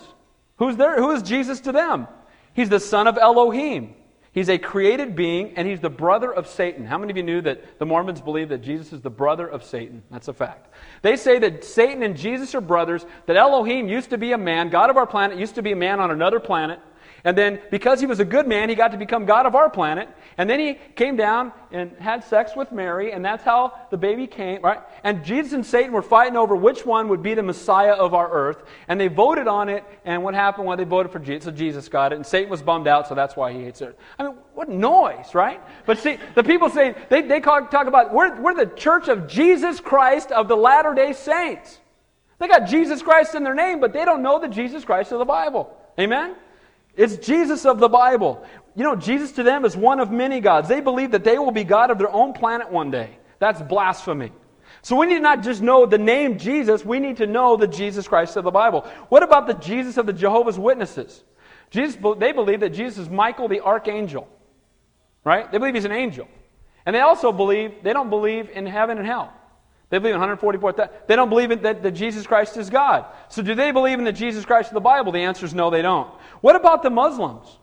Who's 0.57 0.77
there? 0.77 0.97
Who 0.97 1.11
is 1.11 1.23
Jesus 1.23 1.61
to 1.61 1.71
them? 1.71 2.07
He's 2.53 2.69
the 2.69 2.79
son 2.79 3.07
of 3.07 3.17
Elohim. 3.17 3.95
He's 4.33 4.49
a 4.49 4.57
created 4.57 5.15
being, 5.15 5.53
and 5.55 5.67
he's 5.67 5.79
the 5.79 5.91
brother 5.91 6.33
of 6.33 6.47
Satan. 6.47 6.85
How 6.85 6.97
many 6.97 7.11
of 7.11 7.17
you 7.17 7.23
knew 7.23 7.41
that 7.41 7.77
the 7.77 7.85
Mormons 7.85 8.19
believe 8.19 8.49
that 8.49 8.63
Jesus 8.63 8.91
is 8.91 9.01
the 9.01 9.11
brother 9.11 9.47
of 9.47 9.63
Satan? 9.63 10.01
That's 10.09 10.27
a 10.27 10.33
fact. 10.33 10.73
They 11.03 11.17
say 11.17 11.37
that 11.37 11.63
Satan 11.63 12.01
and 12.01 12.17
Jesus 12.17 12.55
are 12.55 12.61
brothers, 12.61 13.05
that 13.27 13.35
Elohim 13.35 13.87
used 13.87 14.09
to 14.09 14.17
be 14.17 14.31
a 14.31 14.37
man, 14.37 14.69
God 14.69 14.89
of 14.89 14.97
our 14.97 15.05
planet, 15.05 15.37
used 15.37 15.53
to 15.55 15.61
be 15.61 15.71
a 15.71 15.75
man 15.75 15.99
on 15.99 16.09
another 16.09 16.39
planet, 16.39 16.79
and 17.25 17.37
then, 17.37 17.61
because 17.71 18.01
he 18.01 18.05
was 18.05 18.19
a 18.19 18.25
good 18.25 18.47
man, 18.47 18.67
he 18.67 18.75
got 18.75 18.91
to 18.91 18.97
become 18.97 19.25
God 19.25 19.45
of 19.45 19.55
our 19.55 19.69
planet. 19.69 20.09
And 20.37 20.49
then 20.49 20.59
he 20.59 20.77
came 20.95 21.15
down 21.15 21.53
and 21.71 21.95
had 21.97 22.23
sex 22.25 22.51
with 22.53 22.73
Mary, 22.73 23.13
and 23.13 23.23
that's 23.23 23.45
how 23.45 23.73
the 23.91 23.97
baby 23.97 24.27
came, 24.27 24.61
right? 24.61 24.81
And 25.05 25.23
Jesus 25.23 25.53
and 25.53 25.65
Satan 25.65 25.93
were 25.93 26.01
fighting 26.01 26.35
over 26.35 26.53
which 26.53 26.85
one 26.85 27.07
would 27.07 27.23
be 27.23 27.33
the 27.33 27.43
Messiah 27.43 27.93
of 27.93 28.13
our 28.13 28.29
earth. 28.29 28.63
And 28.89 28.99
they 28.99 29.07
voted 29.07 29.47
on 29.47 29.69
it, 29.69 29.85
and 30.03 30.21
what 30.21 30.33
happened? 30.33 30.67
Well, 30.67 30.75
they 30.75 30.83
voted 30.83 31.13
for 31.13 31.19
Jesus, 31.19 31.45
so 31.45 31.51
Jesus 31.51 31.87
got 31.87 32.11
it, 32.11 32.17
and 32.17 32.25
Satan 32.25 32.49
was 32.49 32.61
bummed 32.61 32.87
out, 32.87 33.07
so 33.07 33.15
that's 33.15 33.37
why 33.37 33.53
he 33.53 33.63
hates 33.63 33.81
it. 33.81 33.97
I 34.19 34.23
mean, 34.23 34.35
what 34.53 34.67
noise, 34.67 35.33
right? 35.33 35.61
But 35.85 35.99
see, 35.99 36.17
the 36.35 36.43
people 36.43 36.69
say, 36.69 36.93
they, 37.07 37.21
they 37.21 37.39
talk 37.39 37.71
about, 37.71 38.13
we're, 38.13 38.41
we're 38.41 38.55
the 38.55 38.65
church 38.75 39.07
of 39.07 39.27
Jesus 39.27 39.79
Christ 39.79 40.31
of 40.33 40.49
the 40.49 40.57
Latter 40.57 40.93
day 40.93 41.13
Saints. 41.13 41.79
They 42.39 42.49
got 42.49 42.67
Jesus 42.67 43.01
Christ 43.01 43.33
in 43.33 43.43
their 43.45 43.55
name, 43.55 43.79
but 43.79 43.93
they 43.93 44.03
don't 44.03 44.21
know 44.21 44.39
the 44.39 44.49
Jesus 44.49 44.83
Christ 44.83 45.13
of 45.13 45.19
the 45.19 45.25
Bible. 45.25 45.77
Amen? 45.97 46.35
It's 46.95 47.17
Jesus 47.17 47.65
of 47.65 47.79
the 47.79 47.89
Bible. 47.89 48.45
You 48.75 48.83
know, 48.83 48.95
Jesus 48.95 49.31
to 49.33 49.43
them 49.43 49.65
is 49.65 49.75
one 49.75 49.99
of 49.99 50.11
many 50.11 50.39
gods. 50.39 50.69
They 50.69 50.81
believe 50.81 51.11
that 51.11 51.23
they 51.23 51.37
will 51.37 51.51
be 51.51 51.63
God 51.63 51.91
of 51.91 51.97
their 51.97 52.11
own 52.11 52.33
planet 52.33 52.71
one 52.71 52.91
day. 52.91 53.17
That's 53.39 53.61
blasphemy. 53.61 54.31
So 54.81 54.95
we 54.95 55.07
need 55.07 55.15
to 55.15 55.21
not 55.21 55.43
just 55.43 55.61
know 55.61 55.85
the 55.85 55.97
name 55.97 56.37
Jesus, 56.37 56.83
we 56.83 56.99
need 56.99 57.17
to 57.17 57.27
know 57.27 57.55
the 57.55 57.67
Jesus 57.67 58.07
Christ 58.07 58.35
of 58.35 58.43
the 58.43 58.51
Bible. 58.51 58.81
What 59.09 59.23
about 59.23 59.47
the 59.47 59.53
Jesus 59.53 59.97
of 59.97 60.05
the 60.05 60.13
Jehovah's 60.13 60.59
Witnesses? 60.59 61.23
Jesus, 61.69 61.99
they 62.17 62.31
believe 62.31 62.59
that 62.59 62.71
Jesus 62.71 62.99
is 62.99 63.09
Michael 63.09 63.47
the 63.47 63.61
archangel. 63.61 64.27
Right? 65.23 65.49
They 65.51 65.57
believe 65.57 65.75
he's 65.75 65.85
an 65.85 65.91
angel. 65.91 66.27
And 66.85 66.95
they 66.95 66.99
also 66.99 67.31
believe, 67.31 67.83
they 67.83 67.93
don't 67.93 68.09
believe 68.09 68.49
in 68.49 68.65
heaven 68.65 68.97
and 68.97 69.07
hell. 69.07 69.33
They 69.93 69.99
believe 69.99 70.15
in 70.15 70.21
144,000. 70.21 70.91
They 71.05 71.15
don't 71.15 71.29
believe 71.29 71.61
that, 71.61 71.83
that 71.83 71.91
Jesus 71.91 72.25
Christ 72.25 72.57
is 72.57 72.71
God. 72.71 73.05
So 73.29 73.43
do 73.43 73.53
they 73.53 73.69
believe 73.69 73.99
in 73.99 74.05
the 74.05 74.11
Jesus 74.11 74.43
Christ 74.43 74.69
of 74.69 74.73
the 74.73 74.81
Bible? 74.81 75.11
The 75.11 75.19
answer 75.19 75.45
is 75.45 75.53
no, 75.53 75.69
they 75.69 75.83
don't. 75.83 76.09
What 76.41 76.55
about 76.55 76.81
the 76.81 76.89
Muslims? 76.89 77.59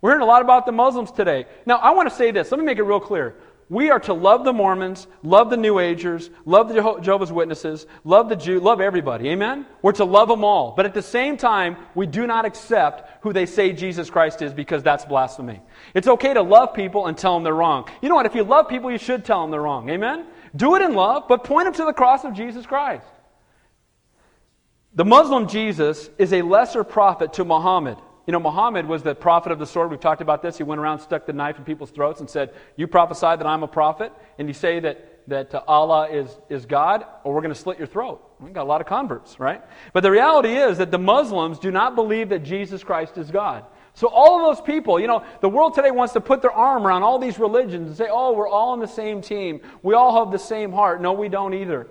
We're 0.00 0.10
hearing 0.10 0.22
a 0.22 0.26
lot 0.26 0.42
about 0.42 0.64
the 0.64 0.70
Muslims 0.70 1.10
today. 1.10 1.46
Now, 1.66 1.78
I 1.78 1.90
want 1.90 2.08
to 2.08 2.14
say 2.14 2.30
this. 2.30 2.52
Let 2.52 2.60
me 2.60 2.64
make 2.64 2.78
it 2.78 2.84
real 2.84 3.00
clear. 3.00 3.34
We 3.68 3.90
are 3.90 3.98
to 3.98 4.14
love 4.14 4.44
the 4.44 4.52
Mormons, 4.52 5.08
love 5.24 5.50
the 5.50 5.56
New 5.56 5.80
Agers, 5.80 6.30
love 6.44 6.68
the 6.68 6.74
Jehovah's 6.74 7.32
Witnesses, 7.32 7.84
love 8.04 8.28
the 8.28 8.36
Jew, 8.36 8.60
love 8.60 8.80
everybody. 8.80 9.30
Amen? 9.30 9.66
We're 9.80 9.90
to 9.92 10.04
love 10.04 10.28
them 10.28 10.44
all. 10.44 10.74
But 10.76 10.86
at 10.86 10.94
the 10.94 11.02
same 11.02 11.36
time, 11.36 11.76
we 11.96 12.06
do 12.06 12.28
not 12.28 12.44
accept 12.44 13.24
who 13.24 13.32
they 13.32 13.46
say 13.46 13.72
Jesus 13.72 14.08
Christ 14.08 14.40
is 14.40 14.52
because 14.52 14.84
that's 14.84 15.04
blasphemy. 15.04 15.60
It's 15.94 16.06
okay 16.06 16.32
to 16.32 16.42
love 16.42 16.74
people 16.74 17.08
and 17.08 17.18
tell 17.18 17.34
them 17.34 17.42
they're 17.42 17.52
wrong. 17.52 17.88
You 18.02 18.08
know 18.08 18.14
what? 18.14 18.26
If 18.26 18.36
you 18.36 18.44
love 18.44 18.68
people, 18.68 18.88
you 18.88 18.98
should 18.98 19.24
tell 19.24 19.42
them 19.42 19.50
they're 19.50 19.60
wrong. 19.60 19.90
Amen? 19.90 20.26
Do 20.54 20.74
it 20.76 20.82
in 20.82 20.94
love, 20.94 21.24
but 21.28 21.44
point 21.44 21.66
them 21.66 21.74
to 21.74 21.84
the 21.84 21.92
cross 21.92 22.24
of 22.24 22.34
Jesus 22.34 22.66
Christ. 22.66 23.06
The 24.94 25.04
Muslim 25.04 25.48
Jesus 25.48 26.10
is 26.18 26.32
a 26.32 26.42
lesser 26.42 26.84
prophet 26.84 27.32
to 27.34 27.44
Muhammad. 27.44 27.96
You 28.26 28.32
know, 28.32 28.40
Muhammad 28.40 28.86
was 28.86 29.02
the 29.02 29.14
prophet 29.14 29.50
of 29.50 29.58
the 29.58 29.66
sword. 29.66 29.90
We've 29.90 29.98
talked 29.98 30.20
about 30.20 30.42
this. 30.42 30.58
He 30.58 30.62
went 30.62 30.80
around, 30.80 31.00
stuck 31.00 31.26
the 31.26 31.32
knife 31.32 31.58
in 31.58 31.64
people's 31.64 31.90
throats, 31.90 32.20
and 32.20 32.28
said, 32.28 32.52
You 32.76 32.86
prophesy 32.86 33.26
that 33.26 33.46
I'm 33.46 33.62
a 33.62 33.68
prophet, 33.68 34.12
and 34.38 34.46
you 34.46 34.54
say 34.54 34.78
that, 34.80 35.28
that 35.28 35.54
uh, 35.54 35.62
Allah 35.66 36.08
is, 36.08 36.28
is 36.48 36.66
God, 36.66 37.04
or 37.24 37.34
we're 37.34 37.40
going 37.40 37.54
to 37.54 37.58
slit 37.58 37.78
your 37.78 37.86
throat. 37.86 38.22
We've 38.38 38.52
got 38.52 38.62
a 38.62 38.68
lot 38.68 38.80
of 38.80 38.86
converts, 38.86 39.40
right? 39.40 39.62
But 39.92 40.02
the 40.02 40.10
reality 40.10 40.54
is 40.54 40.78
that 40.78 40.90
the 40.90 40.98
Muslims 40.98 41.58
do 41.58 41.70
not 41.70 41.94
believe 41.94 42.28
that 42.28 42.44
Jesus 42.44 42.84
Christ 42.84 43.18
is 43.18 43.30
God. 43.30 43.64
So 43.94 44.08
all 44.08 44.38
of 44.40 44.56
those 44.56 44.64
people, 44.64 44.98
you 44.98 45.06
know, 45.06 45.24
the 45.40 45.48
world 45.48 45.74
today 45.74 45.90
wants 45.90 46.14
to 46.14 46.20
put 46.20 46.40
their 46.40 46.52
arm 46.52 46.86
around 46.86 47.02
all 47.02 47.18
these 47.18 47.38
religions 47.38 47.88
and 47.88 47.96
say, 47.96 48.08
oh, 48.10 48.32
we're 48.32 48.48
all 48.48 48.70
on 48.70 48.80
the 48.80 48.86
same 48.86 49.20
team. 49.20 49.60
We 49.82 49.94
all 49.94 50.24
have 50.24 50.32
the 50.32 50.38
same 50.38 50.72
heart. 50.72 51.02
No, 51.02 51.12
we 51.12 51.28
don't 51.28 51.52
either. 51.52 51.88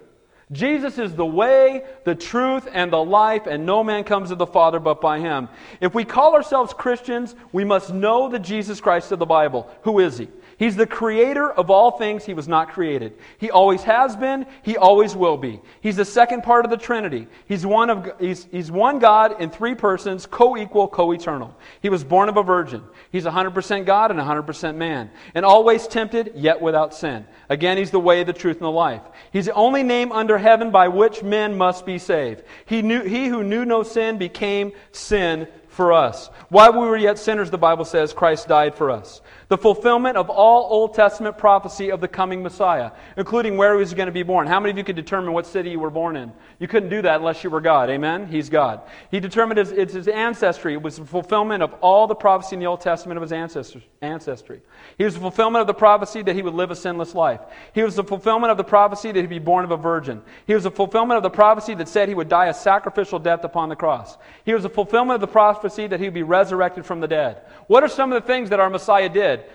Jesus 0.51 0.97
is 0.97 1.15
the 1.15 1.25
way, 1.25 1.85
the 2.03 2.15
truth, 2.15 2.67
and 2.73 2.91
the 2.91 3.01
life, 3.01 3.47
and 3.47 3.65
no 3.65 3.83
man 3.83 4.03
comes 4.03 4.29
to 4.29 4.35
the 4.35 4.45
Father 4.45 4.79
but 4.79 4.99
by 4.99 5.19
him. 5.19 5.47
If 5.79 5.93
we 5.95 6.03
call 6.03 6.33
ourselves 6.33 6.73
Christians, 6.73 7.35
we 7.53 7.63
must 7.63 7.93
know 7.93 8.27
the 8.27 8.39
Jesus 8.39 8.81
Christ 8.81 9.13
of 9.13 9.19
the 9.19 9.25
Bible. 9.25 9.69
Who 9.83 9.99
is 9.99 10.17
he? 10.17 10.27
He's 10.61 10.75
the 10.75 10.85
creator 10.85 11.51
of 11.51 11.71
all 11.71 11.97
things. 11.97 12.23
He 12.23 12.35
was 12.35 12.47
not 12.47 12.69
created. 12.69 13.17
He 13.39 13.49
always 13.49 13.81
has 13.81 14.15
been. 14.15 14.45
He 14.61 14.77
always 14.77 15.15
will 15.15 15.35
be. 15.35 15.59
He's 15.81 15.95
the 15.95 16.05
second 16.05 16.43
part 16.43 16.65
of 16.65 16.69
the 16.69 16.77
Trinity. 16.77 17.27
He's 17.47 17.65
one, 17.65 17.89
of, 17.89 18.11
he's, 18.19 18.45
he's 18.51 18.69
one 18.69 18.99
God 18.99 19.41
in 19.41 19.49
three 19.49 19.73
persons, 19.73 20.27
co 20.27 20.55
equal, 20.55 20.87
co 20.87 21.13
eternal. 21.13 21.57
He 21.81 21.89
was 21.89 22.03
born 22.03 22.29
of 22.29 22.37
a 22.37 22.43
virgin. 22.43 22.83
He's 23.11 23.23
100% 23.23 23.87
God 23.87 24.11
and 24.11 24.19
100% 24.19 24.75
man. 24.75 25.09
And 25.33 25.45
always 25.45 25.87
tempted, 25.87 26.33
yet 26.35 26.61
without 26.61 26.93
sin. 26.93 27.25
Again, 27.49 27.79
He's 27.79 27.89
the 27.89 27.99
way, 27.99 28.23
the 28.23 28.31
truth, 28.31 28.57
and 28.57 28.65
the 28.65 28.69
life. 28.69 29.01
He's 29.33 29.47
the 29.47 29.53
only 29.53 29.81
name 29.81 30.11
under 30.11 30.37
heaven 30.37 30.69
by 30.69 30.89
which 30.89 31.23
men 31.23 31.57
must 31.57 31.87
be 31.87 31.97
saved. 31.97 32.43
He, 32.67 32.83
knew, 32.83 33.01
he 33.01 33.25
who 33.29 33.43
knew 33.43 33.65
no 33.65 33.81
sin 33.81 34.19
became 34.19 34.73
sin 34.91 35.47
for 35.69 35.91
us. 35.91 36.29
While 36.49 36.73
we 36.73 36.85
were 36.85 36.97
yet 36.97 37.17
sinners, 37.17 37.49
the 37.49 37.57
Bible 37.57 37.85
says, 37.85 38.13
Christ 38.13 38.47
died 38.47 38.75
for 38.75 38.91
us 38.91 39.21
the 39.51 39.57
fulfillment 39.57 40.15
of 40.15 40.29
all 40.29 40.71
Old 40.71 40.93
Testament 40.93 41.37
prophecy 41.37 41.91
of 41.91 41.99
the 41.99 42.07
coming 42.07 42.41
Messiah, 42.41 42.91
including 43.17 43.57
where 43.57 43.73
he 43.73 43.79
was 43.79 43.93
going 43.93 44.05
to 44.05 44.13
be 44.13 44.23
born. 44.23 44.47
How 44.47 44.61
many 44.61 44.71
of 44.71 44.77
you 44.77 44.85
could 44.85 44.95
determine 44.95 45.33
what 45.33 45.45
city 45.45 45.71
you 45.71 45.79
were 45.81 45.89
born 45.89 46.15
in? 46.15 46.31
You 46.57 46.69
couldn't 46.69 46.87
do 46.87 47.01
that 47.01 47.17
unless 47.17 47.43
you 47.43 47.49
were 47.49 47.59
God. 47.59 47.89
Amen? 47.89 48.27
He's 48.27 48.47
God. 48.47 48.79
He 49.09 49.19
determined 49.19 49.57
his, 49.57 49.73
it's 49.73 49.93
his 49.93 50.07
ancestry. 50.07 50.71
It 50.71 50.81
was 50.81 50.95
the 50.95 51.05
fulfillment 51.05 51.61
of 51.63 51.73
all 51.81 52.07
the 52.07 52.15
prophecy 52.15 52.55
in 52.55 52.61
the 52.61 52.65
Old 52.65 52.79
Testament 52.79 53.17
of 53.17 53.29
his 53.29 53.33
ancestry. 53.33 54.61
He 54.97 55.03
was 55.03 55.15
the 55.15 55.19
fulfillment 55.19 55.59
of 55.59 55.67
the 55.67 55.73
prophecy 55.73 56.21
that 56.21 56.33
he 56.33 56.43
would 56.43 56.53
live 56.53 56.71
a 56.71 56.75
sinless 56.75 57.13
life. 57.13 57.41
He 57.73 57.83
was 57.83 57.97
the 57.97 58.05
fulfillment 58.05 58.51
of 58.51 58.57
the 58.57 58.63
prophecy 58.63 59.11
that 59.11 59.19
he'd 59.19 59.29
be 59.29 59.39
born 59.39 59.65
of 59.65 59.71
a 59.71 59.77
virgin. 59.77 60.21
He 60.47 60.53
was 60.53 60.63
the 60.63 60.71
fulfillment 60.71 61.17
of 61.17 61.23
the 61.23 61.29
prophecy 61.29 61.73
that 61.73 61.89
said 61.89 62.07
he 62.07 62.15
would 62.15 62.29
die 62.29 62.45
a 62.45 62.53
sacrificial 62.53 63.19
death 63.19 63.43
upon 63.43 63.67
the 63.67 63.75
cross. 63.75 64.17
He 64.45 64.53
was 64.53 64.63
the 64.63 64.69
fulfillment 64.69 65.15
of 65.15 65.21
the 65.21 65.27
prophecy 65.27 65.87
that 65.87 65.99
he 65.99 66.05
would 66.05 66.13
be 66.13 66.23
resurrected 66.23 66.85
from 66.85 67.01
the 67.01 67.07
dead. 67.09 67.41
What 67.67 67.83
are 67.83 67.89
some 67.89 68.13
of 68.13 68.21
the 68.21 68.27
things 68.27 68.49
that 68.51 68.61
our 68.61 68.69
Messiah 68.69 69.09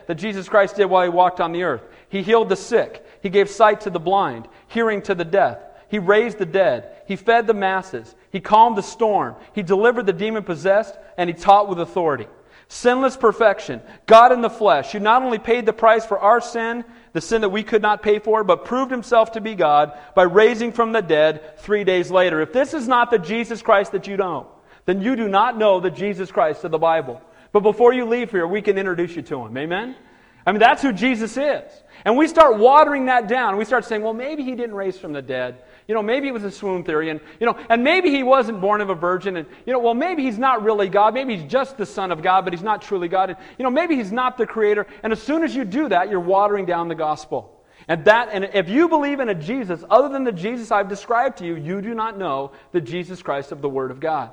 that 0.07 0.17
Jesus 0.17 0.49
Christ 0.49 0.77
did 0.77 0.87
while 0.87 1.05
he 1.05 1.09
walked 1.09 1.41
on 1.41 1.53
the 1.53 1.63
earth. 1.63 1.83
He 2.09 2.23
healed 2.23 2.49
the 2.49 2.57
sick. 2.57 3.05
He 3.23 3.29
gave 3.29 3.51
sight 3.51 3.83
to 3.83 3.91
the 3.91 3.99
blind, 3.99 4.49
hearing 4.69 5.03
to 5.03 5.15
the 5.15 5.25
deaf. 5.25 5.59
He 5.89 5.99
raised 5.99 6.39
the 6.39 6.47
dead. 6.47 7.03
He 7.07 7.17
fed 7.17 7.47
the 7.47 7.55
masses. 7.55 8.15
He 8.31 8.41
calmed 8.41 8.77
the 8.77 8.83
storm. 8.83 9.37
He 9.55 9.63
delivered 9.63 10.07
the 10.07 10.13
demon 10.13 10.43
possessed, 10.43 10.97
and 11.17 11.31
he 11.31 11.35
taught 11.35 11.69
with 11.69 11.81
authority. 11.81 12.27
Sinless 12.69 13.17
perfection, 13.17 13.81
God 14.07 14.33
in 14.33 14.41
the 14.41 14.51
flesh, 14.51 14.91
who 14.91 14.99
not 14.99 15.23
only 15.23 15.39
paid 15.39 15.67
the 15.67 15.73
price 15.73 16.05
for 16.05 16.19
our 16.19 16.41
sin, 16.41 16.85
the 17.13 17.21
sin 17.21 17.43
that 17.43 17.51
we 17.51 17.63
could 17.63 17.81
not 17.81 18.03
pay 18.03 18.19
for, 18.19 18.43
but 18.43 18.65
proved 18.65 18.91
himself 18.91 19.33
to 19.33 19.41
be 19.41 19.55
God 19.55 19.97
by 20.17 20.25
raising 20.25 20.73
from 20.73 20.91
the 20.91 21.01
dead 21.01 21.59
three 21.59 21.85
days 21.85 22.11
later. 22.11 22.41
If 22.41 22.53
this 22.53 22.75
is 22.75 22.89
not 22.89 23.11
the 23.11 23.19
Jesus 23.19 23.63
Christ 23.63 23.93
that 23.93 24.09
you 24.09 24.17
know, 24.17 24.49
then 24.85 25.01
you 25.01 25.15
do 25.15 25.29
not 25.29 25.57
know 25.57 25.79
the 25.79 25.91
Jesus 25.91 26.33
Christ 26.33 26.65
of 26.65 26.73
the 26.73 26.79
Bible. 26.79 27.23
But 27.57 27.63
before 27.63 27.95
you 27.95 28.05
leave 28.05 28.33
here, 28.33 28.47
we 28.47 28.61
can 28.61 28.77
introduce 28.77 29.17
you 29.17 29.23
to 29.23 29.47
him. 29.47 29.57
Amen? 29.57 29.97
I 30.45 30.53
mean, 30.53 30.61
that's 30.61 30.83
who 30.83 30.93
Jesus 30.93 31.39
is. 31.39 31.63
And 32.05 32.15
we 32.15 32.29
start 32.29 32.59
watering 32.59 33.07
that 33.07 33.29
down. 33.29 33.57
We 33.57 33.65
start 33.65 33.87
saying, 33.87 34.03
well, 34.03 34.13
maybe 34.13 34.43
he 34.43 34.55
didn't 34.55 34.75
raise 34.75 34.99
from 34.99 35.15
the 35.15 35.23
dead. 35.23 35.63
You 35.89 35.95
know, 35.95 36.03
maybe 36.03 36.29
it 36.29 36.33
was 36.33 36.45
a 36.45 36.51
swoon 36.51 36.85
theory. 36.85 37.09
And, 37.09 37.19
you 37.41 37.47
know, 37.47 37.59
and 37.71 37.83
maybe 37.83 38.11
he 38.11 38.23
wasn't 38.23 38.61
born 38.61 38.83
of 38.83 38.91
a 38.91 38.95
virgin. 38.95 39.39
And, 39.39 39.49
you 39.65 39.73
know, 39.73 39.79
well, 39.79 39.95
maybe 39.95 40.23
he's 40.23 40.37
not 40.37 40.65
really 40.65 40.91
God. 40.91 41.15
Maybe 41.15 41.35
he's 41.35 41.51
just 41.51 41.79
the 41.79 41.87
Son 41.87 42.13
of 42.13 42.21
God, 42.21 42.45
but 42.45 42.53
he's 42.53 42.63
not 42.63 42.83
truly 42.83 43.09
God. 43.09 43.31
And, 43.31 43.39
you 43.57 43.63
know, 43.63 43.71
maybe 43.71 43.97
he's 43.97 44.13
not 44.13 44.37
the 44.37 44.47
Creator. 44.47 44.87
And 45.03 45.11
as 45.11 45.23
soon 45.23 45.43
as 45.43 45.55
you 45.55 45.65
do 45.65 45.89
that, 45.89 46.11
you're 46.11 46.21
watering 46.21 46.67
down 46.67 46.89
the 46.89 46.95
gospel. 46.95 47.59
And 47.89 48.05
that, 48.05 48.29
and 48.33 48.51
if 48.53 48.69
you 48.69 48.91
believe 48.91 49.19
in 49.19 49.31
a 49.31 49.35
Jesus 49.35 49.83
other 49.89 50.11
than 50.11 50.25
the 50.25 50.33
Jesus 50.33 50.71
I've 50.71 50.91
described 50.91 51.39
to 51.39 51.47
you, 51.47 51.57
you 51.57 51.81
do 51.81 51.95
not 51.95 52.19
know 52.19 52.53
the 52.73 52.83
Jesus 52.83 53.23
Christ 53.23 53.51
of 53.51 53.63
the 53.63 53.69
Word 53.71 53.91
of 53.91 53.99
God. 53.99 54.33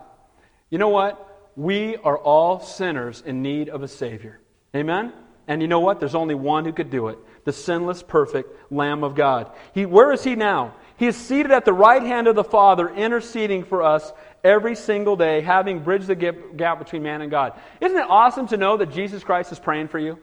You 0.70 0.78
know 0.78 0.90
what? 0.90 1.30
We 1.56 1.98
are 1.98 2.18
all 2.18 2.60
sinners 2.60 3.22
in 3.26 3.42
need 3.42 3.70
of 3.70 3.84
a 3.84 3.88
Savior. 3.88 4.40
Amen? 4.76 5.14
And 5.48 5.62
you 5.62 5.68
know 5.68 5.82
what? 5.82 6.00
There's 6.00 6.16
only 6.16 6.36
one 6.36 6.66
who 6.66 6.74
could 6.74 6.90
do 6.90 7.10
it 7.10 7.20
the 7.46 7.52
sinless, 7.52 8.02
perfect 8.02 8.72
Lamb 8.72 9.04
of 9.04 9.16
God. 9.16 9.52
He, 9.74 9.86
where 9.86 10.14
is 10.14 10.24
He 10.24 10.36
now? 10.36 10.76
He 10.96 11.08
is 11.08 11.18
seated 11.18 11.52
at 11.52 11.66
the 11.66 11.74
right 11.74 12.02
hand 12.02 12.28
of 12.28 12.36
the 12.36 12.44
Father, 12.44 12.90
interceding 12.90 13.66
for 13.66 13.84
us 13.84 14.14
every 14.44 14.76
single 14.76 15.18
day, 15.18 15.42
having 15.42 15.84
bridged 15.84 16.08
the 16.08 16.16
gap 16.16 16.80
between 16.80 17.04
man 17.04 17.22
and 17.22 17.30
God. 17.30 17.60
Isn't 17.82 17.98
it 17.98 18.10
awesome 18.10 18.48
to 18.48 18.58
know 18.58 18.78
that 18.78 18.92
Jesus 18.92 19.24
Christ 19.24 19.52
is 19.52 19.60
praying 19.60 19.90
for 19.90 20.00
you? 20.00 20.20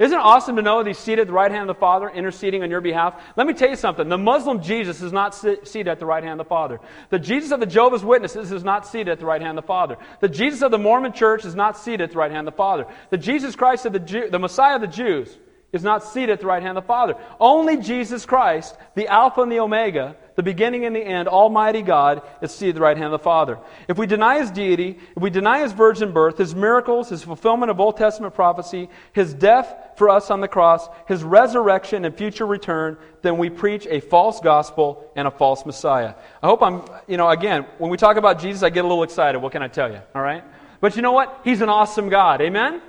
Isn't 0.00 0.18
it 0.18 0.22
awesome 0.22 0.56
to 0.56 0.62
know 0.62 0.82
that 0.82 0.88
he's 0.88 0.98
seated 0.98 1.20
at 1.20 1.26
the 1.26 1.34
right 1.34 1.50
hand 1.50 1.68
of 1.68 1.76
the 1.76 1.78
Father, 1.78 2.08
interceding 2.08 2.62
on 2.62 2.70
your 2.70 2.80
behalf? 2.80 3.22
Let 3.36 3.46
me 3.46 3.52
tell 3.52 3.68
you 3.68 3.76
something. 3.76 4.08
The 4.08 4.16
Muslim 4.16 4.62
Jesus 4.62 5.02
is 5.02 5.12
not 5.12 5.34
seated 5.34 5.88
at 5.88 5.98
the 5.98 6.06
right 6.06 6.24
hand 6.24 6.40
of 6.40 6.46
the 6.46 6.48
Father. 6.48 6.80
The 7.10 7.18
Jesus 7.18 7.50
of 7.52 7.60
the 7.60 7.66
Jehovah's 7.66 8.02
Witnesses 8.02 8.50
is 8.50 8.64
not 8.64 8.86
seated 8.86 9.08
at 9.08 9.18
the 9.18 9.26
right 9.26 9.42
hand 9.42 9.58
of 9.58 9.62
the 9.62 9.66
Father. 9.66 9.98
The 10.20 10.28
Jesus 10.28 10.62
of 10.62 10.70
the 10.70 10.78
Mormon 10.78 11.12
Church 11.12 11.44
is 11.44 11.54
not 11.54 11.76
seated 11.76 12.00
at 12.00 12.12
the 12.12 12.18
right 12.18 12.30
hand 12.30 12.48
of 12.48 12.54
the 12.54 12.56
Father. 12.56 12.86
The 13.10 13.18
Jesus 13.18 13.54
Christ 13.54 13.84
of 13.84 13.92
the, 13.92 13.98
Jew, 13.98 14.30
the 14.30 14.38
Messiah 14.38 14.76
of 14.76 14.80
the 14.80 14.86
Jews 14.86 15.36
is 15.72 15.84
not 15.84 16.04
seated 16.04 16.30
at 16.30 16.40
the 16.40 16.46
right 16.46 16.62
hand 16.62 16.76
of 16.76 16.84
the 16.84 16.88
Father. 16.88 17.14
Only 17.38 17.76
Jesus 17.76 18.26
Christ, 18.26 18.76
the 18.94 19.08
Alpha 19.08 19.42
and 19.42 19.52
the 19.52 19.60
Omega, 19.60 20.16
the 20.34 20.42
beginning 20.42 20.84
and 20.84 20.96
the 20.96 21.00
end, 21.00 21.28
Almighty 21.28 21.82
God, 21.82 22.22
is 22.40 22.50
seated 22.50 22.70
at 22.70 22.74
the 22.76 22.80
right 22.80 22.96
hand 22.96 23.06
of 23.06 23.20
the 23.20 23.22
Father. 23.22 23.58
If 23.88 23.98
we 23.98 24.06
deny 24.06 24.40
his 24.40 24.50
deity, 24.50 24.98
if 25.16 25.22
we 25.22 25.30
deny 25.30 25.60
his 25.60 25.72
virgin 25.72 26.12
birth, 26.12 26.38
his 26.38 26.54
miracles, 26.54 27.10
his 27.10 27.22
fulfillment 27.22 27.70
of 27.70 27.78
Old 27.78 27.96
Testament 27.96 28.34
prophecy, 28.34 28.88
his 29.12 29.34
death 29.34 29.74
for 29.96 30.08
us 30.08 30.30
on 30.30 30.40
the 30.40 30.48
cross, 30.48 30.88
his 31.06 31.22
resurrection 31.22 32.04
and 32.04 32.16
future 32.16 32.46
return, 32.46 32.96
then 33.22 33.36
we 33.38 33.50
preach 33.50 33.86
a 33.86 34.00
false 34.00 34.40
gospel 34.40 35.04
and 35.14 35.28
a 35.28 35.30
false 35.30 35.66
Messiah. 35.66 36.14
I 36.42 36.46
hope 36.46 36.62
I'm, 36.62 36.82
you 37.06 37.16
know, 37.16 37.28
again, 37.28 37.66
when 37.78 37.90
we 37.90 37.96
talk 37.96 38.16
about 38.16 38.40
Jesus, 38.40 38.62
I 38.62 38.70
get 38.70 38.84
a 38.84 38.88
little 38.88 39.04
excited. 39.04 39.38
What 39.38 39.52
can 39.52 39.62
I 39.62 39.68
tell 39.68 39.92
you? 39.92 40.00
All 40.14 40.22
right? 40.22 40.42
But 40.80 40.96
you 40.96 41.02
know 41.02 41.12
what? 41.12 41.42
He's 41.44 41.60
an 41.60 41.68
awesome 41.68 42.08
God. 42.08 42.40
Amen? 42.40 42.80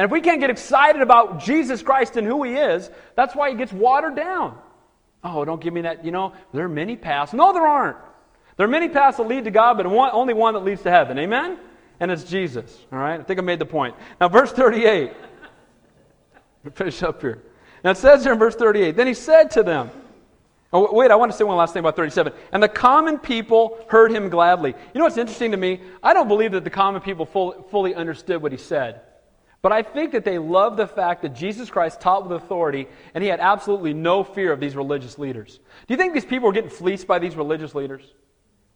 And 0.00 0.06
if 0.06 0.10
we 0.10 0.22
can't 0.22 0.40
get 0.40 0.48
excited 0.48 1.02
about 1.02 1.40
Jesus 1.40 1.82
Christ 1.82 2.16
and 2.16 2.26
who 2.26 2.42
he 2.42 2.54
is, 2.54 2.90
that's 3.16 3.34
why 3.34 3.50
he 3.50 3.54
gets 3.54 3.70
watered 3.70 4.16
down. 4.16 4.56
Oh, 5.22 5.44
don't 5.44 5.60
give 5.60 5.74
me 5.74 5.82
that. 5.82 6.06
You 6.06 6.10
know, 6.10 6.32
there 6.54 6.64
are 6.64 6.70
many 6.70 6.96
paths. 6.96 7.34
No, 7.34 7.52
there 7.52 7.66
aren't. 7.66 7.98
There 8.56 8.64
are 8.64 8.70
many 8.70 8.88
paths 8.88 9.18
that 9.18 9.24
lead 9.24 9.44
to 9.44 9.50
God, 9.50 9.76
but 9.76 9.86
one, 9.86 10.08
only 10.14 10.32
one 10.32 10.54
that 10.54 10.60
leads 10.60 10.80
to 10.84 10.90
heaven. 10.90 11.18
Amen? 11.18 11.58
And 12.00 12.10
it's 12.10 12.24
Jesus. 12.24 12.78
All 12.90 12.98
right? 12.98 13.20
I 13.20 13.22
think 13.22 13.38
I 13.38 13.42
made 13.42 13.58
the 13.58 13.66
point. 13.66 13.94
Now, 14.18 14.30
verse 14.30 14.50
38. 14.52 15.12
finish 16.74 17.02
up 17.02 17.20
here. 17.20 17.42
Now, 17.84 17.90
it 17.90 17.98
says 17.98 18.22
here 18.22 18.32
in 18.32 18.38
verse 18.38 18.56
38 18.56 18.96
Then 18.96 19.06
he 19.06 19.12
said 19.12 19.50
to 19.50 19.62
them, 19.62 19.90
Oh, 20.72 20.94
wait, 20.94 21.10
I 21.10 21.16
want 21.16 21.30
to 21.30 21.36
say 21.36 21.44
one 21.44 21.58
last 21.58 21.74
thing 21.74 21.80
about 21.80 21.96
37. 21.96 22.32
And 22.52 22.62
the 22.62 22.68
common 22.70 23.18
people 23.18 23.84
heard 23.90 24.12
him 24.12 24.30
gladly. 24.30 24.70
You 24.94 24.98
know 24.98 25.04
what's 25.04 25.18
interesting 25.18 25.50
to 25.50 25.58
me? 25.58 25.82
I 26.02 26.14
don't 26.14 26.28
believe 26.28 26.52
that 26.52 26.64
the 26.64 26.70
common 26.70 27.02
people 27.02 27.26
full, 27.26 27.66
fully 27.70 27.94
understood 27.94 28.40
what 28.40 28.52
he 28.52 28.56
said. 28.56 29.02
But 29.62 29.72
I 29.72 29.82
think 29.82 30.12
that 30.12 30.24
they 30.24 30.38
loved 30.38 30.78
the 30.78 30.86
fact 30.86 31.22
that 31.22 31.34
Jesus 31.34 31.68
Christ 31.68 32.00
taught 32.00 32.26
with 32.26 32.42
authority 32.42 32.88
and 33.14 33.22
he 33.22 33.28
had 33.28 33.40
absolutely 33.40 33.92
no 33.92 34.24
fear 34.24 34.52
of 34.52 34.60
these 34.60 34.74
religious 34.74 35.18
leaders. 35.18 35.60
Do 35.86 35.92
you 35.92 35.98
think 35.98 36.14
these 36.14 36.24
people 36.24 36.46
were 36.46 36.54
getting 36.54 36.70
fleeced 36.70 37.06
by 37.06 37.18
these 37.18 37.36
religious 37.36 37.74
leaders? 37.74 38.02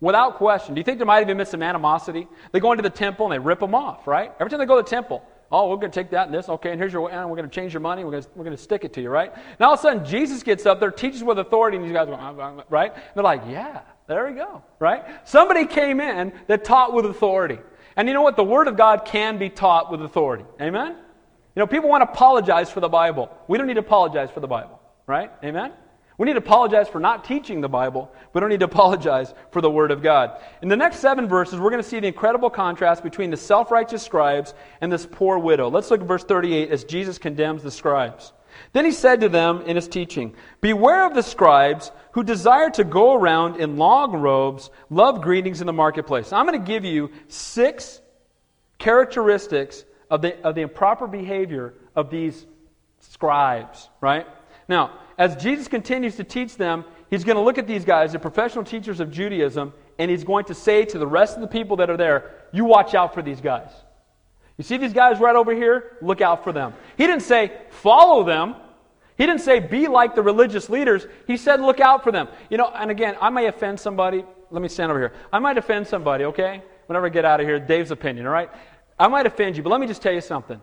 Without 0.01 0.37
question. 0.37 0.75
Do 0.75 0.81
you 0.81 0.85
think 0.85 0.99
there 0.99 1.07
might 1.07 1.27
have 1.27 1.37
been 1.37 1.47
some 1.47 1.63
animosity? 1.63 2.29
They 2.53 2.61
go 2.61 2.73
into 2.73 2.83
the 2.83 2.91
temple 2.91 3.25
and 3.25 3.33
they 3.33 3.39
rip 3.39 3.61
them 3.61 3.75
off, 3.75 4.07
right? 4.07 4.33
Every 4.39 4.51
time 4.51 4.59
they 4.59 4.67
go 4.67 4.77
to 4.77 4.83
the 4.83 4.91
temple, 4.91 5.23
oh, 5.51 5.71
we're 5.71 5.77
going 5.77 5.91
to 5.91 6.01
take 6.01 6.11
that 6.11 6.27
and 6.27 6.35
this, 6.35 6.49
okay, 6.49 6.71
and 6.71 6.79
here's 6.79 6.93
your, 6.93 7.11
and 7.11 7.31
we're 7.31 7.37
going 7.37 7.49
to 7.49 7.55
change 7.55 7.73
your 7.73 7.81
money, 7.81 8.05
we're 8.05 8.11
going 8.11 8.23
to, 8.23 8.29
we're 8.35 8.45
going 8.45 8.57
to 8.57 8.63
stick 8.63 8.85
it 8.85 8.93
to 8.95 9.01
you, 9.01 9.09
right? 9.09 9.33
Now 9.59 9.69
all 9.69 9.75
of 9.75 9.79
a 9.79 9.83
sudden 9.83 10.05
Jesus 10.05 10.43
gets 10.43 10.67
up 10.67 10.81
there, 10.81 10.91
teaches 10.91 11.25
with 11.25 11.39
authority, 11.39 11.79
and 11.79 11.87
these 11.87 11.93
guys 11.93 12.09
go, 12.09 12.15
uh, 12.15 12.33
uh, 12.33 12.59
uh, 12.59 12.63
right? 12.69 12.93
And 12.93 13.03
they're 13.15 13.25
like, 13.25 13.43
yeah, 13.49 13.81
there 14.07 14.27
we 14.27 14.35
go, 14.35 14.63
right? 14.81 15.05
Somebody 15.27 15.65
came 15.65 16.01
in 16.01 16.33
that 16.49 16.65
taught 16.65 16.93
with 16.93 17.07
authority. 17.07 17.59
And 17.97 18.09
you 18.09 18.15
know 18.15 18.23
what? 18.23 18.37
The 18.37 18.45
Word 18.45 18.69
of 18.69 18.77
God 18.77 19.05
can 19.05 19.39
be 19.39 19.51
taught 19.51 19.91
with 19.91 20.03
authority. 20.03 20.45
Amen? 20.61 20.97
You 21.55 21.61
know, 21.61 21.67
people 21.67 21.89
want 21.89 22.03
to 22.03 22.11
apologize 22.11 22.71
for 22.71 22.81
the 22.81 22.89
Bible. 22.89 23.31
We 23.47 23.59
don't 23.59 23.67
need 23.67 23.75
to 23.75 23.81
apologize 23.81 24.31
for 24.31 24.41
the 24.41 24.49
Bible, 24.49 24.81
right? 25.07 25.31
Amen? 25.45 25.73
We 26.17 26.27
need 26.27 26.35
to 26.35 26.39
apologize 26.39 26.89
for 26.89 27.01
not 27.01 27.25
teaching 27.25 27.61
the 27.61 27.69
Bible. 27.69 28.13
We 28.33 28.41
don't 28.41 28.51
need 28.51 28.61
to 28.61 28.65
apologize 28.73 29.35
for 29.51 29.61
the 29.61 29.71
Word 29.71 29.91
of 29.91 30.03
God. 30.03 30.41
In 30.63 30.69
the 30.69 30.77
next 30.77 30.99
seven 30.99 31.29
verses, 31.29 31.59
we're 31.59 31.71
going 31.71 31.83
to 31.83 31.89
see 31.89 32.01
the 32.01 32.09
incredible 32.09 32.51
contrast 32.51 33.03
between 33.03 33.31
the 33.31 33.37
self 33.37 33.71
righteous 33.71 34.03
scribes 34.03 34.55
and 34.81 34.93
this 34.93 35.07
poor 35.07 35.39
widow. 35.39 35.69
Let's 35.69 35.91
look 35.91 36.01
at 36.01 36.07
verse 36.07 36.25
38 36.25 36.71
as 36.71 36.85
Jesus 36.85 37.19
condemns 37.19 37.63
the 37.63 37.71
scribes. 37.71 38.33
Then 38.73 38.85
he 38.85 38.93
said 38.93 39.21
to 39.21 39.29
them 39.29 39.63
in 39.63 39.77
his 39.77 39.89
teaching, 39.89 40.35
Beware 40.61 41.07
of 41.07 41.15
the 41.15 41.23
scribes 41.23 41.93
who 42.13 42.23
desire 42.23 42.71
to 42.71 42.85
go 42.85 43.15
around 43.15 43.57
in 43.57 43.77
long 43.77 44.13
robes, 44.13 44.71
love 44.91 45.21
greetings 45.21 45.61
in 45.61 45.67
the 45.67 45.73
marketplace. 45.73 46.33
I'm 46.33 46.47
going 46.47 46.61
to 46.61 46.67
give 46.67 46.85
you 46.85 47.11
six 47.29 48.01
characteristics 48.79 49.85
of 50.11 50.23
the, 50.23 50.41
of 50.43 50.55
the 50.55 50.63
improper 50.63 51.07
behavior 51.07 51.75
of 51.97 52.11
these 52.11 52.47
scribes, 53.01 53.89
right? 54.01 54.27
Now, 54.69 54.99
as 55.19 55.37
Jesus 55.37 55.69
continues 55.69 56.17
to 56.17 56.25
teach 56.25 56.57
them, 56.57 56.85
he's 57.11 57.25
going 57.25 57.37
to 57.37 57.43
look 57.43 57.59
at 57.59 57.67
these 57.67 57.85
guys, 57.85 58.13
the 58.13 58.19
professional 58.19 58.65
teachers 58.65 59.01
of 59.01 59.11
Judaism, 59.11 59.73
and 59.99 60.11
he's 60.11 60.25
going 60.25 60.47
to 60.47 60.55
say 60.55 60.85
to 60.87 60.99
the 60.99 61.07
rest 61.07 61.37
of 61.37 61.41
the 61.41 61.49
people 61.49 61.77
that 61.77 61.91
are 61.91 61.97
there, 61.97 62.33
You 62.53 62.65
watch 62.65 62.95
out 62.95 63.15
for 63.15 63.23
these 63.23 63.41
guys. 63.41 63.71
You 64.57 64.65
see 64.65 64.77
these 64.77 64.93
guys 64.93 65.19
right 65.19 65.35
over 65.35 65.55
here? 65.55 65.97
Look 66.01 66.21
out 66.21 66.45
for 66.45 66.53
them. 66.53 66.75
He 66.97 67.07
didn't 67.07 67.23
say, 67.23 67.53
Follow 67.71 68.25
them. 68.25 68.57
He 69.17 69.27
didn't 69.27 69.43
say 69.43 69.61
be 69.61 69.87
like 69.87 70.15
the 70.15 70.23
religious 70.23 70.69
leaders. 70.69 71.07
He 71.27 71.37
said 71.37 71.61
look 71.61 71.81
out 71.81 72.03
for 72.03 72.11
them. 72.11 72.29
You 72.51 72.59
know, 72.59 72.69
and 72.75 72.91
again, 72.91 73.17
I 73.21 73.31
may 73.31 73.47
offend 73.47 73.79
somebody. 73.79 74.25
Let 74.51 74.63
me 74.63 74.69
stand 74.69 74.91
over 74.91 74.99
here. 74.99 75.13
I 75.33 75.39
might 75.39 75.57
offend 75.57 75.87
somebody, 75.87 76.25
okay? 76.25 76.63
Whenever 76.87 77.07
I 77.07 77.11
get 77.11 77.25
out 77.25 77.41
of 77.41 77.47
here, 77.47 77.59
Dave's 77.59 77.91
opinion, 77.91 78.27
all 78.27 78.33
right? 78.33 78.51
I 78.99 79.09
might 79.09 79.27
offend 79.27 79.57
you, 79.57 79.63
but 79.63 79.71
let 79.71 79.81
me 79.81 79.87
just 79.87 80.03
tell 80.03 80.13
you 80.13 80.21
something. 80.21 80.61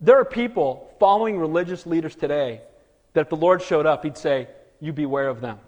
There 0.00 0.18
are 0.20 0.24
people 0.24 0.94
following 1.00 1.38
religious 1.38 1.86
leaders 1.86 2.14
today 2.14 2.60
that 3.14 3.22
if 3.22 3.28
the 3.28 3.36
Lord 3.36 3.62
showed 3.62 3.86
up, 3.86 4.04
He'd 4.04 4.16
say, 4.16 4.48
You 4.80 4.92
beware 4.92 5.28
of 5.28 5.40
them. 5.40 5.58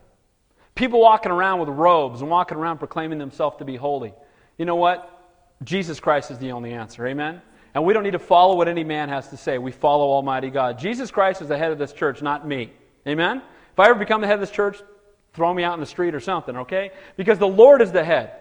People 0.74 1.00
walking 1.00 1.32
around 1.32 1.60
with 1.60 1.68
robes 1.70 2.20
and 2.20 2.30
walking 2.30 2.56
around 2.56 2.78
proclaiming 2.78 3.18
themselves 3.18 3.56
to 3.58 3.64
be 3.64 3.76
holy. 3.76 4.14
You 4.56 4.66
know 4.66 4.76
what? 4.76 5.19
Jesus 5.62 6.00
Christ 6.00 6.30
is 6.30 6.38
the 6.38 6.52
only 6.52 6.72
answer. 6.72 7.06
Amen? 7.06 7.42
And 7.74 7.84
we 7.84 7.92
don't 7.92 8.02
need 8.02 8.12
to 8.12 8.18
follow 8.18 8.56
what 8.56 8.68
any 8.68 8.84
man 8.84 9.08
has 9.08 9.28
to 9.28 9.36
say. 9.36 9.58
We 9.58 9.72
follow 9.72 10.06
Almighty 10.10 10.50
God. 10.50 10.78
Jesus 10.78 11.10
Christ 11.10 11.42
is 11.42 11.48
the 11.48 11.58
head 11.58 11.70
of 11.70 11.78
this 11.78 11.92
church, 11.92 12.22
not 12.22 12.46
me. 12.46 12.72
Amen? 13.06 13.42
If 13.72 13.78
I 13.78 13.88
ever 13.88 13.98
become 13.98 14.20
the 14.20 14.26
head 14.26 14.34
of 14.34 14.40
this 14.40 14.50
church, 14.50 14.78
throw 15.32 15.52
me 15.54 15.62
out 15.62 15.74
in 15.74 15.80
the 15.80 15.86
street 15.86 16.14
or 16.14 16.20
something, 16.20 16.56
okay? 16.56 16.90
Because 17.16 17.38
the 17.38 17.46
Lord 17.46 17.82
is 17.82 17.92
the 17.92 18.04
head. 18.04 18.32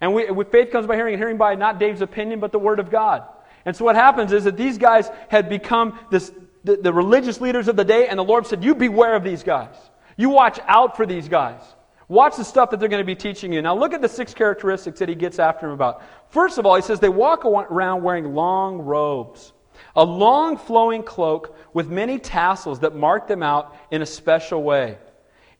And 0.00 0.12
we, 0.12 0.26
faith 0.44 0.70
comes 0.70 0.86
by 0.86 0.96
hearing, 0.96 1.14
and 1.14 1.20
hearing 1.20 1.38
by 1.38 1.54
not 1.54 1.78
Dave's 1.78 2.02
opinion, 2.02 2.40
but 2.40 2.52
the 2.52 2.58
Word 2.58 2.78
of 2.78 2.90
God. 2.90 3.22
And 3.64 3.74
so 3.74 3.84
what 3.84 3.96
happens 3.96 4.32
is 4.32 4.44
that 4.44 4.56
these 4.56 4.76
guys 4.76 5.08
had 5.28 5.48
become 5.48 5.98
this, 6.10 6.30
the, 6.64 6.76
the 6.76 6.92
religious 6.92 7.40
leaders 7.40 7.68
of 7.68 7.76
the 7.76 7.84
day, 7.84 8.08
and 8.08 8.18
the 8.18 8.24
Lord 8.24 8.46
said, 8.46 8.62
You 8.62 8.74
beware 8.74 9.14
of 9.14 9.24
these 9.24 9.42
guys. 9.42 9.74
You 10.16 10.28
watch 10.30 10.58
out 10.66 10.96
for 10.96 11.06
these 11.06 11.28
guys. 11.28 11.60
Watch 12.08 12.36
the 12.36 12.44
stuff 12.44 12.70
that 12.70 12.80
they're 12.80 12.88
going 12.88 13.02
to 13.02 13.06
be 13.06 13.14
teaching 13.14 13.52
you. 13.52 13.62
Now, 13.62 13.76
look 13.76 13.94
at 13.94 14.02
the 14.02 14.08
six 14.08 14.34
characteristics 14.34 14.98
that 14.98 15.08
he 15.08 15.14
gets 15.14 15.38
after 15.38 15.66
him 15.66 15.72
about. 15.72 16.02
First 16.28 16.58
of 16.58 16.66
all, 16.66 16.76
he 16.76 16.82
says 16.82 17.00
they 17.00 17.08
walk 17.08 17.44
around 17.44 18.02
wearing 18.02 18.34
long 18.34 18.78
robes, 18.78 19.52
a 19.96 20.04
long 20.04 20.56
flowing 20.56 21.02
cloak 21.02 21.56
with 21.72 21.88
many 21.88 22.18
tassels 22.18 22.80
that 22.80 22.94
mark 22.94 23.26
them 23.26 23.42
out 23.42 23.76
in 23.90 24.02
a 24.02 24.06
special 24.06 24.62
way. 24.62 24.98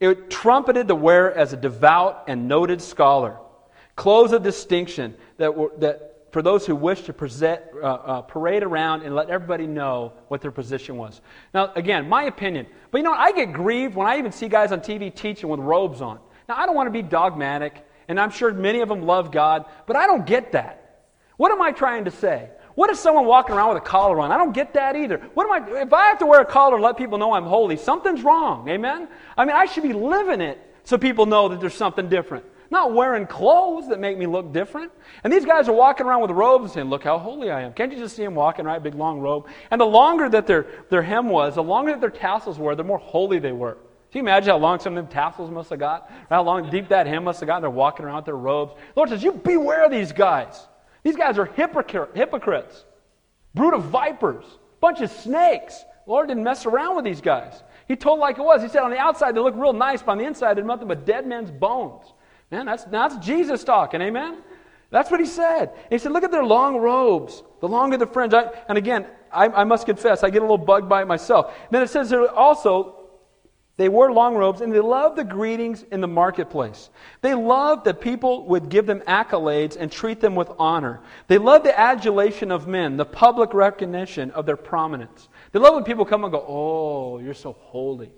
It 0.00 0.28
trumpeted 0.28 0.86
the 0.86 0.94
wearer 0.94 1.32
as 1.32 1.52
a 1.52 1.56
devout 1.56 2.24
and 2.28 2.46
noted 2.46 2.82
scholar. 2.82 3.38
Clothes 3.96 4.32
of 4.32 4.42
distinction 4.42 5.14
that, 5.38 5.56
were, 5.56 5.72
that 5.78 6.28
for 6.32 6.42
those 6.42 6.66
who 6.66 6.74
wish 6.74 7.02
to 7.02 7.12
present, 7.12 7.62
uh, 7.80 7.86
uh, 7.86 8.22
parade 8.22 8.64
around 8.64 9.02
and 9.02 9.14
let 9.14 9.30
everybody 9.30 9.68
know 9.68 10.12
what 10.28 10.40
their 10.40 10.50
position 10.50 10.96
was. 10.96 11.20
Now, 11.54 11.72
again, 11.76 12.08
my 12.08 12.24
opinion. 12.24 12.66
But 12.90 12.98
you 12.98 13.04
know, 13.04 13.12
I 13.12 13.32
get 13.32 13.52
grieved 13.52 13.94
when 13.94 14.06
I 14.06 14.18
even 14.18 14.32
see 14.32 14.48
guys 14.48 14.72
on 14.72 14.80
TV 14.80 15.14
teaching 15.14 15.48
with 15.48 15.60
robes 15.60 16.00
on. 16.00 16.18
Now, 16.48 16.56
I 16.58 16.66
don't 16.66 16.74
want 16.74 16.86
to 16.86 16.92
be 16.92 17.02
dogmatic, 17.02 17.86
and 18.08 18.20
I'm 18.20 18.30
sure 18.30 18.52
many 18.52 18.80
of 18.80 18.88
them 18.88 19.02
love 19.02 19.32
God, 19.32 19.64
but 19.86 19.96
I 19.96 20.06
don't 20.06 20.26
get 20.26 20.52
that. 20.52 21.06
What 21.36 21.50
am 21.50 21.60
I 21.62 21.72
trying 21.72 22.04
to 22.04 22.10
say? 22.10 22.50
What 22.74 22.90
is 22.90 22.98
someone 22.98 23.26
walking 23.26 23.54
around 23.54 23.74
with 23.74 23.82
a 23.82 23.86
collar 23.86 24.20
on? 24.20 24.32
I 24.32 24.36
don't 24.36 24.52
get 24.52 24.74
that 24.74 24.96
either. 24.96 25.18
What 25.34 25.46
am 25.46 25.52
I, 25.52 25.82
if 25.82 25.92
I 25.92 26.06
have 26.06 26.18
to 26.18 26.26
wear 26.26 26.40
a 26.40 26.44
collar 26.44 26.76
to 26.76 26.82
let 26.82 26.96
people 26.96 27.18
know 27.18 27.32
I'm 27.32 27.44
holy, 27.44 27.76
something's 27.76 28.22
wrong. 28.22 28.68
Amen? 28.68 29.08
I 29.36 29.44
mean, 29.44 29.54
I 29.54 29.66
should 29.66 29.84
be 29.84 29.92
living 29.92 30.40
it 30.40 30.58
so 30.82 30.98
people 30.98 31.26
know 31.26 31.48
that 31.48 31.60
there's 31.60 31.74
something 31.74 32.08
different. 32.08 32.44
Not 32.70 32.92
wearing 32.92 33.26
clothes 33.26 33.88
that 33.88 34.00
make 34.00 34.18
me 34.18 34.26
look 34.26 34.52
different. 34.52 34.90
And 35.22 35.32
these 35.32 35.44
guys 35.44 35.68
are 35.68 35.72
walking 35.72 36.06
around 36.06 36.22
with 36.22 36.32
robes 36.32 36.64
and 36.64 36.72
saying, 36.72 36.90
Look 36.90 37.04
how 37.04 37.18
holy 37.18 37.50
I 37.50 37.62
am. 37.62 37.72
Can't 37.72 37.92
you 37.92 37.98
just 37.98 38.16
see 38.16 38.24
them 38.24 38.34
walking, 38.34 38.64
right? 38.64 38.82
Big 38.82 38.94
long 38.94 39.20
robe. 39.20 39.46
And 39.70 39.80
the 39.80 39.86
longer 39.86 40.28
that 40.30 40.46
their, 40.46 40.66
their 40.90 41.02
hem 41.02 41.28
was, 41.28 41.54
the 41.54 41.62
longer 41.62 41.92
that 41.92 42.00
their 42.00 42.10
tassels 42.10 42.58
were, 42.58 42.74
the 42.74 42.82
more 42.82 42.98
holy 42.98 43.38
they 43.38 43.52
were. 43.52 43.78
Can 44.14 44.20
you 44.20 44.28
imagine 44.28 44.50
how 44.50 44.58
long 44.58 44.78
some 44.78 44.96
of 44.96 45.04
them 45.04 45.12
tassels 45.12 45.50
must 45.50 45.70
have 45.70 45.80
got? 45.80 46.08
How 46.30 46.40
long 46.44 46.70
deep 46.70 46.86
that 46.90 47.08
hem 47.08 47.24
must 47.24 47.40
have 47.40 47.48
got? 47.48 47.62
They're 47.62 47.68
walking 47.68 48.06
around 48.06 48.18
with 48.18 48.26
their 48.26 48.36
robes. 48.36 48.74
The 48.74 49.00
Lord 49.00 49.08
says, 49.08 49.24
You 49.24 49.32
beware 49.32 49.86
of 49.86 49.90
these 49.90 50.12
guys. 50.12 50.68
These 51.02 51.16
guys 51.16 51.36
are 51.36 51.46
hypocrites, 51.46 52.84
brood 53.56 53.74
of 53.74 53.86
vipers, 53.86 54.44
bunch 54.80 55.00
of 55.00 55.10
snakes. 55.10 55.80
The 56.04 56.12
Lord 56.12 56.28
didn't 56.28 56.44
mess 56.44 56.64
around 56.64 56.94
with 56.94 57.04
these 57.04 57.20
guys. 57.20 57.64
He 57.88 57.96
told 57.96 58.20
like 58.20 58.38
it 58.38 58.42
was. 58.42 58.62
He 58.62 58.68
said 58.68 58.82
on 58.82 58.92
the 58.92 58.98
outside 58.98 59.34
they 59.34 59.40
look 59.40 59.56
real 59.56 59.72
nice, 59.72 60.00
but 60.00 60.12
on 60.12 60.18
the 60.18 60.26
inside 60.26 60.58
they're 60.58 60.64
nothing 60.64 60.86
but 60.86 61.04
dead 61.04 61.26
men's 61.26 61.50
bones. 61.50 62.12
Man, 62.52 62.66
that's, 62.66 62.84
that's 62.84 63.16
Jesus 63.16 63.64
talking, 63.64 64.00
amen? 64.00 64.44
That's 64.90 65.10
what 65.10 65.18
he 65.18 65.26
said. 65.26 65.70
And 65.70 65.90
he 65.90 65.98
said, 65.98 66.12
Look 66.12 66.22
at 66.22 66.30
their 66.30 66.44
long 66.44 66.76
robes, 66.76 67.42
the 67.60 67.66
longer 67.66 67.96
the 67.96 68.06
fringe. 68.06 68.32
I, 68.32 68.48
and 68.68 68.78
again, 68.78 69.06
I, 69.32 69.48
I, 69.48 69.64
must 69.64 69.86
confess, 69.86 70.22
I 70.22 70.30
get 70.30 70.38
a 70.38 70.44
little 70.44 70.56
bugged 70.56 70.88
by 70.88 71.02
it 71.02 71.06
myself. 71.06 71.46
And 71.46 71.72
then 71.72 71.82
it 71.82 71.90
says 71.90 72.10
there 72.10 72.30
also, 72.30 73.00
they 73.76 73.88
wore 73.88 74.12
long 74.12 74.36
robes 74.36 74.60
and 74.60 74.72
they 74.72 74.80
loved 74.80 75.16
the 75.16 75.24
greetings 75.24 75.82
in 75.90 76.00
the 76.00 76.06
marketplace. 76.06 76.90
They 77.22 77.34
loved 77.34 77.84
that 77.86 78.00
people 78.00 78.46
would 78.46 78.68
give 78.68 78.86
them 78.86 79.00
accolades 79.00 79.76
and 79.76 79.90
treat 79.90 80.20
them 80.20 80.36
with 80.36 80.48
honor. 80.58 81.00
They 81.26 81.38
loved 81.38 81.64
the 81.64 81.78
adulation 81.78 82.52
of 82.52 82.68
men, 82.68 82.96
the 82.96 83.04
public 83.04 83.52
recognition 83.52 84.30
of 84.30 84.46
their 84.46 84.56
prominence. 84.56 85.28
They 85.50 85.58
love 85.58 85.74
when 85.74 85.84
people 85.84 86.04
come 86.04 86.22
and 86.22 86.32
go, 86.32 86.44
Oh, 86.46 87.18
you're 87.18 87.34
so 87.34 87.52
holy. 87.52 88.12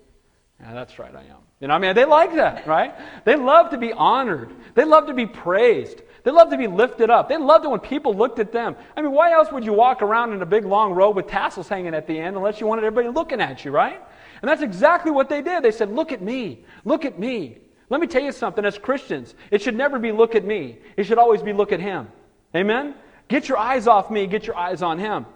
Yeah, 0.60 0.74
that's 0.74 0.98
right, 0.98 1.14
I 1.14 1.22
am. 1.22 1.45
You 1.60 1.68
know, 1.68 1.74
what 1.74 1.84
I 1.84 1.86
mean, 1.86 1.94
they 1.94 2.04
like 2.04 2.34
that, 2.34 2.66
right? 2.66 2.94
They 3.24 3.36
love 3.36 3.70
to 3.70 3.78
be 3.78 3.92
honored. 3.92 4.50
They 4.74 4.84
love 4.84 5.06
to 5.06 5.14
be 5.14 5.26
praised. 5.26 6.02
They 6.22 6.30
love 6.30 6.50
to 6.50 6.58
be 6.58 6.66
lifted 6.66 7.08
up. 7.08 7.28
They 7.28 7.38
loved 7.38 7.64
it 7.64 7.68
when 7.68 7.80
people 7.80 8.12
looked 8.12 8.38
at 8.40 8.52
them. 8.52 8.76
I 8.96 9.00
mean, 9.00 9.12
why 9.12 9.32
else 9.32 9.50
would 9.52 9.64
you 9.64 9.72
walk 9.72 10.02
around 10.02 10.32
in 10.32 10.42
a 10.42 10.46
big 10.46 10.66
long 10.66 10.92
robe 10.92 11.16
with 11.16 11.28
tassels 11.28 11.68
hanging 11.68 11.94
at 11.94 12.06
the 12.06 12.18
end 12.18 12.36
unless 12.36 12.60
you 12.60 12.66
wanted 12.66 12.84
everybody 12.84 13.14
looking 13.14 13.40
at 13.40 13.64
you, 13.64 13.70
right? 13.70 14.02
And 14.42 14.48
that's 14.48 14.60
exactly 14.60 15.10
what 15.10 15.28
they 15.28 15.40
did. 15.40 15.62
They 15.62 15.70
said, 15.70 15.92
Look 15.92 16.12
at 16.12 16.20
me. 16.20 16.64
Look 16.84 17.04
at 17.04 17.18
me. 17.18 17.58
Let 17.88 18.00
me 18.00 18.06
tell 18.06 18.22
you 18.22 18.32
something. 18.32 18.64
As 18.64 18.76
Christians, 18.76 19.34
it 19.50 19.62
should 19.62 19.76
never 19.76 19.98
be 19.98 20.12
look 20.12 20.34
at 20.34 20.44
me. 20.44 20.78
It 20.96 21.04
should 21.04 21.18
always 21.18 21.42
be 21.42 21.52
look 21.52 21.72
at 21.72 21.80
Him. 21.80 22.08
Amen? 22.54 22.94
Get 23.28 23.48
your 23.48 23.58
eyes 23.58 23.86
off 23.86 24.10
me. 24.10 24.26
Get 24.26 24.46
your 24.46 24.56
eyes 24.56 24.82
on 24.82 24.98
Him. 24.98 25.26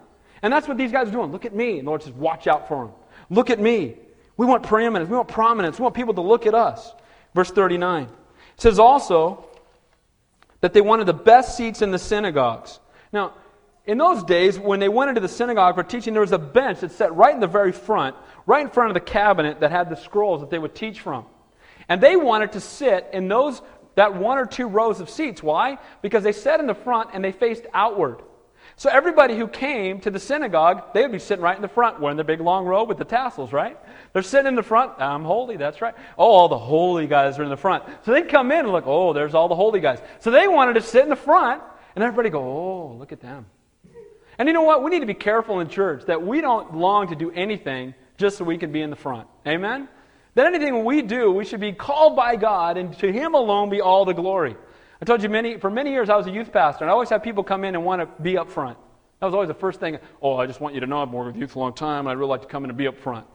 And 0.41 0.51
that's 0.51 0.67
what 0.67 0.77
these 0.77 0.91
guys 0.91 1.07
are 1.07 1.11
doing. 1.11 1.31
Look 1.31 1.45
at 1.45 1.55
me. 1.55 1.79
And 1.79 1.87
the 1.87 1.89
Lord 1.89 2.03
says, 2.03 2.13
Watch 2.13 2.47
out 2.47 2.67
for 2.67 2.85
Him. 2.85 2.91
Look 3.29 3.49
at 3.49 3.59
me. 3.59 3.95
We 4.41 4.47
want 4.47 4.63
preeminence. 4.63 5.07
We 5.07 5.15
want 5.15 5.27
prominence. 5.27 5.77
We 5.77 5.83
want 5.83 5.93
people 5.93 6.15
to 6.15 6.21
look 6.21 6.47
at 6.47 6.55
us. 6.55 6.95
Verse 7.35 7.51
39. 7.51 8.05
It 8.05 8.09
says 8.57 8.79
also 8.79 9.45
that 10.61 10.73
they 10.73 10.81
wanted 10.81 11.05
the 11.05 11.13
best 11.13 11.55
seats 11.55 11.83
in 11.83 11.91
the 11.91 11.99
synagogues. 11.99 12.79
Now, 13.13 13.35
in 13.85 13.99
those 13.99 14.23
days, 14.23 14.57
when 14.57 14.79
they 14.79 14.89
went 14.89 15.09
into 15.09 15.21
the 15.21 15.27
synagogue 15.27 15.75
for 15.75 15.83
teaching, 15.83 16.13
there 16.13 16.21
was 16.21 16.31
a 16.31 16.39
bench 16.39 16.79
that 16.79 16.91
sat 16.91 17.13
right 17.15 17.35
in 17.35 17.39
the 17.39 17.45
very 17.45 17.71
front, 17.71 18.15
right 18.47 18.63
in 18.63 18.71
front 18.71 18.89
of 18.89 18.95
the 18.95 19.11
cabinet 19.11 19.59
that 19.59 19.69
had 19.69 19.91
the 19.91 19.95
scrolls 19.95 20.41
that 20.41 20.49
they 20.49 20.57
would 20.57 20.73
teach 20.73 21.01
from. 21.01 21.27
And 21.87 22.01
they 22.01 22.15
wanted 22.15 22.53
to 22.53 22.61
sit 22.61 23.11
in 23.13 23.27
those 23.27 23.61
that 23.93 24.15
one 24.15 24.39
or 24.39 24.47
two 24.47 24.65
rows 24.65 25.01
of 25.01 25.09
seats. 25.11 25.43
Why? 25.43 25.77
Because 26.01 26.23
they 26.23 26.31
sat 26.31 26.59
in 26.59 26.65
the 26.65 26.73
front 26.73 27.11
and 27.13 27.23
they 27.23 27.31
faced 27.31 27.67
outward. 27.75 28.23
So 28.77 28.89
everybody 28.89 29.37
who 29.37 29.47
came 29.47 29.99
to 30.01 30.09
the 30.09 30.19
synagogue, 30.19 30.93
they 30.93 31.01
would 31.01 31.11
be 31.11 31.19
sitting 31.19 31.43
right 31.43 31.55
in 31.55 31.61
the 31.61 31.67
front, 31.67 31.99
wearing 31.99 32.17
the 32.17 32.23
big 32.23 32.41
long 32.41 32.65
robe 32.65 32.89
with 32.89 32.97
the 32.97 33.05
tassels, 33.05 33.53
right? 33.53 33.77
They're 34.13 34.23
sitting 34.23 34.47
in 34.47 34.55
the 34.55 34.63
front. 34.63 34.93
I'm 34.99 35.23
holy, 35.23 35.57
that's 35.57 35.81
right. 35.81 35.93
Oh, 36.17 36.31
all 36.31 36.47
the 36.49 36.57
holy 36.57 37.07
guys 37.07 37.37
are 37.37 37.43
in 37.43 37.49
the 37.49 37.57
front. 37.57 37.83
So 38.05 38.11
they'd 38.11 38.29
come 38.29 38.51
in 38.51 38.59
and 38.59 38.71
look, 38.71 38.85
oh, 38.87 39.13
there's 39.13 39.35
all 39.35 39.47
the 39.47 39.55
holy 39.55 39.79
guys. 39.79 39.99
So 40.19 40.31
they 40.31 40.47
wanted 40.47 40.73
to 40.73 40.81
sit 40.81 41.03
in 41.03 41.09
the 41.09 41.15
front, 41.15 41.61
and 41.95 42.03
everybody 42.03 42.29
go, 42.29 42.39
oh, 42.39 42.95
look 42.97 43.11
at 43.11 43.21
them. 43.21 43.45
And 44.37 44.47
you 44.47 44.53
know 44.53 44.63
what? 44.63 44.83
We 44.83 44.89
need 44.89 45.01
to 45.01 45.05
be 45.05 45.13
careful 45.13 45.59
in 45.59 45.69
church 45.69 46.05
that 46.05 46.25
we 46.25 46.41
don't 46.41 46.75
long 46.75 47.09
to 47.09 47.15
do 47.15 47.29
anything 47.31 47.93
just 48.17 48.37
so 48.37 48.43
we 48.43 48.57
can 48.57 48.71
be 48.71 48.81
in 48.81 48.89
the 48.89 48.95
front. 48.95 49.27
Amen? 49.45 49.87
That 50.35 50.47
anything 50.47 50.85
we 50.85 51.01
do, 51.01 51.31
we 51.31 51.43
should 51.43 51.59
be 51.59 51.73
called 51.73 52.15
by 52.15 52.37
God, 52.37 52.77
and 52.77 52.97
to 52.99 53.11
Him 53.11 53.35
alone 53.35 53.69
be 53.69 53.81
all 53.81 54.05
the 54.05 54.13
glory. 54.13 54.55
I 55.01 55.05
told 55.05 55.23
you 55.23 55.29
many, 55.29 55.57
for 55.57 55.69
many 55.71 55.91
years 55.91 56.09
I 56.09 56.15
was 56.15 56.27
a 56.27 56.31
youth 56.31 56.51
pastor, 56.51 56.83
and 56.83 56.91
I 56.91 56.93
always 56.93 57.09
had 57.09 57.23
people 57.23 57.43
come 57.43 57.63
in 57.63 57.73
and 57.73 57.83
want 57.83 58.01
to 58.01 58.21
be 58.21 58.37
up 58.37 58.49
front. 58.49 58.77
That 59.19 59.25
was 59.25 59.33
always 59.33 59.47
the 59.47 59.55
first 59.55 59.79
thing. 59.79 59.97
Oh, 60.21 60.37
I 60.37 60.45
just 60.45 60.61
want 60.61 60.75
you 60.75 60.81
to 60.81 60.87
know 60.87 61.01
I've 61.01 61.11
been 61.11 61.25
with 61.25 61.35
youth 61.35 61.55
a 61.55 61.59
long 61.59 61.73
time, 61.73 62.01
and 62.01 62.09
I'd 62.09 62.17
really 62.17 62.29
like 62.29 62.41
to 62.41 62.47
come 62.47 62.63
in 62.63 62.69
and 62.69 62.77
be 62.77 62.87
up 62.87 62.97
front. 62.97 63.25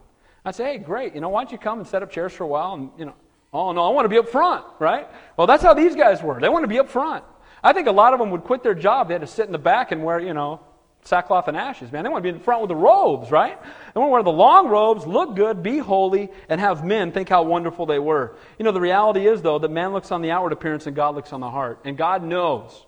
I 0.44 0.52
say, 0.52 0.64
hey, 0.64 0.78
great. 0.78 1.14
You 1.14 1.20
know, 1.20 1.28
why 1.28 1.42
don't 1.42 1.50
you 1.50 1.58
come 1.58 1.80
and 1.80 1.88
set 1.88 2.04
up 2.04 2.10
chairs 2.10 2.32
for 2.32 2.44
a 2.44 2.46
while? 2.46 2.74
And, 2.74 2.90
you 2.96 3.04
know, 3.04 3.14
oh, 3.52 3.72
no, 3.72 3.82
I 3.82 3.90
want 3.90 4.04
to 4.04 4.08
be 4.08 4.18
up 4.18 4.28
front, 4.28 4.64
right? 4.78 5.08
Well, 5.36 5.48
that's 5.48 5.62
how 5.62 5.74
these 5.74 5.96
guys 5.96 6.22
were. 6.22 6.40
They 6.40 6.48
want 6.48 6.62
to 6.62 6.68
be 6.68 6.78
up 6.78 6.88
front. 6.88 7.24
I 7.64 7.72
think 7.72 7.88
a 7.88 7.92
lot 7.92 8.12
of 8.12 8.20
them 8.20 8.30
would 8.30 8.44
quit 8.44 8.62
their 8.62 8.74
job. 8.74 9.08
They 9.08 9.14
had 9.14 9.22
to 9.22 9.26
sit 9.26 9.46
in 9.46 9.52
the 9.52 9.58
back 9.58 9.90
and 9.90 10.04
wear, 10.04 10.20
you 10.20 10.34
know, 10.34 10.60
sackcloth 11.06 11.48
and 11.48 11.56
ashes, 11.56 11.90
man. 11.92 12.04
They 12.04 12.10
want 12.10 12.24
to 12.24 12.32
be 12.32 12.36
in 12.36 12.42
front 12.42 12.62
with 12.62 12.68
the 12.68 12.76
robes, 12.76 13.30
right? 13.30 13.60
They 13.60 14.00
want 14.00 14.08
to 14.08 14.12
wear 14.12 14.22
the 14.22 14.30
long 14.30 14.68
robes, 14.68 15.06
look 15.06 15.36
good, 15.36 15.62
be 15.62 15.78
holy, 15.78 16.30
and 16.48 16.60
have 16.60 16.84
men 16.84 17.12
think 17.12 17.28
how 17.28 17.42
wonderful 17.42 17.86
they 17.86 17.98
were. 17.98 18.36
You 18.58 18.64
know, 18.64 18.72
the 18.72 18.80
reality 18.80 19.26
is, 19.26 19.42
though, 19.42 19.58
that 19.58 19.70
man 19.70 19.92
looks 19.92 20.10
on 20.10 20.22
the 20.22 20.30
outward 20.30 20.52
appearance 20.52 20.86
and 20.86 20.94
God 20.94 21.14
looks 21.14 21.32
on 21.32 21.40
the 21.40 21.50
heart. 21.50 21.80
And 21.84 21.96
God 21.96 22.22
knows. 22.22 22.86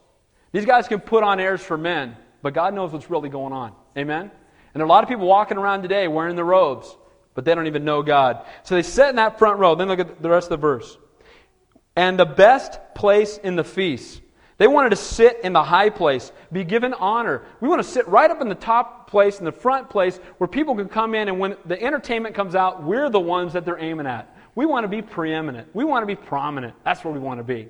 These 0.53 0.67
guys 0.67 0.89
can 0.89 1.01
put 1.01 1.23
on 1.23 1.41
airs 1.41 1.63
for 1.63 1.79
men, 1.79 2.17
but 2.43 2.55
God 2.55 2.75
knows 2.75 2.93
what's 2.93 3.11
really 3.11 3.29
going 3.29 3.53
on. 3.53 3.73
Amen? 3.97 4.23
And 4.23 4.31
there 4.75 4.83
are 4.83 4.87
a 4.87 4.91
lot 4.91 5.03
of 5.03 5.09
people 5.09 5.27
walking 5.27 5.59
around 5.59 5.83
today 5.83 6.09
wearing 6.09 6.37
the 6.37 6.45
robes 6.45 6.97
but 7.39 7.45
they 7.45 7.55
don't 7.55 7.69
even 7.69 7.85
know 7.85 8.03
God. 8.03 8.45
So 8.65 8.75
they 8.75 8.83
sit 8.83 9.11
in 9.11 9.15
that 9.15 9.39
front 9.39 9.61
row. 9.61 9.77
Then 9.77 9.87
look 9.87 10.01
at 10.01 10.21
the 10.21 10.29
rest 10.29 10.47
of 10.47 10.51
the 10.51 10.57
verse. 10.57 10.99
And 11.95 12.19
the 12.19 12.27
best 12.27 12.81
place 12.97 13.39
in 13.39 13.55
the 13.55 13.63
feast. 13.63 14.21
They 14.59 14.67
wanted 14.67 14.91
to 14.91 14.97
sit 14.97 15.41
in 15.45 15.53
the 15.53 15.63
high 15.63 15.89
place, 15.89 16.33
be 16.53 16.65
given 16.65 16.93
honor. 16.93 17.43
We 17.61 17.69
want 17.69 17.81
to 17.81 17.89
sit 17.89 18.07
right 18.09 18.29
up 18.29 18.41
in 18.41 18.49
the 18.49 18.57
top 18.57 19.09
place, 19.09 19.39
in 19.39 19.45
the 19.45 19.53
front 19.53 19.89
place, 19.89 20.19
where 20.39 20.49
people 20.49 20.75
can 20.75 20.89
come 20.89 21.15
in, 21.15 21.29
and 21.29 21.39
when 21.39 21.57
the 21.65 21.81
entertainment 21.81 22.35
comes 22.35 22.57
out, 22.57 22.83
we're 22.83 23.09
the 23.09 23.21
ones 23.21 23.53
that 23.53 23.65
they're 23.65 23.79
aiming 23.79 24.09
at. 24.09 24.37
We 24.57 24.67
want 24.67 24.83
to 24.83 24.89
be 24.89 25.01
preeminent. 25.01 25.69
We 25.75 25.85
want 25.85 26.03
to 26.03 26.07
be 26.07 26.17
prominent. 26.17 26.75
That's 26.85 27.05
where 27.05 27.15
we 27.15 27.21
want 27.21 27.39
to 27.39 27.45
be. 27.45 27.69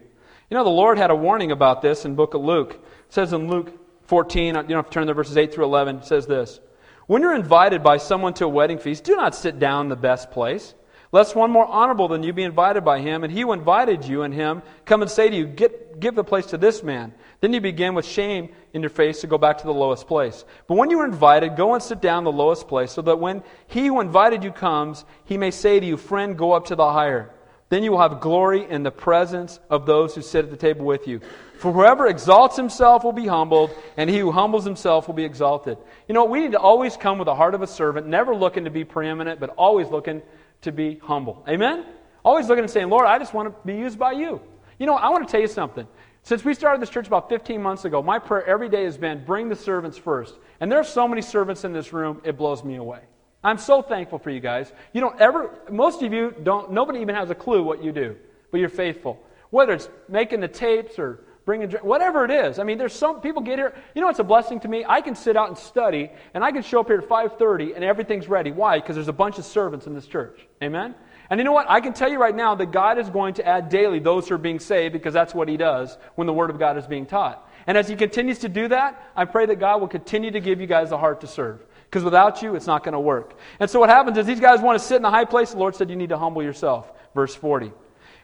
You 0.50 0.56
know, 0.56 0.64
the 0.64 0.70
Lord 0.70 0.96
had 0.96 1.10
a 1.10 1.14
warning 1.14 1.52
about 1.52 1.82
this 1.82 2.06
in 2.06 2.14
book 2.14 2.32
of 2.32 2.40
Luke. 2.40 2.72
It 2.72 3.12
says 3.12 3.34
in 3.34 3.48
Luke 3.48 3.70
14, 4.04 4.54
you 4.54 4.62
to 4.62 4.82
turn 4.84 5.04
there, 5.04 5.14
verses 5.14 5.36
8 5.36 5.52
through 5.52 5.66
11, 5.66 5.96
it 5.96 6.04
says 6.06 6.26
this. 6.26 6.60
When 7.06 7.20
you're 7.20 7.34
invited 7.34 7.82
by 7.82 7.98
someone 7.98 8.32
to 8.34 8.46
a 8.46 8.48
wedding 8.48 8.78
feast, 8.78 9.04
do 9.04 9.14
not 9.14 9.34
sit 9.34 9.58
down 9.58 9.86
in 9.86 9.88
the 9.90 9.96
best 9.96 10.30
place, 10.30 10.72
lest 11.12 11.34
one 11.34 11.50
more 11.50 11.66
honorable 11.66 12.08
than 12.08 12.22
you 12.22 12.32
be 12.32 12.42
invited 12.42 12.84
by 12.84 13.00
him, 13.00 13.24
and 13.24 13.32
he 13.32 13.42
who 13.42 13.52
invited 13.52 14.04
you 14.04 14.22
and 14.22 14.34
him 14.34 14.62
come 14.84 15.02
and 15.02 15.10
say 15.10 15.28
to 15.28 15.36
you, 15.36 15.46
Get, 15.46 16.00
Give 16.00 16.14
the 16.14 16.24
place 16.24 16.46
to 16.46 16.58
this 16.58 16.82
man. 16.82 17.12
Then 17.40 17.52
you 17.52 17.60
begin 17.60 17.94
with 17.94 18.06
shame 18.06 18.50
in 18.72 18.82
your 18.82 18.90
face 18.90 19.20
to 19.20 19.26
go 19.26 19.38
back 19.38 19.58
to 19.58 19.66
the 19.66 19.74
lowest 19.74 20.06
place. 20.06 20.44
But 20.66 20.76
when 20.76 20.90
you 20.90 21.00
are 21.00 21.04
invited, 21.04 21.56
go 21.56 21.74
and 21.74 21.82
sit 21.82 22.00
down 22.00 22.24
the 22.24 22.32
lowest 22.32 22.68
place, 22.68 22.92
so 22.92 23.02
that 23.02 23.18
when 23.18 23.42
he 23.66 23.86
who 23.86 24.00
invited 24.00 24.44
you 24.44 24.52
comes, 24.52 25.04
he 25.24 25.36
may 25.36 25.50
say 25.50 25.80
to 25.80 25.86
you, 25.86 25.96
Friend, 25.96 26.36
go 26.36 26.52
up 26.52 26.66
to 26.66 26.76
the 26.76 26.92
higher. 26.92 27.30
Then 27.68 27.82
you 27.82 27.90
will 27.92 28.00
have 28.00 28.20
glory 28.20 28.68
in 28.68 28.82
the 28.82 28.90
presence 28.90 29.60
of 29.68 29.86
those 29.86 30.14
who 30.14 30.22
sit 30.22 30.44
at 30.44 30.50
the 30.50 30.56
table 30.56 30.86
with 30.86 31.06
you. 31.06 31.20
For 31.58 31.72
whoever 31.72 32.06
exalts 32.06 32.56
himself 32.56 33.04
will 33.04 33.12
be 33.12 33.26
humbled, 33.26 33.72
and 33.96 34.08
he 34.08 34.18
who 34.18 34.30
humbles 34.30 34.64
himself 34.64 35.06
will 35.06 35.14
be 35.14 35.24
exalted. 35.24 35.76
You 36.06 36.14
know, 36.14 36.24
we 36.24 36.40
need 36.40 36.52
to 36.52 36.60
always 36.60 36.96
come 36.96 37.18
with 37.18 37.26
the 37.26 37.34
heart 37.34 37.54
of 37.54 37.62
a 37.62 37.66
servant, 37.66 38.06
never 38.06 38.34
looking 38.34 38.64
to 38.64 38.70
be 38.70 38.84
preeminent, 38.84 39.40
but 39.40 39.50
always 39.50 39.88
looking 39.88 40.22
to 40.62 40.72
be 40.72 40.98
humble. 41.02 41.44
Amen? 41.48 41.84
Always 42.24 42.48
looking 42.48 42.64
and 42.64 42.70
saying, 42.70 42.88
Lord, 42.88 43.06
I 43.06 43.18
just 43.18 43.34
want 43.34 43.48
to 43.48 43.66
be 43.66 43.74
used 43.78 43.98
by 43.98 44.12
you. 44.12 44.40
You 44.78 44.86
know, 44.86 44.94
I 44.94 45.08
want 45.08 45.26
to 45.26 45.30
tell 45.30 45.40
you 45.40 45.48
something. 45.48 45.86
Since 46.22 46.44
we 46.44 46.52
started 46.52 46.82
this 46.82 46.90
church 46.90 47.06
about 47.06 47.28
15 47.28 47.62
months 47.62 47.84
ago, 47.84 48.02
my 48.02 48.18
prayer 48.18 48.44
every 48.44 48.68
day 48.68 48.84
has 48.84 48.98
been 48.98 49.24
bring 49.24 49.48
the 49.48 49.56
servants 49.56 49.96
first. 49.96 50.34
And 50.60 50.70
there 50.70 50.78
are 50.78 50.84
so 50.84 51.08
many 51.08 51.22
servants 51.22 51.64
in 51.64 51.72
this 51.72 51.92
room, 51.92 52.20
it 52.24 52.36
blows 52.36 52.62
me 52.64 52.76
away. 52.76 53.00
I'm 53.42 53.58
so 53.58 53.82
thankful 53.82 54.18
for 54.18 54.30
you 54.30 54.40
guys. 54.40 54.72
You 54.92 55.00
don't 55.00 55.18
ever, 55.20 55.50
most 55.70 56.02
of 56.02 56.12
you 56.12 56.34
don't, 56.42 56.72
nobody 56.72 57.00
even 57.00 57.14
has 57.14 57.30
a 57.30 57.34
clue 57.34 57.62
what 57.62 57.82
you 57.82 57.92
do, 57.92 58.16
but 58.50 58.58
you're 58.58 58.68
faithful. 58.68 59.22
Whether 59.50 59.72
it's 59.72 59.88
making 60.08 60.40
the 60.40 60.48
tapes 60.48 60.98
or 60.98 61.24
bringing, 61.48 61.70
whatever 61.80 62.26
it 62.26 62.30
is. 62.30 62.58
I 62.58 62.62
mean, 62.62 62.76
there's 62.76 62.92
some 62.92 63.22
people 63.22 63.40
get 63.40 63.58
here. 63.58 63.74
You 63.94 64.02
know, 64.02 64.10
it's 64.10 64.18
a 64.18 64.24
blessing 64.24 64.60
to 64.60 64.68
me. 64.68 64.84
I 64.86 65.00
can 65.00 65.14
sit 65.14 65.34
out 65.34 65.48
and 65.48 65.56
study, 65.56 66.10
and 66.34 66.44
I 66.44 66.52
can 66.52 66.60
show 66.60 66.80
up 66.80 66.88
here 66.88 66.98
at 66.98 67.08
5:30, 67.08 67.74
and 67.74 67.82
everything's 67.82 68.28
ready. 68.28 68.52
Why? 68.52 68.80
Because 68.80 68.96
there's 68.96 69.08
a 69.08 69.14
bunch 69.14 69.38
of 69.38 69.46
servants 69.46 69.86
in 69.86 69.94
this 69.94 70.06
church. 70.06 70.46
Amen. 70.62 70.94
And 71.30 71.40
you 71.40 71.44
know 71.44 71.52
what? 71.52 71.64
I 71.70 71.80
can 71.80 71.94
tell 71.94 72.10
you 72.10 72.18
right 72.18 72.36
now 72.36 72.54
that 72.56 72.70
God 72.70 72.98
is 72.98 73.08
going 73.08 73.32
to 73.34 73.46
add 73.46 73.70
daily 73.70 73.98
those 73.98 74.28
who 74.28 74.34
are 74.34 74.38
being 74.38 74.60
saved 74.60 74.92
because 74.92 75.14
that's 75.14 75.34
what 75.34 75.48
He 75.48 75.56
does 75.56 75.96
when 76.16 76.26
the 76.26 76.34
Word 76.34 76.50
of 76.50 76.58
God 76.58 76.76
is 76.76 76.86
being 76.86 77.06
taught. 77.06 77.50
And 77.66 77.78
as 77.78 77.88
He 77.88 77.96
continues 77.96 78.40
to 78.40 78.50
do 78.50 78.68
that, 78.68 79.02
I 79.16 79.24
pray 79.24 79.46
that 79.46 79.58
God 79.58 79.80
will 79.80 79.88
continue 79.88 80.30
to 80.30 80.40
give 80.40 80.60
you 80.60 80.66
guys 80.66 80.92
a 80.92 80.98
heart 80.98 81.22
to 81.22 81.26
serve. 81.26 81.64
Because 81.84 82.04
without 82.04 82.42
you, 82.42 82.56
it's 82.56 82.66
not 82.66 82.84
going 82.84 82.92
to 82.92 83.00
work. 83.00 83.38
And 83.58 83.70
so 83.70 83.80
what 83.80 83.88
happens 83.88 84.18
is 84.18 84.26
these 84.26 84.38
guys 84.38 84.60
want 84.60 84.78
to 84.78 84.84
sit 84.84 84.96
in 84.96 85.02
the 85.02 85.10
high 85.10 85.24
place. 85.24 85.52
The 85.52 85.58
Lord 85.58 85.74
said, 85.74 85.88
You 85.88 85.96
need 85.96 86.10
to 86.10 86.18
humble 86.18 86.42
yourself. 86.42 86.92
Verse 87.14 87.34
40. 87.34 87.72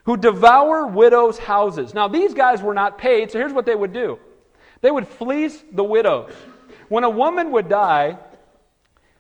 Who 0.05 0.17
devour 0.17 0.87
widows' 0.87 1.39
houses. 1.39 1.95
Now, 1.95 2.09
these 2.09 2.35
guys 2.35 2.63
were 2.63 2.75
not 2.75 2.99
paid, 2.99 3.31
so 3.31 3.39
here's 3.39 3.53
what 3.53 3.67
they 3.67 3.75
would 3.75 3.93
do 3.93 4.19
they 4.81 4.91
would 4.91 5.09
fleece 5.09 5.63
the 5.73 5.85
widows. 5.85 6.33
When 6.89 7.05
a 7.05 7.11
woman 7.11 7.53
would 7.53 7.69
die, 7.69 8.19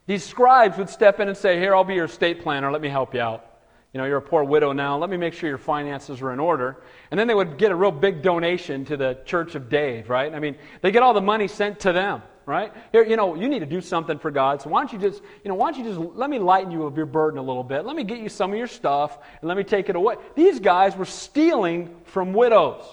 these 0.07 0.22
scribes 0.22 0.76
would 0.76 0.91
step 0.91 1.20
in 1.20 1.28
and 1.28 1.37
say, 1.37 1.59
Here, 1.59 1.74
I'll 1.74 1.85
be 1.85 1.95
your 1.95 2.05
estate 2.05 2.43
planner. 2.43 2.70
Let 2.70 2.82
me 2.82 2.91
help 2.91 3.14
you 3.14 3.20
out. 3.20 3.47
You 3.95 3.99
know, 3.99 4.07
you're 4.07 4.18
a 4.18 4.22
poor 4.22 4.45
widow 4.45 4.72
now. 4.72 4.99
Let 4.99 5.09
me 5.09 5.16
make 5.16 5.35
sure 5.35 5.49
your 5.49 5.57
finances 5.57 6.20
are 6.20 6.32
in 6.32 6.41
order. 6.41 6.82
And 7.11 7.18
then 7.18 7.28
they 7.28 7.35
would 7.35 7.59
get 7.59 7.70
a 7.70 7.76
real 7.76 7.93
big 7.93 8.22
donation 8.22 8.85
to 8.87 8.97
the 8.97 9.18
Church 9.24 9.55
of 9.55 9.68
Dave, 9.68 10.11
right? 10.11 10.35
I 10.35 10.41
mean, 10.41 10.57
they 10.82 10.91
get 10.91 11.03
all 11.05 11.14
the 11.14 11.20
money 11.20 11.47
sent 11.47 11.80
to 11.80 11.93
them 11.93 12.20
right? 12.47 12.72
Here, 12.92 13.05
you 13.05 13.16
know, 13.16 13.34
you 13.34 13.49
need 13.49 13.61
to 13.61 13.66
do 13.66 13.80
something 13.80 14.18
for 14.18 14.30
God. 14.30 14.62
So 14.62 14.70
why 14.70 14.80
don't 14.80 14.92
you 14.92 14.99
just, 14.99 15.22
you 15.42 15.49
know, 15.49 15.55
why 15.55 15.70
don't 15.70 15.82
you 15.82 15.90
just 15.90 16.16
let 16.16 16.28
me 16.28 16.38
lighten 16.38 16.70
you 16.70 16.84
of 16.84 16.97
your 16.97 17.07
burden 17.07 17.38
a 17.38 17.42
little 17.42 17.64
bit? 17.64 17.84
Let 17.84 17.97
me 17.97 18.05
get 18.05 18.18
you 18.18 18.28
some 18.28 18.53
of 18.53 18.59
your 18.59 18.66
stuff 18.66 19.18
and 19.40 19.49
let 19.49 19.57
me 19.57 19.64
take 19.64 19.88
it 19.88 19.97
away. 19.97 20.16
These 20.34 20.61
guys 20.61 20.97
were 20.97 21.05
stealing 21.05 21.95
from 22.05 22.32
widows. 22.32 22.84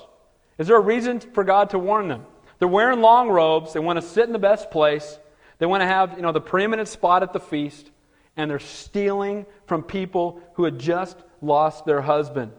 Is 0.57 0.67
there 0.67 0.77
a 0.77 0.81
reason 0.81 1.19
for 1.19 1.43
God 1.43 1.71
to 1.71 1.79
warn 1.79 2.07
them? 2.07 2.25
They're 2.59 2.67
wearing 2.67 3.01
long 3.01 3.29
robes. 3.29 3.73
They 3.73 3.79
want 3.79 3.99
to 3.99 4.07
sit 4.07 4.25
in 4.25 4.33
the 4.33 4.39
best 4.39 4.69
place. 4.69 5.17
They 5.57 5.65
want 5.65 5.81
to 5.81 5.87
have, 5.87 6.13
you 6.15 6.21
know, 6.21 6.31
the 6.31 6.41
preeminent 6.41 6.87
spot 6.87 7.23
at 7.23 7.33
the 7.33 7.39
feast. 7.39 7.89
And 8.37 8.49
they're 8.49 8.59
stealing 8.59 9.45
from 9.65 9.83
people 9.83 10.41
who 10.53 10.63
had 10.63 10.79
just 10.79 11.17
lost 11.41 11.85
their 11.85 12.01
husband. 12.01 12.51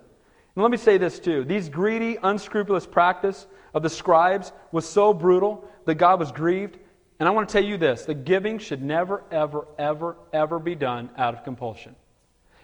And 0.54 0.62
let 0.62 0.70
me 0.70 0.76
say 0.76 0.98
this 0.98 1.18
too. 1.18 1.44
These 1.44 1.68
greedy, 1.68 2.18
unscrupulous 2.22 2.86
practice 2.86 3.46
of 3.72 3.82
the 3.82 3.88
scribes 3.88 4.52
was 4.70 4.86
so 4.86 5.14
brutal 5.14 5.66
that 5.86 5.94
God 5.94 6.20
was 6.20 6.30
grieved 6.30 6.78
and 7.22 7.28
I 7.28 7.30
want 7.30 7.48
to 7.48 7.52
tell 7.52 7.62
you 7.62 7.76
this 7.76 8.04
the 8.04 8.14
giving 8.14 8.58
should 8.58 8.82
never, 8.82 9.22
ever, 9.30 9.68
ever, 9.78 10.16
ever 10.32 10.58
be 10.58 10.74
done 10.74 11.08
out 11.16 11.34
of 11.34 11.44
compulsion. 11.44 11.94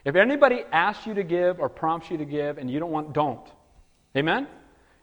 If 0.04 0.16
anybody 0.16 0.64
asks 0.72 1.06
you 1.06 1.14
to 1.14 1.22
give 1.22 1.60
or 1.60 1.68
prompts 1.68 2.10
you 2.10 2.18
to 2.18 2.24
give 2.24 2.58
and 2.58 2.68
you 2.68 2.80
don't 2.80 2.90
want, 2.90 3.12
don't. 3.12 3.46
Amen? 4.16 4.48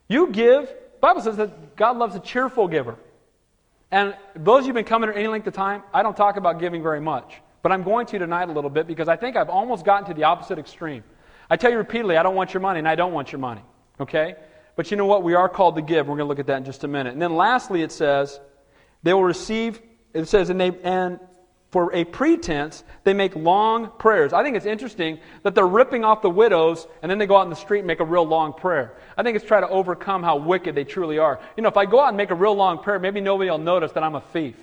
You 0.08 0.26
give. 0.26 0.70
Bible 1.00 1.22
says 1.22 1.38
that 1.38 1.74
God 1.74 1.96
loves 1.96 2.14
a 2.14 2.20
cheerful 2.20 2.68
giver. 2.68 2.96
And 3.90 4.14
those 4.34 4.58
of 4.58 4.64
you 4.64 4.68
have 4.68 4.74
been 4.74 4.84
coming 4.84 5.08
here 5.08 5.18
any 5.18 5.28
length 5.28 5.46
of 5.46 5.54
time, 5.54 5.82
I 5.94 6.02
don't 6.02 6.14
talk 6.14 6.36
about 6.36 6.60
giving 6.60 6.82
very 6.82 7.00
much. 7.00 7.40
But 7.62 7.72
I'm 7.72 7.82
going 7.82 8.04
to 8.08 8.18
tonight 8.18 8.50
a 8.50 8.52
little 8.52 8.68
bit 8.68 8.86
because 8.86 9.08
I 9.08 9.16
think 9.16 9.36
I've 9.36 9.48
almost 9.48 9.86
gotten 9.86 10.06
to 10.08 10.12
the 10.12 10.24
opposite 10.24 10.58
extreme. 10.58 11.02
I 11.48 11.56
tell 11.56 11.70
you 11.70 11.78
repeatedly, 11.78 12.18
I 12.18 12.22
don't 12.22 12.34
want 12.34 12.52
your 12.52 12.60
money, 12.60 12.80
and 12.80 12.86
I 12.86 12.94
don't 12.94 13.14
want 13.14 13.32
your 13.32 13.38
money. 13.38 13.62
Okay? 14.00 14.36
But 14.74 14.90
you 14.90 14.98
know 14.98 15.06
what? 15.06 15.22
We 15.22 15.32
are 15.32 15.48
called 15.48 15.76
to 15.76 15.82
give. 15.82 16.08
We're 16.08 16.16
going 16.16 16.26
to 16.26 16.28
look 16.28 16.40
at 16.40 16.46
that 16.48 16.58
in 16.58 16.64
just 16.66 16.84
a 16.84 16.88
minute. 16.88 17.14
And 17.14 17.22
then 17.22 17.34
lastly, 17.36 17.80
it 17.80 17.90
says, 17.90 18.38
they 19.06 19.14
will 19.14 19.24
receive, 19.24 19.80
it 20.12 20.26
says, 20.26 20.50
and, 20.50 20.60
they, 20.60 20.72
and 20.82 21.20
for 21.70 21.94
a 21.94 22.04
pretense, 22.04 22.84
they 23.04 23.12
make 23.12 23.36
long 23.36 23.90
prayers. 23.98 24.32
I 24.32 24.42
think 24.42 24.56
it's 24.56 24.66
interesting 24.66 25.18
that 25.42 25.54
they're 25.54 25.66
ripping 25.66 26.04
off 26.04 26.22
the 26.22 26.30
widows 26.30 26.86
and 27.02 27.10
then 27.10 27.18
they 27.18 27.26
go 27.26 27.36
out 27.36 27.42
in 27.42 27.50
the 27.50 27.56
street 27.56 27.80
and 27.80 27.86
make 27.86 28.00
a 28.00 28.04
real 28.04 28.26
long 28.26 28.52
prayer. 28.52 28.96
I 29.16 29.22
think 29.22 29.36
it's 29.36 29.44
trying 29.44 29.62
to 29.62 29.68
overcome 29.68 30.22
how 30.22 30.36
wicked 30.36 30.74
they 30.74 30.84
truly 30.84 31.18
are. 31.18 31.40
You 31.56 31.62
know, 31.62 31.68
if 31.68 31.76
I 31.76 31.84
go 31.84 32.00
out 32.00 32.08
and 32.08 32.16
make 32.16 32.30
a 32.30 32.34
real 32.34 32.54
long 32.54 32.78
prayer, 32.78 32.98
maybe 32.98 33.20
nobody 33.20 33.50
will 33.50 33.58
notice 33.58 33.92
that 33.92 34.02
I'm 34.02 34.14
a 34.14 34.20
thief. 34.20 34.56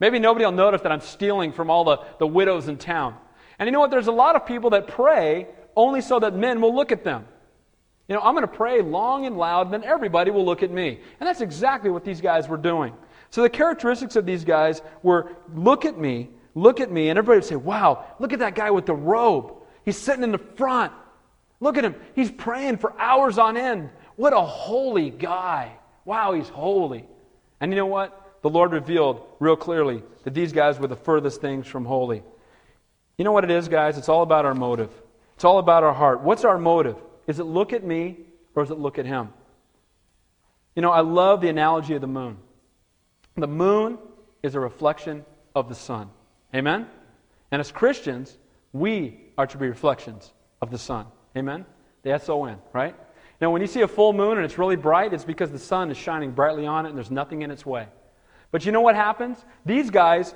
Maybe 0.00 0.18
nobody 0.18 0.44
will 0.44 0.52
notice 0.52 0.82
that 0.82 0.92
I'm 0.92 1.00
stealing 1.00 1.52
from 1.52 1.70
all 1.70 1.84
the, 1.84 1.98
the 2.18 2.26
widows 2.26 2.68
in 2.68 2.76
town. 2.76 3.16
And 3.58 3.66
you 3.66 3.72
know 3.72 3.80
what? 3.80 3.90
There's 3.90 4.06
a 4.06 4.12
lot 4.12 4.36
of 4.36 4.46
people 4.46 4.70
that 4.70 4.86
pray 4.86 5.48
only 5.74 6.00
so 6.00 6.20
that 6.20 6.34
men 6.34 6.60
will 6.60 6.74
look 6.74 6.92
at 6.92 7.02
them. 7.02 7.26
You 8.06 8.14
know, 8.14 8.22
I'm 8.22 8.34
going 8.34 8.46
to 8.46 8.52
pray 8.52 8.80
long 8.80 9.26
and 9.26 9.36
loud, 9.36 9.66
and 9.66 9.74
then 9.74 9.84
everybody 9.84 10.30
will 10.30 10.44
look 10.44 10.62
at 10.62 10.70
me. 10.70 11.00
And 11.20 11.26
that's 11.26 11.40
exactly 11.40 11.90
what 11.90 12.04
these 12.04 12.20
guys 12.20 12.48
were 12.48 12.56
doing. 12.56 12.94
So 13.30 13.42
the 13.42 13.50
characteristics 13.50 14.16
of 14.16 14.26
these 14.26 14.44
guys 14.44 14.82
were 15.02 15.36
look 15.54 15.84
at 15.84 15.98
me, 15.98 16.30
look 16.54 16.80
at 16.80 16.90
me, 16.90 17.10
and 17.10 17.18
everybody 17.18 17.38
would 17.38 17.44
say, 17.44 17.56
wow, 17.56 18.06
look 18.18 18.32
at 18.32 18.38
that 18.38 18.54
guy 18.54 18.70
with 18.70 18.86
the 18.86 18.94
robe. 18.94 19.52
He's 19.84 19.96
sitting 19.96 20.22
in 20.22 20.32
the 20.32 20.38
front. 20.38 20.92
Look 21.60 21.76
at 21.76 21.84
him. 21.84 21.94
He's 22.14 22.30
praying 22.30 22.78
for 22.78 22.98
hours 23.00 23.38
on 23.38 23.56
end. 23.56 23.90
What 24.16 24.32
a 24.32 24.40
holy 24.40 25.10
guy. 25.10 25.72
Wow, 26.04 26.32
he's 26.32 26.48
holy. 26.48 27.04
And 27.60 27.72
you 27.72 27.76
know 27.76 27.86
what? 27.86 28.40
The 28.42 28.50
Lord 28.50 28.72
revealed 28.72 29.26
real 29.40 29.56
clearly 29.56 30.02
that 30.24 30.34
these 30.34 30.52
guys 30.52 30.78
were 30.78 30.86
the 30.86 30.96
furthest 30.96 31.40
things 31.40 31.66
from 31.66 31.84
holy. 31.84 32.22
You 33.16 33.24
know 33.24 33.32
what 33.32 33.44
it 33.44 33.50
is, 33.50 33.68
guys? 33.68 33.98
It's 33.98 34.08
all 34.08 34.22
about 34.22 34.44
our 34.44 34.54
motive. 34.54 34.90
It's 35.34 35.44
all 35.44 35.58
about 35.58 35.82
our 35.82 35.92
heart. 35.92 36.22
What's 36.22 36.44
our 36.44 36.58
motive? 36.58 36.96
Is 37.26 37.40
it 37.40 37.44
look 37.44 37.72
at 37.72 37.84
me 37.84 38.16
or 38.54 38.62
is 38.62 38.70
it 38.70 38.78
look 38.78 38.98
at 38.98 39.06
him? 39.06 39.30
You 40.76 40.82
know, 40.82 40.90
I 40.92 41.00
love 41.00 41.40
the 41.40 41.48
analogy 41.48 41.94
of 41.94 42.00
the 42.00 42.06
moon. 42.06 42.38
The 43.38 43.46
moon 43.46 43.98
is 44.42 44.56
a 44.56 44.60
reflection 44.60 45.24
of 45.54 45.68
the 45.68 45.74
sun. 45.74 46.10
Amen? 46.54 46.88
And 47.50 47.60
as 47.60 47.70
Christians, 47.70 48.36
we 48.72 49.20
are 49.36 49.46
to 49.46 49.56
be 49.56 49.68
reflections 49.68 50.32
of 50.60 50.70
the 50.70 50.78
sun. 50.78 51.06
Amen? 51.36 51.64
The 52.02 52.10
S 52.10 52.28
O 52.28 52.44
N, 52.46 52.58
right? 52.72 52.96
Now, 53.40 53.50
when 53.50 53.60
you 53.60 53.68
see 53.68 53.82
a 53.82 53.88
full 53.88 54.12
moon 54.12 54.38
and 54.38 54.44
it's 54.44 54.58
really 54.58 54.76
bright, 54.76 55.12
it's 55.14 55.24
because 55.24 55.52
the 55.52 55.58
sun 55.58 55.90
is 55.92 55.96
shining 55.96 56.32
brightly 56.32 56.66
on 56.66 56.84
it 56.84 56.88
and 56.88 56.98
there's 56.98 57.10
nothing 57.10 57.42
in 57.42 57.50
its 57.52 57.64
way. 57.64 57.86
But 58.50 58.66
you 58.66 58.72
know 58.72 58.80
what 58.80 58.96
happens? 58.96 59.44
These 59.64 59.90
guys 59.90 60.34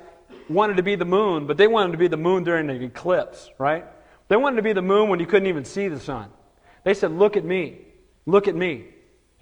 wanted 0.48 0.76
to 0.76 0.82
be 0.84 0.94
the 0.94 1.04
moon, 1.04 1.46
but 1.46 1.56
they 1.56 1.66
wanted 1.66 1.92
to 1.92 1.98
be 1.98 2.06
the 2.06 2.16
moon 2.16 2.44
during 2.44 2.68
the 2.68 2.74
eclipse, 2.74 3.50
right? 3.58 3.84
They 4.28 4.36
wanted 4.36 4.56
to 4.56 4.62
be 4.62 4.72
the 4.72 4.82
moon 4.82 5.08
when 5.08 5.18
you 5.18 5.26
couldn't 5.26 5.48
even 5.48 5.64
see 5.64 5.88
the 5.88 5.98
sun. 5.98 6.30
They 6.84 6.94
said, 6.94 7.10
Look 7.10 7.36
at 7.36 7.44
me. 7.44 7.78
Look 8.26 8.46
at 8.46 8.54
me. 8.54 8.86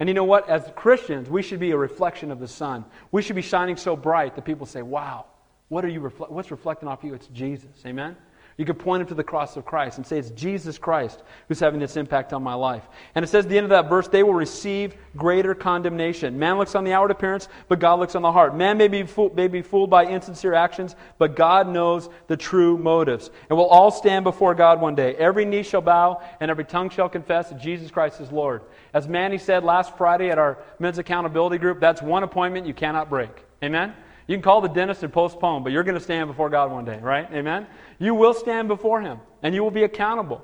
And 0.01 0.09
you 0.09 0.15
know 0.15 0.23
what? 0.23 0.49
As 0.49 0.63
Christians, 0.75 1.29
we 1.29 1.43
should 1.43 1.59
be 1.59 1.69
a 1.69 1.77
reflection 1.77 2.31
of 2.31 2.39
the 2.39 2.47
sun. 2.47 2.85
We 3.11 3.21
should 3.21 3.35
be 3.35 3.43
shining 3.43 3.77
so 3.77 3.95
bright 3.95 4.33
that 4.33 4.45
people 4.45 4.65
say, 4.65 4.81
wow, 4.81 5.25
what 5.67 5.85
are 5.85 5.89
you 5.89 6.01
refle- 6.01 6.31
what's 6.31 6.49
reflecting 6.49 6.89
off 6.89 7.03
you? 7.03 7.13
It's 7.13 7.27
Jesus. 7.27 7.69
Amen? 7.85 8.17
You 8.61 8.65
could 8.65 8.77
point 8.77 8.99
them 8.99 9.07
to 9.07 9.15
the 9.15 9.23
cross 9.23 9.57
of 9.57 9.65
Christ 9.65 9.97
and 9.97 10.05
say, 10.05 10.19
It's 10.19 10.29
Jesus 10.29 10.77
Christ 10.77 11.23
who's 11.47 11.59
having 11.59 11.79
this 11.79 11.97
impact 11.97 12.31
on 12.31 12.43
my 12.43 12.53
life. 12.53 12.83
And 13.15 13.25
it 13.25 13.27
says 13.27 13.45
at 13.45 13.49
the 13.49 13.57
end 13.57 13.63
of 13.63 13.71
that 13.71 13.89
verse, 13.89 14.07
they 14.07 14.21
will 14.21 14.35
receive 14.35 14.93
greater 15.17 15.55
condemnation. 15.55 16.37
Man 16.37 16.59
looks 16.59 16.75
on 16.75 16.83
the 16.83 16.93
outward 16.93 17.09
appearance, 17.09 17.47
but 17.69 17.79
God 17.79 17.99
looks 17.99 18.13
on 18.13 18.21
the 18.21 18.31
heart. 18.31 18.55
Man 18.55 18.77
may 18.77 18.87
be, 18.87 19.03
may 19.33 19.47
be 19.47 19.63
fooled 19.63 19.89
by 19.89 20.05
insincere 20.05 20.53
actions, 20.53 20.95
but 21.17 21.35
God 21.35 21.69
knows 21.69 22.07
the 22.27 22.37
true 22.37 22.77
motives. 22.77 23.31
And 23.49 23.57
we'll 23.57 23.65
all 23.65 23.89
stand 23.89 24.25
before 24.25 24.53
God 24.53 24.79
one 24.79 24.93
day. 24.93 25.15
Every 25.15 25.43
knee 25.43 25.63
shall 25.63 25.81
bow, 25.81 26.21
and 26.39 26.51
every 26.51 26.65
tongue 26.65 26.91
shall 26.91 27.09
confess 27.09 27.49
that 27.49 27.59
Jesus 27.59 27.89
Christ 27.89 28.21
is 28.21 28.31
Lord. 28.31 28.61
As 28.93 29.07
Manny 29.07 29.39
said 29.39 29.63
last 29.63 29.97
Friday 29.97 30.29
at 30.29 30.37
our 30.37 30.59
men's 30.77 30.99
accountability 30.99 31.57
group, 31.57 31.79
that's 31.79 32.03
one 32.03 32.21
appointment 32.21 32.67
you 32.67 32.75
cannot 32.75 33.09
break. 33.09 33.31
Amen? 33.63 33.95
You 34.27 34.35
can 34.35 34.41
call 34.41 34.61
the 34.61 34.69
dentist 34.69 35.03
and 35.03 35.11
postpone, 35.11 35.63
but 35.63 35.71
you're 35.71 35.83
going 35.83 35.97
to 35.97 36.03
stand 36.03 36.27
before 36.27 36.49
God 36.49 36.71
one 36.71 36.85
day, 36.85 36.99
right? 36.99 37.27
Amen? 37.33 37.67
You 37.99 38.15
will 38.15 38.33
stand 38.33 38.67
before 38.67 39.01
Him, 39.01 39.19
and 39.43 39.53
you 39.53 39.63
will 39.63 39.71
be 39.71 39.83
accountable 39.83 40.43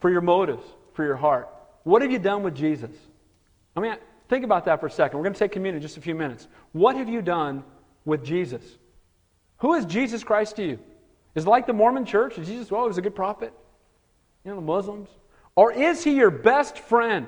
for 0.00 0.10
your 0.10 0.20
motives, 0.20 0.64
for 0.94 1.04
your 1.04 1.16
heart. 1.16 1.48
What 1.84 2.02
have 2.02 2.10
you 2.10 2.18
done 2.18 2.42
with 2.42 2.54
Jesus? 2.54 2.90
I 3.76 3.80
mean, 3.80 3.96
think 4.28 4.44
about 4.44 4.64
that 4.64 4.80
for 4.80 4.86
a 4.86 4.90
second. 4.90 5.18
We're 5.18 5.24
going 5.24 5.34
to 5.34 5.38
take 5.38 5.52
communion 5.52 5.76
in 5.76 5.82
just 5.82 5.96
a 5.96 6.00
few 6.00 6.14
minutes. 6.14 6.48
What 6.72 6.96
have 6.96 7.08
you 7.08 7.22
done 7.22 7.64
with 8.04 8.24
Jesus? 8.24 8.62
Who 9.58 9.74
is 9.74 9.84
Jesus 9.84 10.24
Christ 10.24 10.56
to 10.56 10.64
you? 10.64 10.78
Is 11.34 11.44
it 11.44 11.48
like 11.48 11.66
the 11.66 11.72
Mormon 11.72 12.04
church? 12.04 12.38
Is 12.38 12.46
Jesus, 12.48 12.70
well, 12.70 12.82
he 12.82 12.88
was 12.88 12.98
a 12.98 13.02
good 13.02 13.14
prophet? 13.14 13.52
You 14.44 14.50
know, 14.50 14.56
the 14.56 14.62
Muslims? 14.62 15.08
Or 15.54 15.72
is 15.72 16.02
he 16.02 16.12
your 16.12 16.30
best 16.30 16.78
friend? 16.78 17.26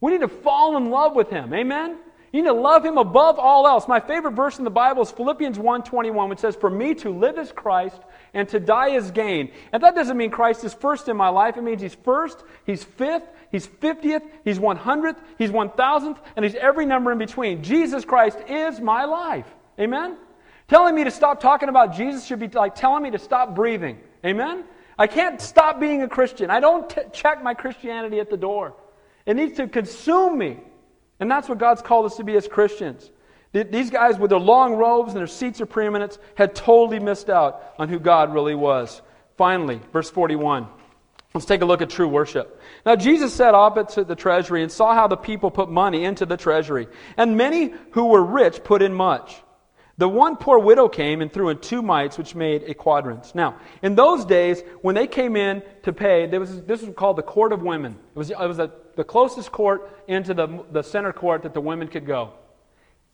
We 0.00 0.12
need 0.12 0.20
to 0.20 0.28
fall 0.28 0.76
in 0.76 0.90
love 0.90 1.14
with 1.14 1.30
him. 1.30 1.52
Amen? 1.54 1.98
You 2.32 2.42
need 2.42 2.48
to 2.48 2.54
love 2.54 2.84
him 2.84 2.98
above 2.98 3.38
all 3.38 3.66
else. 3.66 3.88
My 3.88 4.00
favorite 4.00 4.32
verse 4.32 4.58
in 4.58 4.64
the 4.64 4.70
Bible 4.70 5.02
is 5.02 5.10
Philippians 5.10 5.56
1.21, 5.56 6.28
which 6.28 6.40
says, 6.40 6.56
For 6.56 6.68
me 6.68 6.94
to 6.96 7.10
live 7.10 7.38
is 7.38 7.52
Christ, 7.52 8.00
and 8.34 8.46
to 8.50 8.60
die 8.60 8.90
is 8.90 9.10
gain. 9.10 9.50
And 9.72 9.82
that 9.82 9.94
doesn't 9.94 10.16
mean 10.16 10.30
Christ 10.30 10.62
is 10.64 10.74
first 10.74 11.08
in 11.08 11.16
my 11.16 11.30
life. 11.30 11.56
It 11.56 11.62
means 11.62 11.80
he's 11.80 11.94
first, 11.94 12.44
he's 12.66 12.84
fifth, 12.84 13.24
he's 13.50 13.66
fiftieth, 13.66 14.22
he's 14.44 14.60
one 14.60 14.76
hundredth, 14.76 15.22
he's 15.38 15.50
one 15.50 15.70
thousandth, 15.70 16.20
and 16.36 16.44
he's 16.44 16.54
every 16.54 16.84
number 16.84 17.12
in 17.12 17.18
between. 17.18 17.62
Jesus 17.62 18.04
Christ 18.04 18.38
is 18.46 18.78
my 18.78 19.04
life. 19.04 19.46
Amen? 19.80 20.16
Telling 20.68 20.94
me 20.94 21.04
to 21.04 21.10
stop 21.10 21.40
talking 21.40 21.70
about 21.70 21.96
Jesus 21.96 22.26
should 22.26 22.40
be 22.40 22.48
like 22.48 22.74
telling 22.74 23.02
me 23.02 23.10
to 23.10 23.18
stop 23.18 23.54
breathing. 23.54 23.98
Amen? 24.24 24.64
I 24.98 25.06
can't 25.06 25.40
stop 25.40 25.80
being 25.80 26.02
a 26.02 26.08
Christian. 26.08 26.50
I 26.50 26.60
don't 26.60 26.90
t- 26.90 27.00
check 27.12 27.42
my 27.42 27.54
Christianity 27.54 28.20
at 28.20 28.28
the 28.28 28.36
door. 28.36 28.74
It 29.24 29.36
needs 29.36 29.56
to 29.56 29.68
consume 29.68 30.36
me. 30.36 30.58
And 31.20 31.30
that's 31.30 31.48
what 31.48 31.58
God's 31.58 31.82
called 31.82 32.06
us 32.06 32.16
to 32.16 32.24
be 32.24 32.36
as 32.36 32.46
Christians. 32.46 33.10
These 33.52 33.90
guys, 33.90 34.18
with 34.18 34.30
their 34.30 34.38
long 34.38 34.74
robes 34.74 35.12
and 35.12 35.18
their 35.18 35.26
seats 35.26 35.60
of 35.60 35.70
preeminence, 35.70 36.18
had 36.34 36.54
totally 36.54 36.98
missed 36.98 37.30
out 37.30 37.74
on 37.78 37.88
who 37.88 37.98
God 37.98 38.32
really 38.34 38.54
was. 38.54 39.00
Finally, 39.36 39.80
verse 39.92 40.10
41. 40.10 40.68
Let's 41.34 41.46
take 41.46 41.62
a 41.62 41.66
look 41.66 41.82
at 41.82 41.90
true 41.90 42.08
worship. 42.08 42.60
Now, 42.84 42.96
Jesus 42.96 43.32
sat 43.32 43.54
opposite 43.54 44.08
the 44.08 44.16
treasury 44.16 44.62
and 44.62 44.72
saw 44.72 44.94
how 44.94 45.08
the 45.08 45.16
people 45.16 45.50
put 45.50 45.70
money 45.70 46.04
into 46.04 46.26
the 46.26 46.36
treasury. 46.36 46.88
And 47.16 47.36
many 47.36 47.72
who 47.92 48.06
were 48.06 48.22
rich 48.22 48.64
put 48.64 48.82
in 48.82 48.94
much. 48.94 49.36
The 49.98 50.08
one 50.08 50.36
poor 50.36 50.58
widow 50.58 50.88
came 50.88 51.20
and 51.20 51.32
threw 51.32 51.48
in 51.48 51.58
two 51.58 51.82
mites, 51.82 52.16
which 52.16 52.34
made 52.34 52.62
a 52.62 52.74
quadrans. 52.74 53.34
Now, 53.34 53.56
in 53.82 53.94
those 53.94 54.24
days, 54.24 54.62
when 54.80 54.94
they 54.94 55.08
came 55.08 55.36
in 55.36 55.62
to 55.82 55.92
pay, 55.92 56.26
there 56.26 56.38
was, 56.38 56.62
this 56.62 56.82
was 56.82 56.94
called 56.94 57.16
the 57.16 57.22
court 57.22 57.52
of 57.52 57.62
women. 57.62 57.96
It 58.14 58.18
was, 58.18 58.30
it 58.30 58.38
was 58.38 58.60
a, 58.60 58.70
the 58.98 59.04
closest 59.04 59.52
court 59.52 59.96
into 60.08 60.34
the, 60.34 60.64
the 60.72 60.82
center 60.82 61.12
court 61.12 61.44
that 61.44 61.54
the 61.54 61.60
women 61.60 61.86
could 61.86 62.04
go. 62.04 62.32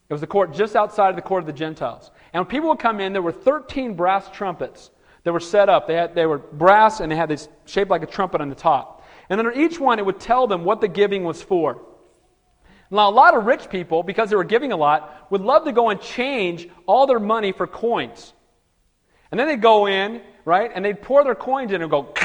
It 0.08 0.14
was 0.14 0.22
the 0.22 0.26
court 0.26 0.54
just 0.54 0.74
outside 0.74 1.10
of 1.10 1.16
the 1.16 1.20
court 1.20 1.42
of 1.42 1.46
the 1.46 1.52
Gentiles. 1.52 2.10
And 2.32 2.40
when 2.40 2.50
people 2.50 2.70
would 2.70 2.78
come 2.78 3.00
in, 3.00 3.12
there 3.12 3.20
were 3.20 3.32
13 3.32 3.92
brass 3.92 4.30
trumpets 4.30 4.90
that 5.24 5.32
were 5.34 5.40
set 5.40 5.68
up. 5.68 5.86
They, 5.86 5.92
had, 5.92 6.14
they 6.14 6.24
were 6.24 6.38
brass 6.38 7.00
and 7.00 7.12
they 7.12 7.16
had 7.16 7.28
this 7.28 7.50
shaped 7.66 7.90
like 7.90 8.02
a 8.02 8.06
trumpet 8.06 8.40
on 8.40 8.48
the 8.48 8.54
top. 8.54 9.04
And 9.28 9.38
under 9.38 9.52
each 9.52 9.78
one, 9.78 9.98
it 9.98 10.06
would 10.06 10.20
tell 10.20 10.46
them 10.46 10.64
what 10.64 10.80
the 10.80 10.88
giving 10.88 11.22
was 11.22 11.42
for. 11.42 11.82
Now, 12.90 13.10
a 13.10 13.12
lot 13.12 13.36
of 13.36 13.44
rich 13.44 13.68
people, 13.68 14.02
because 14.02 14.30
they 14.30 14.36
were 14.36 14.44
giving 14.44 14.72
a 14.72 14.78
lot, 14.78 15.30
would 15.30 15.42
love 15.42 15.66
to 15.66 15.72
go 15.72 15.90
and 15.90 16.00
change 16.00 16.66
all 16.86 17.06
their 17.06 17.20
money 17.20 17.52
for 17.52 17.66
coins. 17.66 18.32
And 19.30 19.38
then 19.38 19.48
they'd 19.48 19.60
go 19.60 19.86
in, 19.86 20.22
right, 20.46 20.70
and 20.74 20.82
they'd 20.82 21.02
pour 21.02 21.24
their 21.24 21.34
coins 21.34 21.72
in 21.72 21.82
and 21.82 21.90
go, 21.90 22.14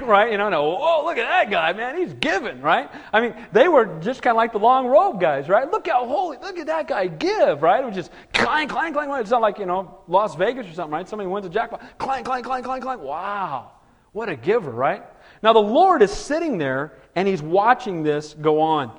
right, 0.06 0.30
you 0.32 0.38
know, 0.38 0.48
no, 0.48 0.76
oh, 0.78 1.02
look 1.04 1.18
at 1.18 1.28
that 1.28 1.50
guy, 1.50 1.72
man, 1.72 1.96
he's 1.96 2.14
giving, 2.14 2.60
right? 2.60 2.90
I 3.12 3.20
mean, 3.20 3.34
they 3.52 3.68
were 3.68 3.98
just 4.00 4.22
kind 4.22 4.32
of 4.32 4.36
like 4.36 4.52
the 4.52 4.58
long 4.58 4.86
robe 4.86 5.20
guys, 5.20 5.48
right? 5.48 5.70
Look 5.70 5.88
how 5.88 6.06
holy, 6.06 6.38
look 6.38 6.58
at 6.58 6.66
that 6.66 6.88
guy 6.88 7.06
give, 7.06 7.62
right? 7.62 7.82
It 7.82 7.86
was 7.86 7.94
just 7.94 8.10
clang, 8.32 8.68
clang, 8.68 8.92
clang, 8.92 9.08
clang. 9.08 9.20
It's 9.20 9.30
not 9.30 9.42
like, 9.42 9.58
you 9.58 9.66
know, 9.66 9.98
Las 10.08 10.34
Vegas 10.34 10.66
or 10.66 10.72
something, 10.72 10.92
right? 10.92 11.08
Somebody 11.08 11.28
wins 11.28 11.46
a 11.46 11.50
jackpot, 11.50 11.98
clang, 11.98 12.24
clang, 12.24 12.42
clang, 12.42 12.62
clang, 12.62 12.80
clang. 12.80 13.00
Wow, 13.00 13.72
what 14.12 14.28
a 14.28 14.36
giver, 14.36 14.70
right? 14.70 15.04
Now, 15.42 15.52
the 15.52 15.60
Lord 15.60 16.02
is 16.02 16.12
sitting 16.12 16.58
there 16.58 16.98
and 17.14 17.26
he's 17.26 17.42
watching 17.42 18.02
this 18.02 18.34
go 18.34 18.60
on. 18.60 18.98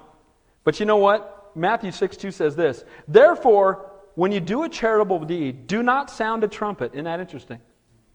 But 0.64 0.80
you 0.80 0.86
know 0.86 0.98
what? 0.98 1.52
Matthew 1.56 1.92
6 1.92 2.18
2 2.18 2.32
says 2.32 2.56
this 2.56 2.84
Therefore, 3.08 3.92
when 4.16 4.32
you 4.32 4.40
do 4.40 4.64
a 4.64 4.70
charitable 4.70 5.26
deed, 5.26 5.68
do 5.68 5.84
not 5.84 6.10
sound 6.10 6.44
a 6.44 6.48
trumpet. 6.48 6.94
Isn't 6.94 7.06
that 7.06 7.20
interesting? 7.20 7.60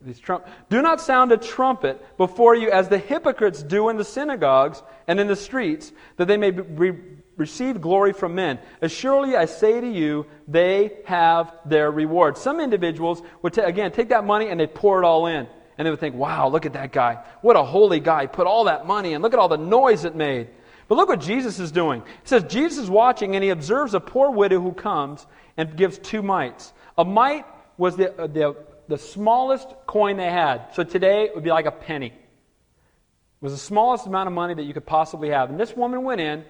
These 0.01 0.21
trump- 0.21 0.47
do 0.69 0.83
not 0.83 1.01
sound 1.01 1.33
a 1.33 1.37
trumpet 1.37 2.17
before 2.17 2.55
you 2.55 2.71
as 2.71 2.89
the 2.89 2.99
hypocrites 2.99 3.63
do 3.63 3.89
in 3.89 3.97
the 3.97 4.05
synagogues 4.05 4.83
and 5.09 5.19
in 5.19 5.27
the 5.27 5.37
streets, 5.37 5.93
that 6.17 6.29
they 6.29 6.37
may 6.37 6.51
be, 6.51 6.93
receive 7.37 7.81
glory 7.81 8.13
from 8.13 8.35
men. 8.35 8.59
As 8.81 8.93
surely 8.93 9.37
I 9.37 9.47
say 9.47 9.81
to 9.81 9.89
you, 9.89 10.27
they 10.49 10.99
have 11.05 11.53
their 11.65 11.91
reward. 11.91 12.39
Some 12.39 12.61
individuals 12.61 13.23
would, 13.43 13.57
again, 13.59 13.93
take 13.93 14.09
that 14.11 14.25
money 14.25 14.49
and 14.49 14.59
they 14.59 14.67
pour 14.67 15.03
it 15.03 15.07
all 15.07 15.27
in. 15.27 15.47
And 15.79 15.85
they 15.85 15.91
would 15.91 16.01
think, 16.01 16.15
wow, 16.15 16.49
look 16.49 16.65
at 16.65 16.73
that 16.73 16.93
guy. 16.93 17.23
What 17.43 17.57
a 17.57 17.63
holy 17.63 18.01
guy. 18.01 18.27
Put 18.27 18.47
all 18.47 18.65
that 18.65 18.87
money 18.87 19.13
in. 19.13 19.21
Look 19.21 19.35
at 19.35 19.39
all 19.39 19.49
the 19.49 19.59
noise 19.59 20.05
it 20.05 20.17
made. 20.17 20.49
But 20.89 20.95
look 20.95 21.09
what 21.09 21.21
Jesus 21.21 21.59
is 21.59 21.71
doing. 21.71 22.01
It 22.01 22.29
says 22.29 22.45
Jesus 22.45 22.85
is 22.85 22.91
watching 22.91 23.35
and 23.35 23.45
he 23.45 23.51
observes 23.51 23.93
a 23.93 24.01
poor 24.01 24.31
widow 24.31 24.61
who 24.61 24.73
comes 24.73 25.27
and 25.57 25.77
gives 25.77 25.99
two 25.99 26.23
mites. 26.23 26.73
A 26.97 27.05
mite 27.05 27.45
was 27.77 27.97
the, 27.97 28.19
uh, 28.19 28.27
the, 28.27 28.57
the 28.89 28.99
smallest 28.99 29.69
coin 29.87 30.17
they 30.17 30.31
had. 30.31 30.75
So 30.75 30.85
today 30.85 31.25
it 31.25 31.35
would 31.35 31.45
be 31.45 31.51
like 31.51 31.67
a 31.67 31.73
penny. 31.73 32.09
It 32.09 33.43
was 33.43 33.53
the 33.53 33.59
smallest 33.59 34.07
amount 34.07 34.29
of 34.29 34.33
money 34.33 34.55
that 34.55 34.65
you 34.65 34.73
could 34.73 34.87
possibly 34.87 35.31
have. 35.31 35.51
And 35.51 35.61
this 35.61 35.77
woman 35.77 36.03
went 36.03 36.21
in 36.21 36.45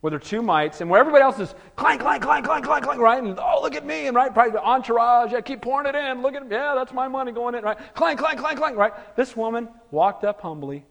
with 0.00 0.12
her 0.12 0.18
two 0.18 0.42
mites, 0.42 0.80
and 0.80 0.90
where 0.90 0.98
everybody 0.98 1.22
else 1.22 1.38
is 1.38 1.54
clank, 1.76 2.00
clank, 2.00 2.24
clank, 2.24 2.44
clank, 2.44 2.64
clank, 2.64 2.84
clank, 2.84 3.00
right? 3.00 3.22
And 3.22 3.38
oh, 3.38 3.60
look 3.62 3.76
at 3.76 3.86
me, 3.86 4.08
and 4.08 4.16
right, 4.16 4.34
probably 4.34 4.50
the 4.50 4.62
entourage, 4.62 5.30
yeah, 5.30 5.40
keep 5.40 5.62
pouring 5.62 5.86
it 5.86 5.94
in. 5.94 6.22
Look 6.22 6.34
at, 6.34 6.50
yeah, 6.50 6.74
that's 6.74 6.92
my 6.92 7.06
money 7.06 7.30
going 7.30 7.54
in, 7.54 7.62
right? 7.62 7.78
Clank, 7.94 8.18
clank, 8.18 8.40
clank, 8.40 8.58
clank, 8.58 8.76
right? 8.76 8.92
This 9.14 9.36
woman 9.36 9.68
walked 9.92 10.24
up 10.24 10.40
humbly 10.40 10.84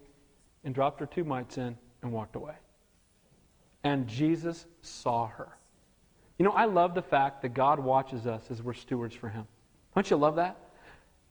and 0.63 0.73
dropped 0.73 1.01
her 1.01 1.05
two 1.05 1.25
mites 1.25 1.57
in 1.57 1.77
and 2.01 2.13
walked 2.13 2.37
away 2.37 2.53
and 3.83 4.07
Jesus 4.07 4.65
saw 4.81 5.27
her. 5.27 5.57
You 6.37 6.45
know, 6.45 6.51
I 6.51 6.65
love 6.65 6.95
the 6.95 7.01
fact 7.01 7.41
that 7.43 7.53
God 7.53 7.79
watches 7.79 8.25
us 8.25 8.43
as 8.49 8.61
we're 8.61 8.73
stewards 8.73 9.15
for 9.15 9.29
Him. 9.29 9.47
Don't 9.95 10.09
you 10.09 10.17
love 10.17 10.37
that? 10.37 10.57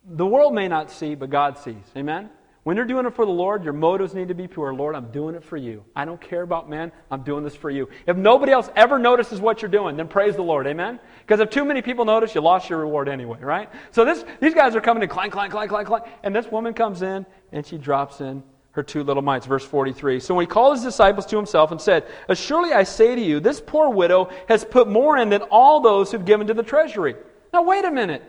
The 0.04 0.26
world 0.26 0.54
may 0.54 0.68
not 0.68 0.90
see, 0.90 1.14
but 1.14 1.30
God 1.30 1.58
sees. 1.58 1.84
Amen? 1.96 2.30
When 2.62 2.76
you're 2.76 2.86
doing 2.86 3.06
it 3.06 3.14
for 3.14 3.24
the 3.24 3.32
Lord, 3.32 3.64
your 3.64 3.72
motives 3.72 4.12
need 4.12 4.28
to 4.28 4.34
be 4.34 4.46
pure. 4.46 4.74
Lord, 4.74 4.94
I'm 4.94 5.10
doing 5.10 5.34
it 5.34 5.42
for 5.42 5.56
you. 5.56 5.82
I 5.96 6.04
don't 6.04 6.20
care 6.20 6.42
about 6.42 6.68
men. 6.68 6.92
I'm 7.10 7.22
doing 7.22 7.42
this 7.42 7.56
for 7.56 7.70
you. 7.70 7.88
If 8.06 8.18
nobody 8.18 8.52
else 8.52 8.68
ever 8.76 8.98
notices 8.98 9.40
what 9.40 9.62
you're 9.62 9.70
doing, 9.70 9.96
then 9.96 10.08
praise 10.08 10.36
the 10.36 10.42
Lord. 10.42 10.66
Amen? 10.66 11.00
Because 11.20 11.40
if 11.40 11.48
too 11.48 11.64
many 11.64 11.80
people 11.80 12.04
notice, 12.04 12.34
you 12.34 12.42
lost 12.42 12.68
your 12.68 12.80
reward 12.80 13.08
anyway, 13.08 13.38
right? 13.40 13.70
So 13.92 14.04
this, 14.04 14.24
these 14.40 14.52
guys 14.52 14.76
are 14.76 14.80
coming 14.82 15.02
in 15.02 15.08
clank, 15.08 15.32
clank, 15.32 15.52
clank, 15.52 15.70
clank, 15.70 15.88
clank. 15.88 16.04
And 16.22 16.36
this 16.36 16.46
woman 16.48 16.74
comes 16.74 17.00
in 17.00 17.24
and 17.50 17.64
she 17.64 17.78
drops 17.78 18.20
in 18.20 18.42
her 18.72 18.82
two 18.82 19.04
little 19.04 19.22
mites. 19.22 19.46
Verse 19.46 19.64
43. 19.64 20.20
So 20.20 20.34
when 20.34 20.42
he 20.42 20.46
called 20.46 20.76
his 20.76 20.84
disciples 20.84 21.24
to 21.26 21.36
himself 21.36 21.70
and 21.70 21.80
said, 21.80 22.06
Surely 22.34 22.74
I 22.74 22.82
say 22.82 23.14
to 23.14 23.20
you, 23.20 23.40
this 23.40 23.60
poor 23.60 23.88
widow 23.88 24.28
has 24.48 24.66
put 24.66 24.86
more 24.86 25.16
in 25.16 25.30
than 25.30 25.42
all 25.42 25.80
those 25.80 26.12
who've 26.12 26.24
given 26.24 26.46
to 26.48 26.54
the 26.54 26.62
treasury. 26.62 27.16
Now 27.54 27.62
wait 27.62 27.86
a 27.86 27.90
minute. 27.90 28.22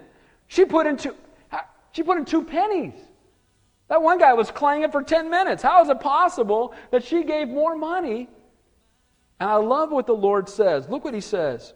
She 0.48 0.66
put 0.66 0.88
in 0.88 0.98
two, 0.98 1.16
she 1.92 2.04
put 2.04 2.18
in 2.18 2.26
two 2.26 2.44
pennies. 2.44 2.94
That 3.90 4.02
one 4.02 4.20
guy 4.20 4.34
was 4.34 4.52
clanging 4.52 4.92
for 4.92 5.04
10 5.04 5.30
minutes. 5.30 5.62
How 5.62 5.82
is 5.84 5.90
it 5.90 6.00
possible 6.00 6.74
that 6.92 7.04
she 7.04 7.24
gave 7.24 7.50
more 7.50 7.76
money? 7.76 8.30
And 9.40 9.50
I 9.50 9.56
love 9.56 9.92
what 9.92 10.08
the 10.08 10.14
Lord 10.14 10.48
says. 10.48 10.88
Look 10.88 11.04
what 11.04 11.14
he 11.14 11.22
says. 11.22 11.74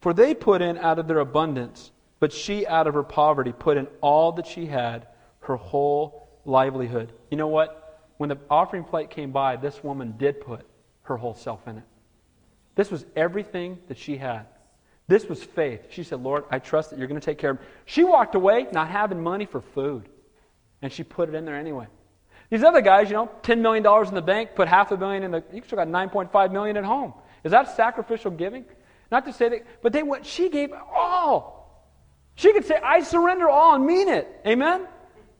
For 0.00 0.14
they 0.14 0.34
put 0.34 0.62
in 0.62 0.78
out 0.78 0.98
of 0.98 1.06
their 1.08 1.18
abundance, 1.18 1.92
but 2.20 2.32
she 2.32 2.66
out 2.66 2.86
of 2.86 2.94
her 2.94 3.02
poverty 3.02 3.52
put 3.52 3.76
in 3.76 3.86
all 4.00 4.32
that 4.32 4.46
she 4.46 4.66
had, 4.66 5.08
her 5.40 5.56
whole 5.56 6.28
livelihood. 6.44 7.12
You 7.30 7.36
know 7.36 7.48
what? 7.48 8.00
When 8.16 8.28
the 8.28 8.38
offering 8.48 8.84
plate 8.84 9.10
came 9.10 9.32
by, 9.32 9.56
this 9.56 9.82
woman 9.84 10.14
did 10.16 10.40
put 10.40 10.64
her 11.02 11.16
whole 11.16 11.34
self 11.34 11.66
in 11.68 11.78
it. 11.78 11.84
This 12.74 12.90
was 12.90 13.04
everything 13.16 13.78
that 13.88 13.98
she 13.98 14.16
had. 14.16 14.46
This 15.12 15.28
was 15.28 15.44
faith. 15.44 15.88
She 15.90 16.04
said, 16.04 16.22
Lord, 16.22 16.44
I 16.50 16.58
trust 16.58 16.88
that 16.88 16.98
you're 16.98 17.06
going 17.06 17.20
to 17.20 17.24
take 17.24 17.36
care 17.36 17.50
of 17.50 17.60
me. 17.60 17.66
She 17.84 18.02
walked 18.02 18.34
away 18.34 18.66
not 18.72 18.88
having 18.88 19.22
money 19.22 19.44
for 19.44 19.60
food, 19.60 20.08
and 20.80 20.90
she 20.90 21.04
put 21.04 21.28
it 21.28 21.34
in 21.34 21.44
there 21.44 21.54
anyway. 21.54 21.86
These 22.48 22.62
other 22.64 22.80
guys, 22.80 23.10
you 23.10 23.16
know, 23.16 23.30
$10 23.42 23.60
million 23.60 23.86
in 24.08 24.14
the 24.14 24.22
bank, 24.22 24.54
put 24.54 24.68
half 24.68 24.90
a 24.90 24.96
million 24.96 25.22
in 25.22 25.30
the, 25.30 25.44
you 25.52 25.60
still 25.66 25.76
got 25.76 25.88
9.5 25.88 26.52
million 26.52 26.78
at 26.78 26.84
home. 26.84 27.12
Is 27.44 27.50
that 27.50 27.76
sacrificial 27.76 28.30
giving? 28.30 28.64
Not 29.10 29.26
to 29.26 29.34
say 29.34 29.50
that, 29.50 29.66
but 29.82 29.92
they 29.92 30.02
went, 30.02 30.24
she 30.24 30.48
gave 30.48 30.72
all. 30.72 31.92
She 32.36 32.50
could 32.54 32.64
say, 32.64 32.76
I 32.82 33.02
surrender 33.02 33.50
all 33.50 33.74
and 33.74 33.84
mean 33.84 34.08
it. 34.08 34.26
Amen? 34.46 34.88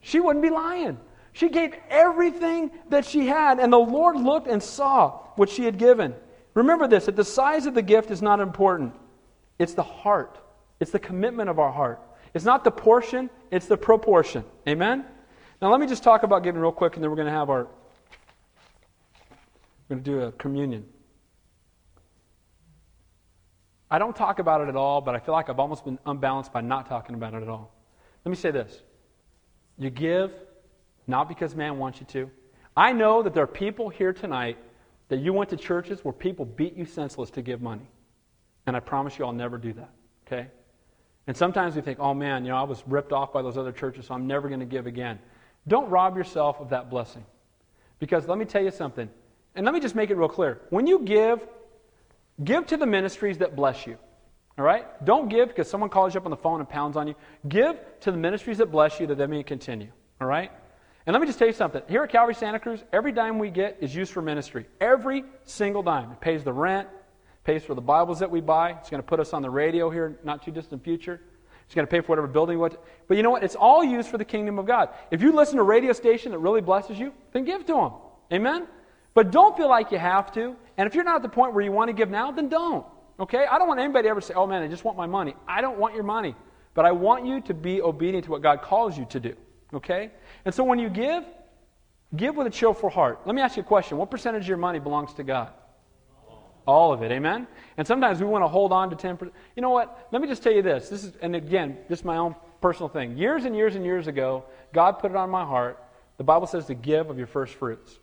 She 0.01 0.19
wouldn't 0.19 0.43
be 0.43 0.51
lying. 0.51 0.99
She 1.31 1.49
gave 1.49 1.73
everything 1.89 2.69
that 2.89 3.05
she 3.05 3.25
had, 3.25 3.59
and 3.59 3.73
the 3.73 3.79
Lord 3.79 4.17
looked 4.17 4.45
and 4.45 4.61
saw 4.61 5.17
what 5.35 5.49
she 5.49 5.65
had 5.65 5.79
given. 5.79 6.13
Remember 6.53 6.87
this 6.87 7.07
that 7.07 7.15
the 7.15 7.23
size 7.23 7.65
of 7.65 7.73
the 7.73 7.81
gift 7.81 8.11
is 8.11 8.21
not 8.21 8.39
important, 8.39 8.93
it's 9.59 9.73
the 9.73 9.83
heart, 9.83 10.37
it's 10.79 10.91
the 10.91 10.99
commitment 10.99 11.49
of 11.49 11.59
our 11.59 11.71
heart. 11.71 12.01
It's 12.33 12.45
not 12.45 12.63
the 12.63 12.71
portion, 12.71 13.29
it's 13.51 13.67
the 13.67 13.77
proportion. 13.77 14.43
Amen? 14.67 15.05
Now, 15.61 15.71
let 15.71 15.79
me 15.79 15.87
just 15.87 16.03
talk 16.03 16.23
about 16.23 16.43
giving 16.43 16.59
real 16.59 16.71
quick, 16.71 16.95
and 16.95 17.03
then 17.03 17.09
we're 17.09 17.15
going 17.15 17.27
to 17.27 17.33
have 17.33 17.49
our. 17.49 17.67
We're 19.87 19.95
going 19.95 20.03
to 20.03 20.11
do 20.11 20.21
a 20.21 20.31
communion. 20.33 20.85
I 23.91 23.99
don't 23.99 24.15
talk 24.15 24.39
about 24.39 24.61
it 24.61 24.69
at 24.69 24.75
all, 24.75 25.01
but 25.01 25.13
I 25.13 25.19
feel 25.19 25.35
like 25.35 25.49
I've 25.49 25.59
almost 25.59 25.85
been 25.85 25.99
unbalanced 26.05 26.51
by 26.51 26.61
not 26.61 26.87
talking 26.87 27.13
about 27.13 27.35
it 27.35 27.43
at 27.43 27.49
all. 27.49 27.71
Let 28.25 28.29
me 28.31 28.35
say 28.35 28.49
this 28.49 28.81
you 29.77 29.89
give 29.89 30.31
not 31.07 31.27
because 31.27 31.55
man 31.55 31.77
wants 31.77 31.99
you 31.99 32.05
to. 32.07 32.31
I 32.75 32.91
know 32.93 33.21
that 33.21 33.33
there 33.33 33.43
are 33.43 33.47
people 33.47 33.89
here 33.89 34.13
tonight 34.13 34.57
that 35.09 35.19
you 35.19 35.33
went 35.33 35.49
to 35.51 35.57
churches 35.57 36.03
where 36.03 36.13
people 36.13 36.45
beat 36.45 36.75
you 36.75 36.85
senseless 36.85 37.29
to 37.31 37.41
give 37.41 37.61
money. 37.61 37.87
And 38.65 38.75
I 38.75 38.79
promise 38.79 39.17
you 39.17 39.25
I'll 39.25 39.33
never 39.33 39.57
do 39.57 39.73
that. 39.73 39.89
Okay? 40.25 40.47
And 41.27 41.35
sometimes 41.35 41.75
we 41.75 41.81
think, 41.81 41.99
oh 41.99 42.13
man, 42.13 42.43
you 42.43 42.51
know, 42.51 42.57
I 42.57 42.63
was 42.63 42.83
ripped 42.87 43.13
off 43.13 43.31
by 43.31 43.41
those 43.41 43.57
other 43.57 43.71
churches, 43.71 44.07
so 44.07 44.13
I'm 44.13 44.27
never 44.27 44.47
going 44.47 44.59
to 44.59 44.65
give 44.65 44.87
again. 44.87 45.19
Don't 45.67 45.89
rob 45.89 46.17
yourself 46.17 46.59
of 46.59 46.69
that 46.69 46.89
blessing. 46.89 47.25
Because 47.99 48.27
let 48.27 48.37
me 48.37 48.45
tell 48.45 48.63
you 48.63 48.71
something, 48.71 49.09
and 49.55 49.65
let 49.65 49.73
me 49.73 49.79
just 49.79 49.95
make 49.95 50.09
it 50.09 50.15
real 50.15 50.27
clear. 50.27 50.61
When 50.69 50.87
you 50.87 50.99
give, 50.99 51.47
give 52.43 52.67
to 52.67 52.77
the 52.77 52.85
ministries 52.85 53.37
that 53.37 53.55
bless 53.55 53.87
you. 53.87 53.97
All 54.57 54.65
right? 54.65 54.85
Don't 55.05 55.29
give 55.29 55.47
because 55.47 55.69
someone 55.69 55.89
calls 55.89 56.13
you 56.13 56.19
up 56.19 56.25
on 56.25 56.31
the 56.31 56.37
phone 56.37 56.59
and 56.59 56.69
pounds 56.69 56.97
on 56.97 57.07
you. 57.07 57.15
Give 57.47 57.77
to 58.01 58.11
the 58.11 58.17
ministries 58.17 58.57
that 58.57 58.71
bless 58.71 58.99
you 58.99 59.07
that 59.07 59.17
they 59.17 59.25
may 59.25 59.43
continue. 59.43 59.89
All 60.21 60.27
right? 60.27 60.51
And 61.05 61.13
let 61.13 61.21
me 61.21 61.27
just 61.27 61.39
tell 61.39 61.47
you 61.47 61.53
something. 61.53 61.81
Here 61.87 62.03
at 62.03 62.09
Calvary 62.09 62.35
Santa 62.35 62.59
Cruz, 62.59 62.83
every 62.93 63.11
dime 63.11 63.39
we 63.39 63.49
get 63.49 63.77
is 63.81 63.95
used 63.95 64.11
for 64.11 64.21
ministry. 64.21 64.65
Every 64.79 65.23
single 65.43 65.83
dime. 65.83 66.11
It 66.11 66.21
pays 66.21 66.43
the 66.43 66.53
rent, 66.53 66.87
pays 67.43 67.63
for 67.63 67.75
the 67.75 67.81
Bibles 67.81 68.19
that 68.19 68.29
we 68.29 68.41
buy. 68.41 68.71
It's 68.71 68.89
going 68.89 69.01
to 69.01 69.07
put 69.07 69.19
us 69.19 69.33
on 69.33 69.41
the 69.41 69.49
radio 69.49 69.89
here 69.89 70.19
not 70.23 70.43
too 70.43 70.51
distant 70.51 70.83
future. 70.83 71.19
It's 71.65 71.75
going 71.75 71.87
to 71.87 71.91
pay 71.91 72.01
for 72.01 72.09
whatever 72.09 72.27
building. 72.27 72.59
What, 72.59 72.83
but 73.07 73.17
you 73.17 73.23
know 73.23 73.31
what? 73.31 73.43
It's 73.43 73.55
all 73.55 73.83
used 73.83 74.09
for 74.09 74.17
the 74.17 74.25
kingdom 74.25 74.59
of 74.59 74.65
God. 74.65 74.89
If 75.11 75.21
you 75.21 75.31
listen 75.31 75.55
to 75.55 75.61
a 75.61 75.65
radio 75.65 75.93
station 75.93 76.31
that 76.31 76.39
really 76.39 76.61
blesses 76.61 76.99
you, 76.99 77.13
then 77.31 77.45
give 77.45 77.65
to 77.65 77.73
them. 77.73 77.91
Amen? 78.31 78.67
But 79.13 79.31
don't 79.31 79.55
feel 79.55 79.69
like 79.69 79.91
you 79.91 79.97
have 79.97 80.31
to. 80.33 80.55
And 80.77 80.87
if 80.87 80.95
you're 80.95 81.03
not 81.03 81.15
at 81.17 81.21
the 81.21 81.29
point 81.29 81.53
where 81.53 81.63
you 81.63 81.71
want 81.71 81.89
to 81.89 81.93
give 81.93 82.09
now, 82.09 82.31
then 82.31 82.49
don't. 82.49 82.85
Okay? 83.19 83.45
I 83.49 83.57
don't 83.57 83.67
want 83.67 83.79
anybody 83.79 84.03
to 84.03 84.09
ever 84.09 84.21
say, 84.21 84.33
oh 84.33 84.47
man, 84.47 84.63
I 84.63 84.67
just 84.67 84.83
want 84.83 84.97
my 84.97 85.05
money. 85.05 85.35
I 85.47 85.61
don't 85.61 85.77
want 85.77 85.93
your 85.93 86.03
money. 86.03 86.35
But 86.73 86.85
I 86.85 86.91
want 86.91 87.25
you 87.25 87.41
to 87.41 87.53
be 87.53 87.81
obedient 87.81 88.25
to 88.25 88.31
what 88.31 88.41
God 88.41 88.61
calls 88.61 88.97
you 88.97 89.05
to 89.05 89.19
do. 89.19 89.35
Okay? 89.73 90.11
And 90.45 90.53
so 90.53 90.63
when 90.63 90.79
you 90.79 90.89
give, 90.89 91.23
give 92.15 92.35
with 92.35 92.47
a 92.47 92.49
cheerful 92.49 92.89
heart. 92.89 93.21
Let 93.25 93.35
me 93.35 93.41
ask 93.41 93.57
you 93.57 93.63
a 93.63 93.65
question. 93.65 93.97
What 93.97 94.09
percentage 94.09 94.43
of 94.43 94.47
your 94.47 94.57
money 94.57 94.79
belongs 94.79 95.13
to 95.15 95.23
God? 95.23 95.51
All 96.65 96.93
of 96.93 97.01
it, 97.03 97.11
amen? 97.11 97.47
And 97.77 97.85
sometimes 97.85 98.19
we 98.19 98.25
want 98.25 98.43
to 98.43 98.47
hold 98.47 98.71
on 98.71 98.89
to 98.89 98.95
10%. 98.95 99.31
You 99.55 99.61
know 99.61 99.69
what? 99.69 100.07
Let 100.11 100.21
me 100.21 100.27
just 100.27 100.43
tell 100.43 100.53
you 100.53 100.61
this. 100.61 100.89
This 100.89 101.03
is, 101.03 101.13
and 101.21 101.35
again, 101.35 101.77
just 101.89 102.05
my 102.05 102.17
own 102.17 102.35
personal 102.61 102.87
thing. 102.87 103.17
Years 103.17 103.45
and 103.45 103.55
years 103.55 103.75
and 103.75 103.83
years 103.83 104.07
ago, 104.07 104.45
God 104.73 104.99
put 104.99 105.11
it 105.11 105.17
on 105.17 105.29
my 105.29 105.43
heart. 105.43 105.83
The 106.17 106.23
Bible 106.23 106.47
says 106.47 106.65
to 106.67 106.73
give 106.73 107.09
of 107.09 107.17
your 107.17 107.27
first 107.27 107.55
fruits. 107.55 107.99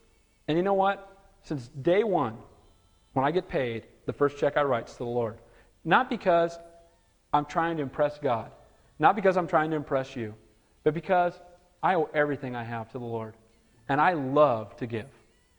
And 0.48 0.58
you 0.58 0.62
know 0.62 0.74
what? 0.74 1.06
Since 1.42 1.68
day 1.68 2.04
one, 2.04 2.36
when 3.14 3.24
I 3.24 3.30
get 3.30 3.48
paid, 3.48 3.86
the 4.06 4.12
first 4.12 4.38
check 4.38 4.56
I 4.56 4.62
write 4.62 4.88
is 4.88 4.92
to 4.92 4.98
the 4.98 5.04
Lord. 5.04 5.38
Not 5.84 6.10
because 6.10 6.58
I'm 7.32 7.46
trying 7.46 7.76
to 7.78 7.82
impress 7.82 8.18
God, 8.18 8.50
not 8.98 9.16
because 9.16 9.36
I'm 9.36 9.46
trying 9.46 9.70
to 9.70 9.76
impress 9.76 10.14
you, 10.14 10.34
but 10.84 10.92
because 10.94 11.32
I 11.82 11.94
owe 11.94 12.10
everything 12.12 12.54
I 12.54 12.64
have 12.64 12.90
to 12.92 12.98
the 12.98 13.04
Lord. 13.04 13.34
And 13.88 14.00
I 14.00 14.12
love 14.12 14.76
to 14.76 14.86
give. 14.86 15.08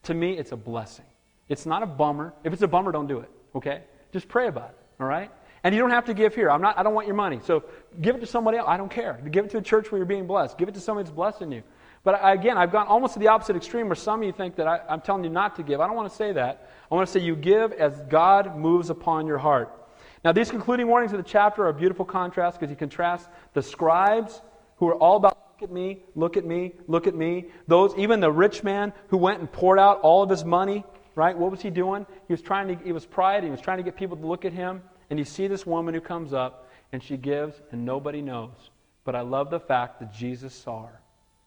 To 0.04 0.14
me, 0.14 0.38
it's 0.38 0.52
a 0.52 0.58
blessing. 0.58 1.06
It's 1.52 1.66
not 1.66 1.84
a 1.84 1.86
bummer. 1.86 2.34
If 2.46 2.54
it's 2.54 2.62
a 2.62 2.68
bummer, 2.68 2.94
don't 2.94 3.08
do 3.08 3.20
it, 3.20 3.30
okay? 3.56 3.82
Just 4.14 4.30
pray 4.30 4.48
about 4.48 4.70
it, 4.70 4.78
all 5.02 5.08
right? 5.08 5.30
And 5.66 5.76
you 5.76 5.82
don't 5.82 5.92
have 5.92 6.06
to 6.06 6.14
give 6.14 6.34
here. 6.34 6.50
I'm 6.50 6.62
not, 6.62 6.80
I 6.80 6.84
don't 6.84 6.94
want 6.94 7.08
your 7.08 7.16
money. 7.16 7.42
So 7.44 7.66
give 8.00 8.16
it 8.16 8.20
to 8.20 8.26
somebody 8.26 8.58
else. 8.58 8.68
I 8.70 8.78
don't 8.78 8.90
care. 8.90 9.22
Give 9.30 9.44
it 9.44 9.52
to 9.52 9.58
a 9.58 9.62
church 9.62 9.92
where 9.92 10.00
you're 10.00 10.06
being 10.06 10.28
blessed. 10.28 10.58
Give 10.58 10.70
it 10.70 10.76
to 10.76 10.80
somebody 10.80 11.04
that's 11.04 11.14
blessing 11.14 11.52
you. 11.52 11.62
But 12.06 12.22
again, 12.24 12.58
I've 12.58 12.72
gone 12.72 12.88
almost 12.88 13.14
to 13.16 13.20
the 13.20 13.28
opposite 13.28 13.58
extreme 13.58 13.90
where 13.90 13.98
some 13.98 14.22
of 14.22 14.26
you 14.26 14.32
think 14.32 14.56
that 14.56 14.68
I, 14.68 14.80
I'm 14.90 15.02
telling 15.02 15.26
you 15.26 15.30
not 15.30 15.58
to 15.58 15.64
give. 15.64 15.82
I 15.82 15.88
don't 15.88 15.96
want 15.98 16.10
to 16.10 16.16
say 16.16 16.32
that. 16.32 16.72
I 16.90 16.96
want 16.96 17.06
to 17.06 17.12
say 17.12 17.20
you 17.20 17.36
give 17.36 17.74
as 17.74 18.00
God 18.10 18.58
moves 18.58 18.90
upon 18.90 19.28
your 19.28 19.38
heart. 19.38 19.78
Now, 20.24 20.32
these 20.32 20.50
concluding 20.50 20.88
warnings 20.88 21.12
of 21.12 21.18
the 21.18 21.30
chapter 21.30 21.66
are 21.66 21.70
a 21.70 21.74
beautiful 21.74 22.06
contrast 22.06 22.60
because 22.60 22.70
he 22.70 22.78
contrasts 22.78 23.28
the 23.54 23.62
scribes 23.62 24.42
who 24.78 24.88
are 24.88 24.96
all 24.96 25.18
about 25.18 25.38
look 25.62 25.70
at 25.70 25.74
me, 25.74 26.00
look 26.16 26.38
at 26.38 26.46
me, 26.46 26.74
look 26.88 27.08
at 27.08 27.14
me. 27.14 27.46
Those, 27.68 27.94
even 27.96 28.20
the 28.20 28.32
rich 28.32 28.64
man 28.64 28.94
who 29.10 29.18
went 29.18 29.42
and 29.42 29.52
poured 29.52 29.78
out 29.78 30.00
all 30.02 30.24
of 30.24 30.30
his 30.30 30.44
money 30.44 30.84
right? 31.16 31.38
What 31.38 31.52
was 31.52 31.62
he 31.62 31.70
doing? 31.70 32.06
He 32.28 32.34
was 32.34 32.42
trying 32.42 32.68
to, 32.68 32.84
he 32.84 32.92
was 32.92 33.06
pride. 33.06 33.44
He 33.44 33.50
was 33.50 33.62
trying 33.62 33.78
to 33.78 33.84
get 33.84 33.96
people 33.96 34.18
to 34.18 34.26
look 34.26 34.46
at 34.46 34.54
him. 34.54 34.82
And 35.10 35.20
you 35.20 35.26
see 35.26 35.48
this 35.48 35.66
woman 35.66 35.94
who 35.94 36.02
comes 36.02 36.34
up 36.34 36.70
and 36.92 37.04
she 37.04 37.18
gives 37.18 37.62
and 37.72 37.86
nobody 37.86 38.22
knows. 38.22 38.72
But 39.04 39.16
I 39.16 39.22
love 39.22 39.50
the 39.50 39.60
fact 39.60 40.00
that 40.00 40.14
Jesus 40.14 40.54
saw 40.54 40.86
her 40.86 41.02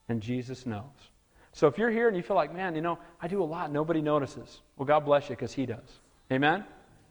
and 0.09 0.21
Jesus 0.21 0.67
knows. 0.67 0.83
So 1.53 1.69
if 1.69 1.79
you're 1.79 1.91
here 1.91 2.09
and 2.09 2.17
you 2.17 2.23
feel 2.23 2.37
like, 2.37 2.53
man, 2.53 2.75
you 2.75 2.81
know, 2.81 2.99
I 3.21 3.29
do 3.29 3.43
a 3.43 3.45
lot, 3.45 3.71
nobody 3.71 4.03
notices. 4.03 4.61
Well, 4.77 4.87
God 4.87 5.05
bless 5.05 5.31
you 5.31 5.37
because 5.37 5.53
He 5.53 5.67
does. 5.67 6.01
Amen? 6.33 6.65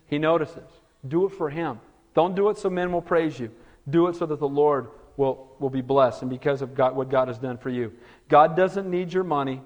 He 0.08 0.20
notices. 0.20 0.70
Do 1.08 1.26
it 1.26 1.30
for 1.30 1.50
Him. 1.50 1.80
Don't 2.14 2.36
do 2.36 2.50
it 2.50 2.58
so 2.58 2.70
men 2.70 2.92
will 2.92 3.02
praise 3.02 3.40
you. 3.40 3.52
Do 3.90 4.08
it 4.08 4.16
so 4.16 4.26
that 4.26 4.40
the 4.40 4.48
Lord 4.48 4.90
will, 5.18 5.48
will 5.60 5.70
be 5.70 5.82
blessed 5.82 6.24
and 6.24 6.30
because 6.30 6.62
of 6.62 6.76
God, 6.76 6.96
what 6.96 7.10
God 7.10 7.30
has 7.30 7.38
done 7.38 7.58
for 7.58 7.70
you. 7.70 7.94
God 8.28 8.56
doesn't 8.56 8.90
need 8.90 9.14
your 9.14 9.24
money, 9.24 9.62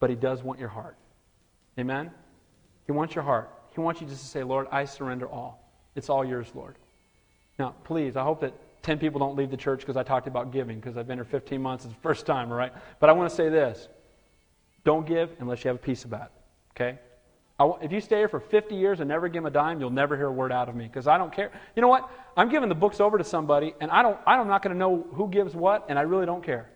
but 0.00 0.10
He 0.10 0.16
does 0.16 0.42
want 0.42 0.58
your 0.58 0.68
heart. 0.68 0.96
Amen? 1.78 2.10
He 2.88 2.92
wants 2.92 3.14
your 3.14 3.22
heart. 3.22 3.50
He 3.74 3.80
wants 3.80 4.00
you 4.00 4.08
just 4.08 4.22
to 4.22 4.26
say, 4.26 4.42
Lord, 4.42 4.66
I 4.72 4.84
surrender 4.86 5.28
all. 5.28 5.62
It's 5.94 6.08
all 6.08 6.24
yours, 6.24 6.48
Lord. 6.54 6.76
Now, 7.58 7.74
please, 7.84 8.16
I 8.16 8.24
hope 8.24 8.40
that 8.40 8.54
10 8.82 8.98
people 8.98 9.20
don't 9.20 9.36
leave 9.36 9.50
the 9.50 9.56
church 9.56 9.80
because 9.80 9.96
I 9.96 10.02
talked 10.02 10.26
about 10.26 10.52
giving 10.52 10.80
because 10.80 10.96
I've 10.96 11.06
been 11.06 11.18
here 11.18 11.24
15 11.24 11.60
months. 11.60 11.84
It's 11.84 11.94
the 11.94 12.00
first 12.00 12.24
time, 12.24 12.50
all 12.50 12.56
right? 12.56 12.72
But 12.98 13.10
I 13.10 13.12
want 13.12 13.28
to 13.28 13.36
say 13.36 13.50
this 13.50 13.88
don't 14.84 15.06
give 15.06 15.30
unless 15.38 15.62
you 15.64 15.68
have 15.68 15.76
a 15.76 15.80
peace 15.80 16.04
about 16.04 16.26
it, 16.26 16.80
okay? 16.80 16.98
if 17.82 17.90
you 17.90 18.00
stay 18.00 18.18
here 18.18 18.28
for 18.28 18.38
50 18.38 18.76
years 18.76 19.00
and 19.00 19.08
never 19.08 19.26
give 19.26 19.42
them 19.42 19.46
a 19.46 19.50
dime, 19.50 19.80
you'll 19.80 19.90
never 19.90 20.16
hear 20.16 20.28
a 20.28 20.32
word 20.32 20.52
out 20.52 20.68
of 20.68 20.76
me 20.76 20.84
because 20.86 21.08
I 21.08 21.18
don't 21.18 21.32
care. 21.32 21.50
You 21.74 21.82
know 21.82 21.88
what? 21.88 22.08
I'm 22.36 22.48
giving 22.48 22.68
the 22.68 22.74
books 22.76 23.00
over 23.00 23.18
to 23.18 23.24
somebody, 23.24 23.74
and 23.80 23.90
I 23.90 24.00
don't, 24.02 24.16
I'm 24.26 24.46
not 24.46 24.62
going 24.62 24.72
to 24.72 24.78
know 24.78 25.04
who 25.12 25.28
gives 25.28 25.56
what, 25.56 25.84
and 25.88 25.98
I 25.98 26.02
really 26.02 26.24
don't 26.24 26.42
care 26.42 26.70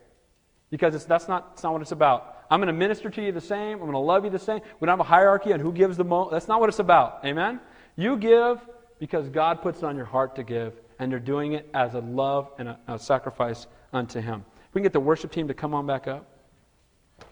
because 0.71 1.07
that's, 1.07 1.29
not, 1.29 1.51
that's 1.51 1.63
not 1.63 1.73
what 1.73 1.83
it's 1.83 1.93
about. 1.93 2.42
I'm 2.53 2.61
going 2.61 2.67
to 2.67 2.75
minister 2.75 3.09
to 3.09 3.23
you 3.23 3.33
the 3.33 3.41
same. 3.41 3.79
I'm 3.79 3.79
going 3.79 3.93
to 3.93 3.99
love 3.99 4.27
you 4.27 4.31
the 4.31 4.39
same. 4.39 4.61
We 4.79 4.85
don't 4.85 4.99
have 4.99 5.01
a 5.01 5.09
hierarchy 5.09 5.55
on 5.55 5.61
who 5.61 5.73
gives 5.73 5.97
the 5.97 6.05
most. 6.05 6.33
That's 6.33 6.49
not 6.49 6.61
what 6.61 6.69
it's 6.69 6.81
about. 6.81 7.25
Amen? 7.25 7.59
You 7.97 8.19
give 8.19 8.61
because 8.99 9.31
God 9.31 9.63
puts 9.63 9.79
it 9.79 9.85
on 9.87 9.97
your 9.97 10.05
heart 10.05 10.37
to 10.37 10.43
give, 10.43 10.75
and 10.99 11.11
you're 11.11 11.19
doing 11.19 11.55
it 11.55 11.67
as 11.73 11.95
a 11.95 12.01
love 12.01 12.51
and 12.59 12.69
a, 12.69 12.79
a 12.89 12.99
sacrifice 12.99 13.67
unto 13.95 14.21
Him. 14.21 14.45
We 14.75 14.81
can 14.81 14.83
get 14.83 14.93
the 14.93 15.01
worship 15.01 15.33
team 15.33 15.49
to 15.49 15.55
come 15.55 15.73
on 15.73 15.87
back 15.87 16.07
up. 16.07 16.27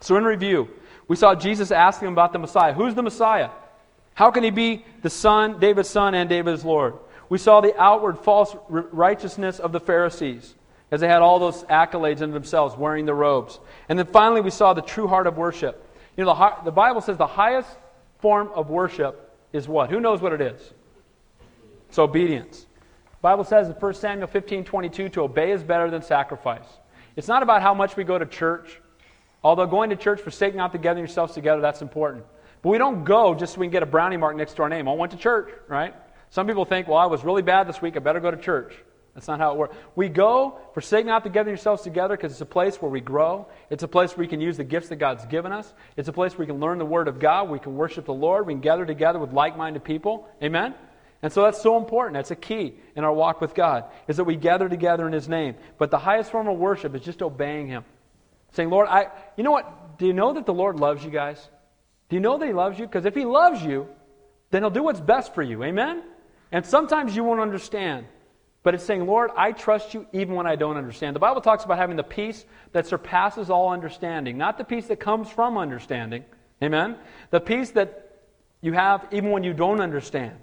So, 0.00 0.16
in 0.16 0.24
review, 0.24 0.70
we 1.06 1.16
saw 1.16 1.34
Jesus 1.34 1.70
asking 1.70 2.08
about 2.08 2.32
the 2.32 2.38
Messiah. 2.38 2.72
Who's 2.72 2.94
the 2.94 3.02
Messiah? 3.02 3.50
How 4.14 4.30
can 4.30 4.42
he 4.42 4.50
be 4.50 4.86
the 5.02 5.10
son, 5.10 5.60
David's 5.60 5.90
son, 5.90 6.14
and 6.14 6.30
David's 6.30 6.64
Lord? 6.64 6.94
We 7.28 7.36
saw 7.36 7.60
the 7.60 7.78
outward 7.78 8.18
false 8.20 8.56
righteousness 8.70 9.58
of 9.58 9.72
the 9.72 9.80
Pharisees 9.80 10.54
as 10.90 11.00
they 11.00 11.08
had 11.08 11.22
all 11.22 11.38
those 11.38 11.62
accolades 11.64 12.20
in 12.20 12.32
themselves, 12.32 12.76
wearing 12.76 13.06
the 13.06 13.14
robes. 13.14 13.60
And 13.88 13.98
then 13.98 14.06
finally, 14.06 14.40
we 14.40 14.50
saw 14.50 14.74
the 14.74 14.82
true 14.82 15.06
heart 15.06 15.26
of 15.26 15.36
worship. 15.36 15.86
You 16.16 16.24
know, 16.24 16.34
the, 16.34 16.64
the 16.64 16.72
Bible 16.72 17.00
says 17.00 17.16
the 17.16 17.26
highest 17.26 17.68
form 18.18 18.50
of 18.54 18.70
worship 18.70 19.36
is 19.52 19.68
what? 19.68 19.90
Who 19.90 20.00
knows 20.00 20.20
what 20.20 20.32
it 20.32 20.40
is? 20.40 20.72
It's 21.88 21.98
obedience. 21.98 22.60
The 22.60 23.22
Bible 23.22 23.44
says 23.44 23.68
in 23.68 23.74
1 23.74 23.94
Samuel 23.94 24.26
15 24.26 24.64
22, 24.64 25.08
to 25.10 25.22
obey 25.22 25.52
is 25.52 25.62
better 25.62 25.90
than 25.90 26.02
sacrifice. 26.02 26.66
It's 27.16 27.28
not 27.28 27.42
about 27.42 27.62
how 27.62 27.74
much 27.74 27.96
we 27.96 28.04
go 28.04 28.18
to 28.18 28.26
church, 28.26 28.80
although 29.42 29.66
going 29.66 29.90
to 29.90 29.96
church, 29.96 30.20
forsaking 30.20 30.58
not 30.58 30.72
together 30.72 30.98
yourselves 30.98 31.34
together, 31.34 31.60
that's 31.60 31.82
important. 31.82 32.24
But 32.62 32.70
we 32.70 32.78
don't 32.78 33.04
go 33.04 33.34
just 33.34 33.54
so 33.54 33.60
we 33.60 33.66
can 33.66 33.72
get 33.72 33.82
a 33.82 33.86
brownie 33.86 34.16
mark 34.16 34.36
next 34.36 34.54
to 34.54 34.62
our 34.62 34.68
name. 34.68 34.88
I 34.88 34.92
went 34.92 35.12
to 35.12 35.18
church, 35.18 35.50
right? 35.68 35.94
Some 36.30 36.46
people 36.46 36.64
think, 36.64 36.88
well, 36.88 36.98
I 36.98 37.06
was 37.06 37.24
really 37.24 37.42
bad 37.42 37.68
this 37.68 37.82
week, 37.82 37.96
I 37.96 38.00
better 38.00 38.20
go 38.20 38.30
to 38.30 38.36
church. 38.36 38.74
That's 39.14 39.26
not 39.26 39.40
how 39.40 39.52
it 39.52 39.58
works. 39.58 39.76
We 39.96 40.08
go, 40.08 40.58
forsake 40.72 41.04
not 41.04 41.24
to 41.24 41.30
gather 41.30 41.50
yourselves 41.50 41.82
together 41.82 42.16
because 42.16 42.32
it's 42.32 42.40
a 42.40 42.46
place 42.46 42.80
where 42.80 42.90
we 42.90 43.00
grow. 43.00 43.46
It's 43.68 43.82
a 43.82 43.88
place 43.88 44.16
where 44.16 44.24
we 44.24 44.28
can 44.28 44.40
use 44.40 44.56
the 44.56 44.64
gifts 44.64 44.88
that 44.88 44.96
God's 44.96 45.26
given 45.26 45.52
us. 45.52 45.72
It's 45.96 46.08
a 46.08 46.12
place 46.12 46.32
where 46.32 46.46
we 46.46 46.52
can 46.52 46.60
learn 46.60 46.78
the 46.78 46.86
Word 46.86 47.08
of 47.08 47.18
God. 47.18 47.50
We 47.50 47.58
can 47.58 47.76
worship 47.76 48.04
the 48.04 48.14
Lord. 48.14 48.46
We 48.46 48.54
can 48.54 48.60
gather 48.60 48.86
together 48.86 49.18
with 49.18 49.32
like 49.32 49.56
minded 49.56 49.82
people. 49.82 50.28
Amen? 50.42 50.74
And 51.22 51.32
so 51.32 51.42
that's 51.42 51.60
so 51.60 51.76
important. 51.76 52.14
That's 52.14 52.30
a 52.30 52.36
key 52.36 52.74
in 52.96 53.04
our 53.04 53.12
walk 53.12 53.40
with 53.40 53.54
God, 53.54 53.84
is 54.08 54.16
that 54.16 54.24
we 54.24 54.36
gather 54.36 54.68
together 54.68 55.06
in 55.06 55.12
His 55.12 55.28
name. 55.28 55.56
But 55.76 55.90
the 55.90 55.98
highest 55.98 56.30
form 56.30 56.48
of 56.48 56.56
worship 56.56 56.94
is 56.94 57.02
just 57.02 57.20
obeying 57.20 57.66
Him. 57.66 57.84
Saying, 58.52 58.70
Lord, 58.70 58.88
I, 58.88 59.08
you 59.36 59.44
know 59.44 59.50
what? 59.50 59.98
Do 59.98 60.06
you 60.06 60.12
know 60.12 60.32
that 60.32 60.46
the 60.46 60.54
Lord 60.54 60.76
loves 60.80 61.04
you 61.04 61.10
guys? 61.10 61.46
Do 62.08 62.16
you 62.16 62.20
know 62.20 62.38
that 62.38 62.46
He 62.46 62.52
loves 62.52 62.78
you? 62.78 62.86
Because 62.86 63.04
if 63.04 63.14
He 63.14 63.24
loves 63.24 63.62
you, 63.62 63.88
then 64.50 64.62
He'll 64.62 64.70
do 64.70 64.82
what's 64.82 65.00
best 65.00 65.34
for 65.34 65.42
you. 65.42 65.62
Amen? 65.62 66.02
And 66.52 66.64
sometimes 66.64 67.14
you 67.14 67.22
won't 67.22 67.40
understand. 67.40 68.06
But 68.62 68.74
it's 68.74 68.84
saying, 68.84 69.06
Lord, 69.06 69.30
I 69.36 69.52
trust 69.52 69.94
you 69.94 70.06
even 70.12 70.34
when 70.34 70.46
I 70.46 70.54
don't 70.54 70.76
understand. 70.76 71.16
The 71.16 71.20
Bible 71.20 71.40
talks 71.40 71.64
about 71.64 71.78
having 71.78 71.96
the 71.96 72.02
peace 72.02 72.44
that 72.72 72.86
surpasses 72.86 73.48
all 73.48 73.70
understanding, 73.70 74.36
not 74.36 74.58
the 74.58 74.64
peace 74.64 74.86
that 74.88 75.00
comes 75.00 75.30
from 75.30 75.56
understanding. 75.56 76.24
Amen? 76.62 76.96
The 77.30 77.40
peace 77.40 77.70
that 77.70 78.18
you 78.60 78.72
have 78.74 79.06
even 79.12 79.30
when 79.30 79.42
you 79.42 79.54
don't 79.54 79.80
understand. 79.80 80.36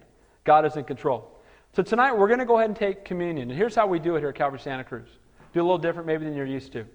God 0.43 0.65
is 0.65 0.76
in 0.76 0.84
control. 0.84 1.30
So 1.74 1.84
tonight 1.84 2.18
we're 2.18 2.28
going 2.28 2.39
to 2.39 2.45
go 2.45 2.57
ahead 2.57 2.70
and 2.70 2.76
take 2.76 3.05
communion. 3.05 3.51
And 3.51 3.57
here's 3.57 3.76
how 3.76 3.86
we 3.86 3.99
do 3.99 4.15
it 4.15 4.20
here 4.20 4.30
at 4.30 4.36
Calvary 4.36 4.59
Santa 4.59 4.84
Cruz. 4.84 5.09
Do 5.53 5.61
a 5.61 5.63
little 5.63 5.78
different 5.78 6.07
maybe 6.07 6.26
than 6.26 6.36
you're 6.36 6.45
used 6.45 6.72
to. 6.74 6.86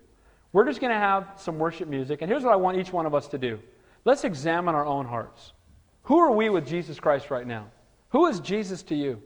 We're 0.52 0.66
just 0.66 0.80
going 0.80 0.92
to 0.92 0.98
have 0.98 1.28
some 1.36 1.58
worship 1.58 1.88
music. 1.88 2.20
And 2.20 2.30
here's 2.30 2.42
what 2.42 2.52
I 2.52 2.56
want 2.56 2.78
each 2.78 2.92
one 2.92 3.06
of 3.06 3.14
us 3.14 3.28
to 3.28 3.38
do. 3.38 3.60
Let's 4.04 4.24
examine 4.24 4.74
our 4.74 4.84
own 4.84 5.06
hearts. 5.06 5.52
Who 6.04 6.18
are 6.18 6.32
we 6.32 6.50
with 6.50 6.66
Jesus 6.66 6.98
Christ 6.98 7.30
right 7.30 7.46
now? 7.46 7.68
Who 8.10 8.26
is 8.26 8.40
Jesus 8.40 8.82
to 8.84 8.96
you? 8.96 9.22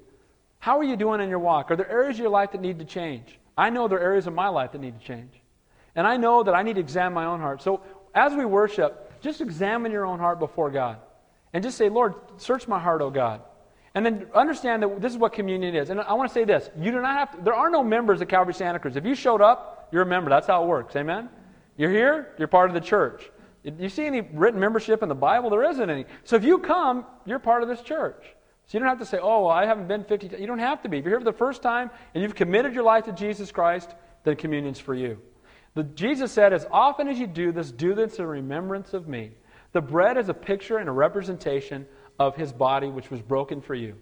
How 0.66 0.80
are 0.80 0.82
you 0.82 0.96
doing 0.96 1.20
in 1.20 1.28
your 1.28 1.38
walk? 1.38 1.70
Are 1.70 1.76
there 1.76 1.88
areas 1.88 2.16
of 2.16 2.22
your 2.22 2.28
life 2.28 2.50
that 2.50 2.60
need 2.60 2.80
to 2.80 2.84
change? 2.84 3.38
I 3.56 3.70
know 3.70 3.86
there 3.86 3.98
are 3.98 4.02
areas 4.02 4.26
of 4.26 4.34
my 4.34 4.48
life 4.48 4.72
that 4.72 4.80
need 4.80 4.98
to 4.98 5.06
change. 5.06 5.30
And 5.94 6.04
I 6.04 6.16
know 6.16 6.42
that 6.42 6.56
I 6.56 6.64
need 6.64 6.74
to 6.74 6.80
examine 6.80 7.14
my 7.14 7.24
own 7.24 7.38
heart. 7.38 7.62
So 7.62 7.82
as 8.16 8.34
we 8.34 8.44
worship, 8.44 9.22
just 9.22 9.40
examine 9.40 9.92
your 9.92 10.04
own 10.04 10.18
heart 10.18 10.40
before 10.40 10.72
God. 10.72 10.96
And 11.52 11.62
just 11.62 11.78
say, 11.78 11.88
Lord, 11.88 12.14
search 12.38 12.66
my 12.66 12.80
heart, 12.80 13.00
O 13.00 13.10
God. 13.10 13.42
And 13.94 14.04
then 14.04 14.26
understand 14.34 14.82
that 14.82 15.00
this 15.00 15.12
is 15.12 15.18
what 15.18 15.34
communion 15.34 15.76
is. 15.76 15.90
And 15.90 16.00
I 16.00 16.14
want 16.14 16.30
to 16.30 16.34
say 16.34 16.42
this 16.42 16.68
you 16.76 16.90
do 16.90 17.00
not 17.00 17.16
have 17.16 17.36
to, 17.36 17.44
there 17.44 17.54
are 17.54 17.70
no 17.70 17.84
members 17.84 18.20
at 18.20 18.28
Calvary 18.28 18.54
Santa 18.54 18.80
Cruz. 18.80 18.96
If 18.96 19.06
you 19.06 19.14
showed 19.14 19.40
up, 19.40 19.88
you're 19.92 20.02
a 20.02 20.06
member. 20.06 20.30
That's 20.30 20.48
how 20.48 20.64
it 20.64 20.66
works. 20.66 20.96
Amen? 20.96 21.28
You're 21.76 21.92
here, 21.92 22.34
you're 22.40 22.48
part 22.48 22.70
of 22.70 22.74
the 22.74 22.80
church. 22.80 23.30
Do 23.64 23.72
you 23.78 23.88
see 23.88 24.04
any 24.04 24.22
written 24.22 24.58
membership 24.58 25.04
in 25.04 25.08
the 25.08 25.14
Bible? 25.14 25.48
There 25.48 25.62
isn't 25.62 25.88
any. 25.88 26.06
So 26.24 26.34
if 26.34 26.42
you 26.42 26.58
come, 26.58 27.06
you're 27.24 27.38
part 27.38 27.62
of 27.62 27.68
this 27.68 27.82
church. 27.82 28.20
So 28.66 28.76
you 28.76 28.80
don't 28.80 28.88
have 28.88 28.98
to 28.98 29.06
say, 29.06 29.18
oh, 29.20 29.46
well, 29.46 29.50
I 29.50 29.64
haven't 29.64 29.86
been 29.86 30.04
50 30.04 30.28
times. 30.28 30.40
You 30.40 30.46
don't 30.46 30.58
have 30.58 30.82
to 30.82 30.88
be. 30.88 30.98
If 30.98 31.04
you're 31.04 31.12
here 31.12 31.20
for 31.20 31.24
the 31.24 31.36
first 31.36 31.62
time 31.62 31.90
and 32.14 32.22
you've 32.22 32.34
committed 32.34 32.74
your 32.74 32.82
life 32.82 33.04
to 33.04 33.12
Jesus 33.12 33.52
Christ, 33.52 33.94
then 34.24 34.34
communion's 34.36 34.80
for 34.80 34.94
you. 34.94 35.18
The, 35.74 35.84
Jesus 35.84 36.32
said, 36.32 36.52
as 36.52 36.66
often 36.70 37.06
as 37.06 37.18
you 37.18 37.26
do 37.28 37.52
this, 37.52 37.70
do 37.70 37.94
this 37.94 38.18
in 38.18 38.26
remembrance 38.26 38.92
of 38.92 39.06
me. 39.06 39.32
The 39.72 39.80
bread 39.80 40.16
is 40.16 40.28
a 40.28 40.34
picture 40.34 40.78
and 40.78 40.88
a 40.88 40.92
representation 40.92 41.86
of 42.18 42.34
his 42.34 42.52
body, 42.52 42.88
which 42.88 43.10
was 43.10 43.20
broken 43.22 43.60
for 43.60 43.74
you. 43.74 43.94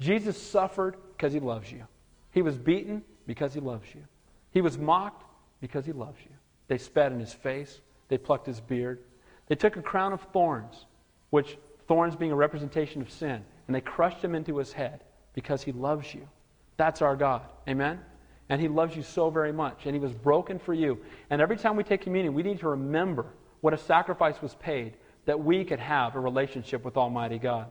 Jesus 0.00 0.40
suffered 0.40 0.96
because 1.16 1.32
he 1.32 1.40
loves 1.40 1.70
you. 1.70 1.84
He 2.30 2.42
was 2.42 2.56
beaten 2.56 3.02
because 3.26 3.52
he 3.52 3.60
loves 3.60 3.94
you. 3.94 4.02
He 4.50 4.60
was 4.60 4.78
mocked 4.78 5.24
because 5.60 5.84
he 5.84 5.92
loves 5.92 6.18
you. 6.24 6.30
They 6.68 6.78
spat 6.78 7.12
in 7.12 7.20
his 7.20 7.32
face. 7.32 7.80
They 8.08 8.18
plucked 8.18 8.46
his 8.46 8.60
beard. 8.60 9.00
They 9.48 9.56
took 9.56 9.76
a 9.76 9.82
crown 9.82 10.12
of 10.12 10.20
thorns, 10.32 10.86
which 11.30 11.58
thorns 11.88 12.16
being 12.16 12.32
a 12.32 12.36
representation 12.36 13.02
of 13.02 13.10
sin, 13.10 13.44
and 13.66 13.74
they 13.74 13.80
crushed 13.80 14.22
him 14.22 14.34
into 14.34 14.56
his 14.58 14.72
head 14.72 15.04
because 15.34 15.62
he 15.62 15.72
loves 15.72 16.14
you. 16.14 16.28
That's 16.76 17.02
our 17.02 17.16
God. 17.16 17.42
Amen? 17.68 18.00
And 18.48 18.60
he 18.60 18.68
loves 18.68 18.96
you 18.96 19.02
so 19.02 19.30
very 19.30 19.52
much. 19.52 19.86
And 19.86 19.94
he 19.94 20.00
was 20.00 20.12
broken 20.12 20.58
for 20.58 20.74
you. 20.74 20.98
And 21.30 21.40
every 21.40 21.56
time 21.56 21.76
we 21.76 21.82
take 21.82 22.02
communion, 22.02 22.34
we 22.34 22.42
need 22.42 22.60
to 22.60 22.68
remember 22.68 23.26
what 23.60 23.74
a 23.74 23.78
sacrifice 23.78 24.40
was 24.40 24.54
paid 24.56 24.94
that 25.24 25.42
we 25.42 25.64
could 25.64 25.80
have 25.80 26.14
a 26.14 26.20
relationship 26.20 26.84
with 26.84 26.96
Almighty 26.96 27.38
God. 27.38 27.70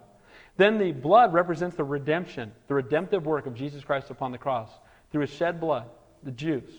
Then 0.58 0.78
the 0.78 0.92
blood 0.92 1.34
represents 1.34 1.76
the 1.76 1.84
redemption, 1.84 2.52
the 2.68 2.74
redemptive 2.74 3.26
work 3.26 3.46
of 3.46 3.56
Jesus 3.56 3.84
Christ 3.84 4.10
upon 4.10 4.32
the 4.32 4.38
cross 4.38 4.70
through 5.12 5.22
his 5.22 5.30
shed 5.30 5.60
blood, 5.60 5.86
the 6.24 6.32
juice. 6.32 6.70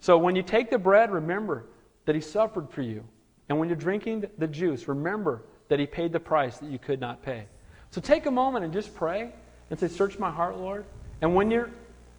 So 0.00 0.18
when 0.18 0.36
you 0.36 0.42
take 0.42 0.70
the 0.70 0.78
bread, 0.78 1.12
remember 1.12 1.66
that 2.06 2.14
he 2.14 2.20
suffered 2.20 2.70
for 2.70 2.82
you. 2.82 3.04
And 3.48 3.58
when 3.58 3.68
you're 3.68 3.76
drinking 3.76 4.24
the 4.38 4.46
juice, 4.46 4.88
remember 4.88 5.44
that 5.68 5.78
he 5.78 5.86
paid 5.86 6.12
the 6.12 6.20
price 6.20 6.58
that 6.58 6.70
you 6.70 6.78
could 6.78 7.00
not 7.00 7.22
pay. 7.22 7.46
So 7.94 8.00
take 8.00 8.26
a 8.26 8.30
moment 8.32 8.64
and 8.64 8.74
just 8.74 8.92
pray 8.96 9.30
and 9.70 9.78
say, 9.78 9.86
Search 9.86 10.18
my 10.18 10.28
heart, 10.28 10.58
Lord. 10.58 10.84
And 11.22 11.36
when 11.36 11.48
you're, 11.48 11.70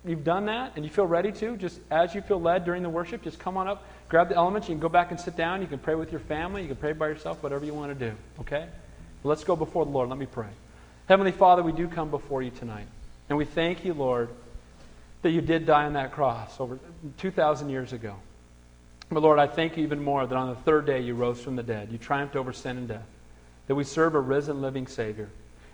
you've 0.06 0.24
done 0.24 0.46
that 0.46 0.72
and 0.78 0.86
you 0.86 0.90
feel 0.90 1.06
ready 1.06 1.34
to, 1.34 1.58
just 1.58 1.82
as 1.92 2.16
you 2.16 2.22
feel 2.22 2.40
led 2.40 2.64
during 2.64 2.82
the 2.82 2.90
worship, 2.90 3.22
just 3.22 3.40
come 3.40 3.58
on 3.58 3.68
up, 3.68 3.84
grab 4.08 4.30
the 4.30 4.38
elements. 4.38 4.70
You 4.70 4.76
can 4.76 4.80
go 4.80 4.88
back 4.88 5.12
and 5.12 5.20
sit 5.20 5.36
down. 5.36 5.62
You 5.62 5.68
can 5.68 5.80
pray 5.80 5.96
with 5.96 6.14
your 6.14 6.22
family. 6.22 6.62
You 6.62 6.70
can 6.70 6.78
pray 6.78 6.94
by 6.94 7.10
yourself, 7.10 7.44
whatever 7.44 7.66
you 7.66 7.74
want 7.74 8.00
to 8.00 8.10
do. 8.10 8.16
Okay? 8.40 8.70
let's 9.26 9.44
go 9.44 9.58
before 9.58 9.84
the 9.84 9.92
Lord. 9.92 10.08
Let 10.08 10.18
me 10.18 10.28
pray. 10.28 10.48
Heavenly 11.10 11.34
Father, 11.34 11.62
we 11.62 11.74
do 11.74 11.90
come 11.90 12.10
before 12.10 12.42
you 12.42 12.52
tonight. 12.52 12.88
And 13.28 13.38
we 13.38 13.44
thank 13.44 13.84
you, 13.84 13.94
Lord, 13.94 14.30
that 15.24 15.32
you 15.32 15.42
did 15.42 15.66
die 15.66 15.84
on 15.84 15.94
that 15.94 16.14
cross 16.14 16.58
over 16.58 16.80
2,000 17.18 17.70
years 17.70 17.92
ago. 17.92 18.16
But 19.10 19.24
Lord, 19.24 19.40
I 19.40 19.48
thank 19.48 19.76
you 19.76 19.84
even 19.84 20.02
more 20.02 20.26
that 20.26 20.36
on 20.38 20.52
the 20.52 20.56
third 20.56 20.86
day 20.86 21.02
you 21.02 21.16
rose 21.16 21.42
from 21.42 21.58
the 21.58 21.64
dead. 21.64 21.92
You 21.92 21.98
triumphed 21.98 22.38
over 22.38 22.54
sin 22.54 22.78
and 22.78 22.88
death. 22.88 23.08
That 23.68 23.76
we 23.76 23.84
serve 23.84 24.16
a 24.16 24.22
risen, 24.22 24.62
living 24.62 24.88
Savior. 24.88 25.28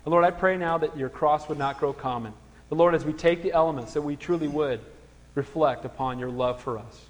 And 0.04 0.12
Lord, 0.12 0.24
I 0.24 0.30
pray 0.30 0.56
now 0.56 0.78
that 0.78 0.96
your 0.96 1.08
cross 1.08 1.48
would 1.48 1.58
not 1.58 1.78
grow 1.78 1.92
common. 1.92 2.32
But 2.68 2.76
Lord, 2.76 2.94
as 2.94 3.04
we 3.04 3.12
take 3.12 3.42
the 3.42 3.52
elements, 3.52 3.94
that 3.94 4.02
we 4.02 4.16
truly 4.16 4.48
would 4.48 4.80
reflect 5.34 5.84
upon 5.84 6.18
your 6.18 6.30
love 6.30 6.60
for 6.60 6.78
us, 6.78 7.06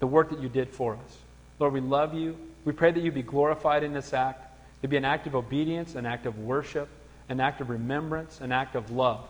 the 0.00 0.06
work 0.06 0.30
that 0.30 0.40
you 0.40 0.48
did 0.48 0.68
for 0.68 0.94
us. 0.94 1.18
Lord, 1.58 1.72
we 1.72 1.80
love 1.80 2.14
you. 2.14 2.36
We 2.64 2.72
pray 2.72 2.90
that 2.90 3.02
you 3.02 3.10
be 3.10 3.22
glorified 3.22 3.82
in 3.82 3.92
this 3.92 4.12
act. 4.12 4.44
It 4.82 4.88
be 4.88 4.96
an 4.96 5.04
act 5.04 5.26
of 5.26 5.34
obedience, 5.34 5.94
an 5.94 6.06
act 6.06 6.26
of 6.26 6.38
worship, 6.38 6.88
an 7.28 7.40
act 7.40 7.60
of 7.60 7.70
remembrance, 7.70 8.40
an 8.40 8.52
act 8.52 8.74
of 8.76 8.90
love. 8.90 9.26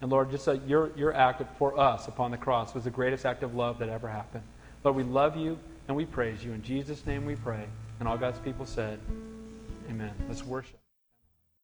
And 0.00 0.10
Lord, 0.10 0.30
just 0.30 0.46
like 0.46 0.60
your, 0.68 0.90
your 0.96 1.12
act 1.12 1.42
for 1.58 1.78
us 1.78 2.08
upon 2.08 2.30
the 2.30 2.36
cross 2.36 2.74
was 2.74 2.84
the 2.84 2.90
greatest 2.90 3.26
act 3.26 3.42
of 3.42 3.54
love 3.54 3.78
that 3.80 3.88
ever 3.88 4.08
happened. 4.08 4.44
Lord, 4.84 4.96
we 4.96 5.02
love 5.02 5.36
you 5.36 5.58
and 5.88 5.96
we 5.96 6.04
praise 6.04 6.44
you. 6.44 6.52
In 6.52 6.62
Jesus' 6.62 7.04
name 7.04 7.26
we 7.26 7.36
pray. 7.36 7.64
And 7.98 8.08
all 8.08 8.16
God's 8.16 8.38
people 8.38 8.66
said, 8.66 9.00
Amen. 9.90 10.12
Let's 10.28 10.44
worship. 10.44 10.77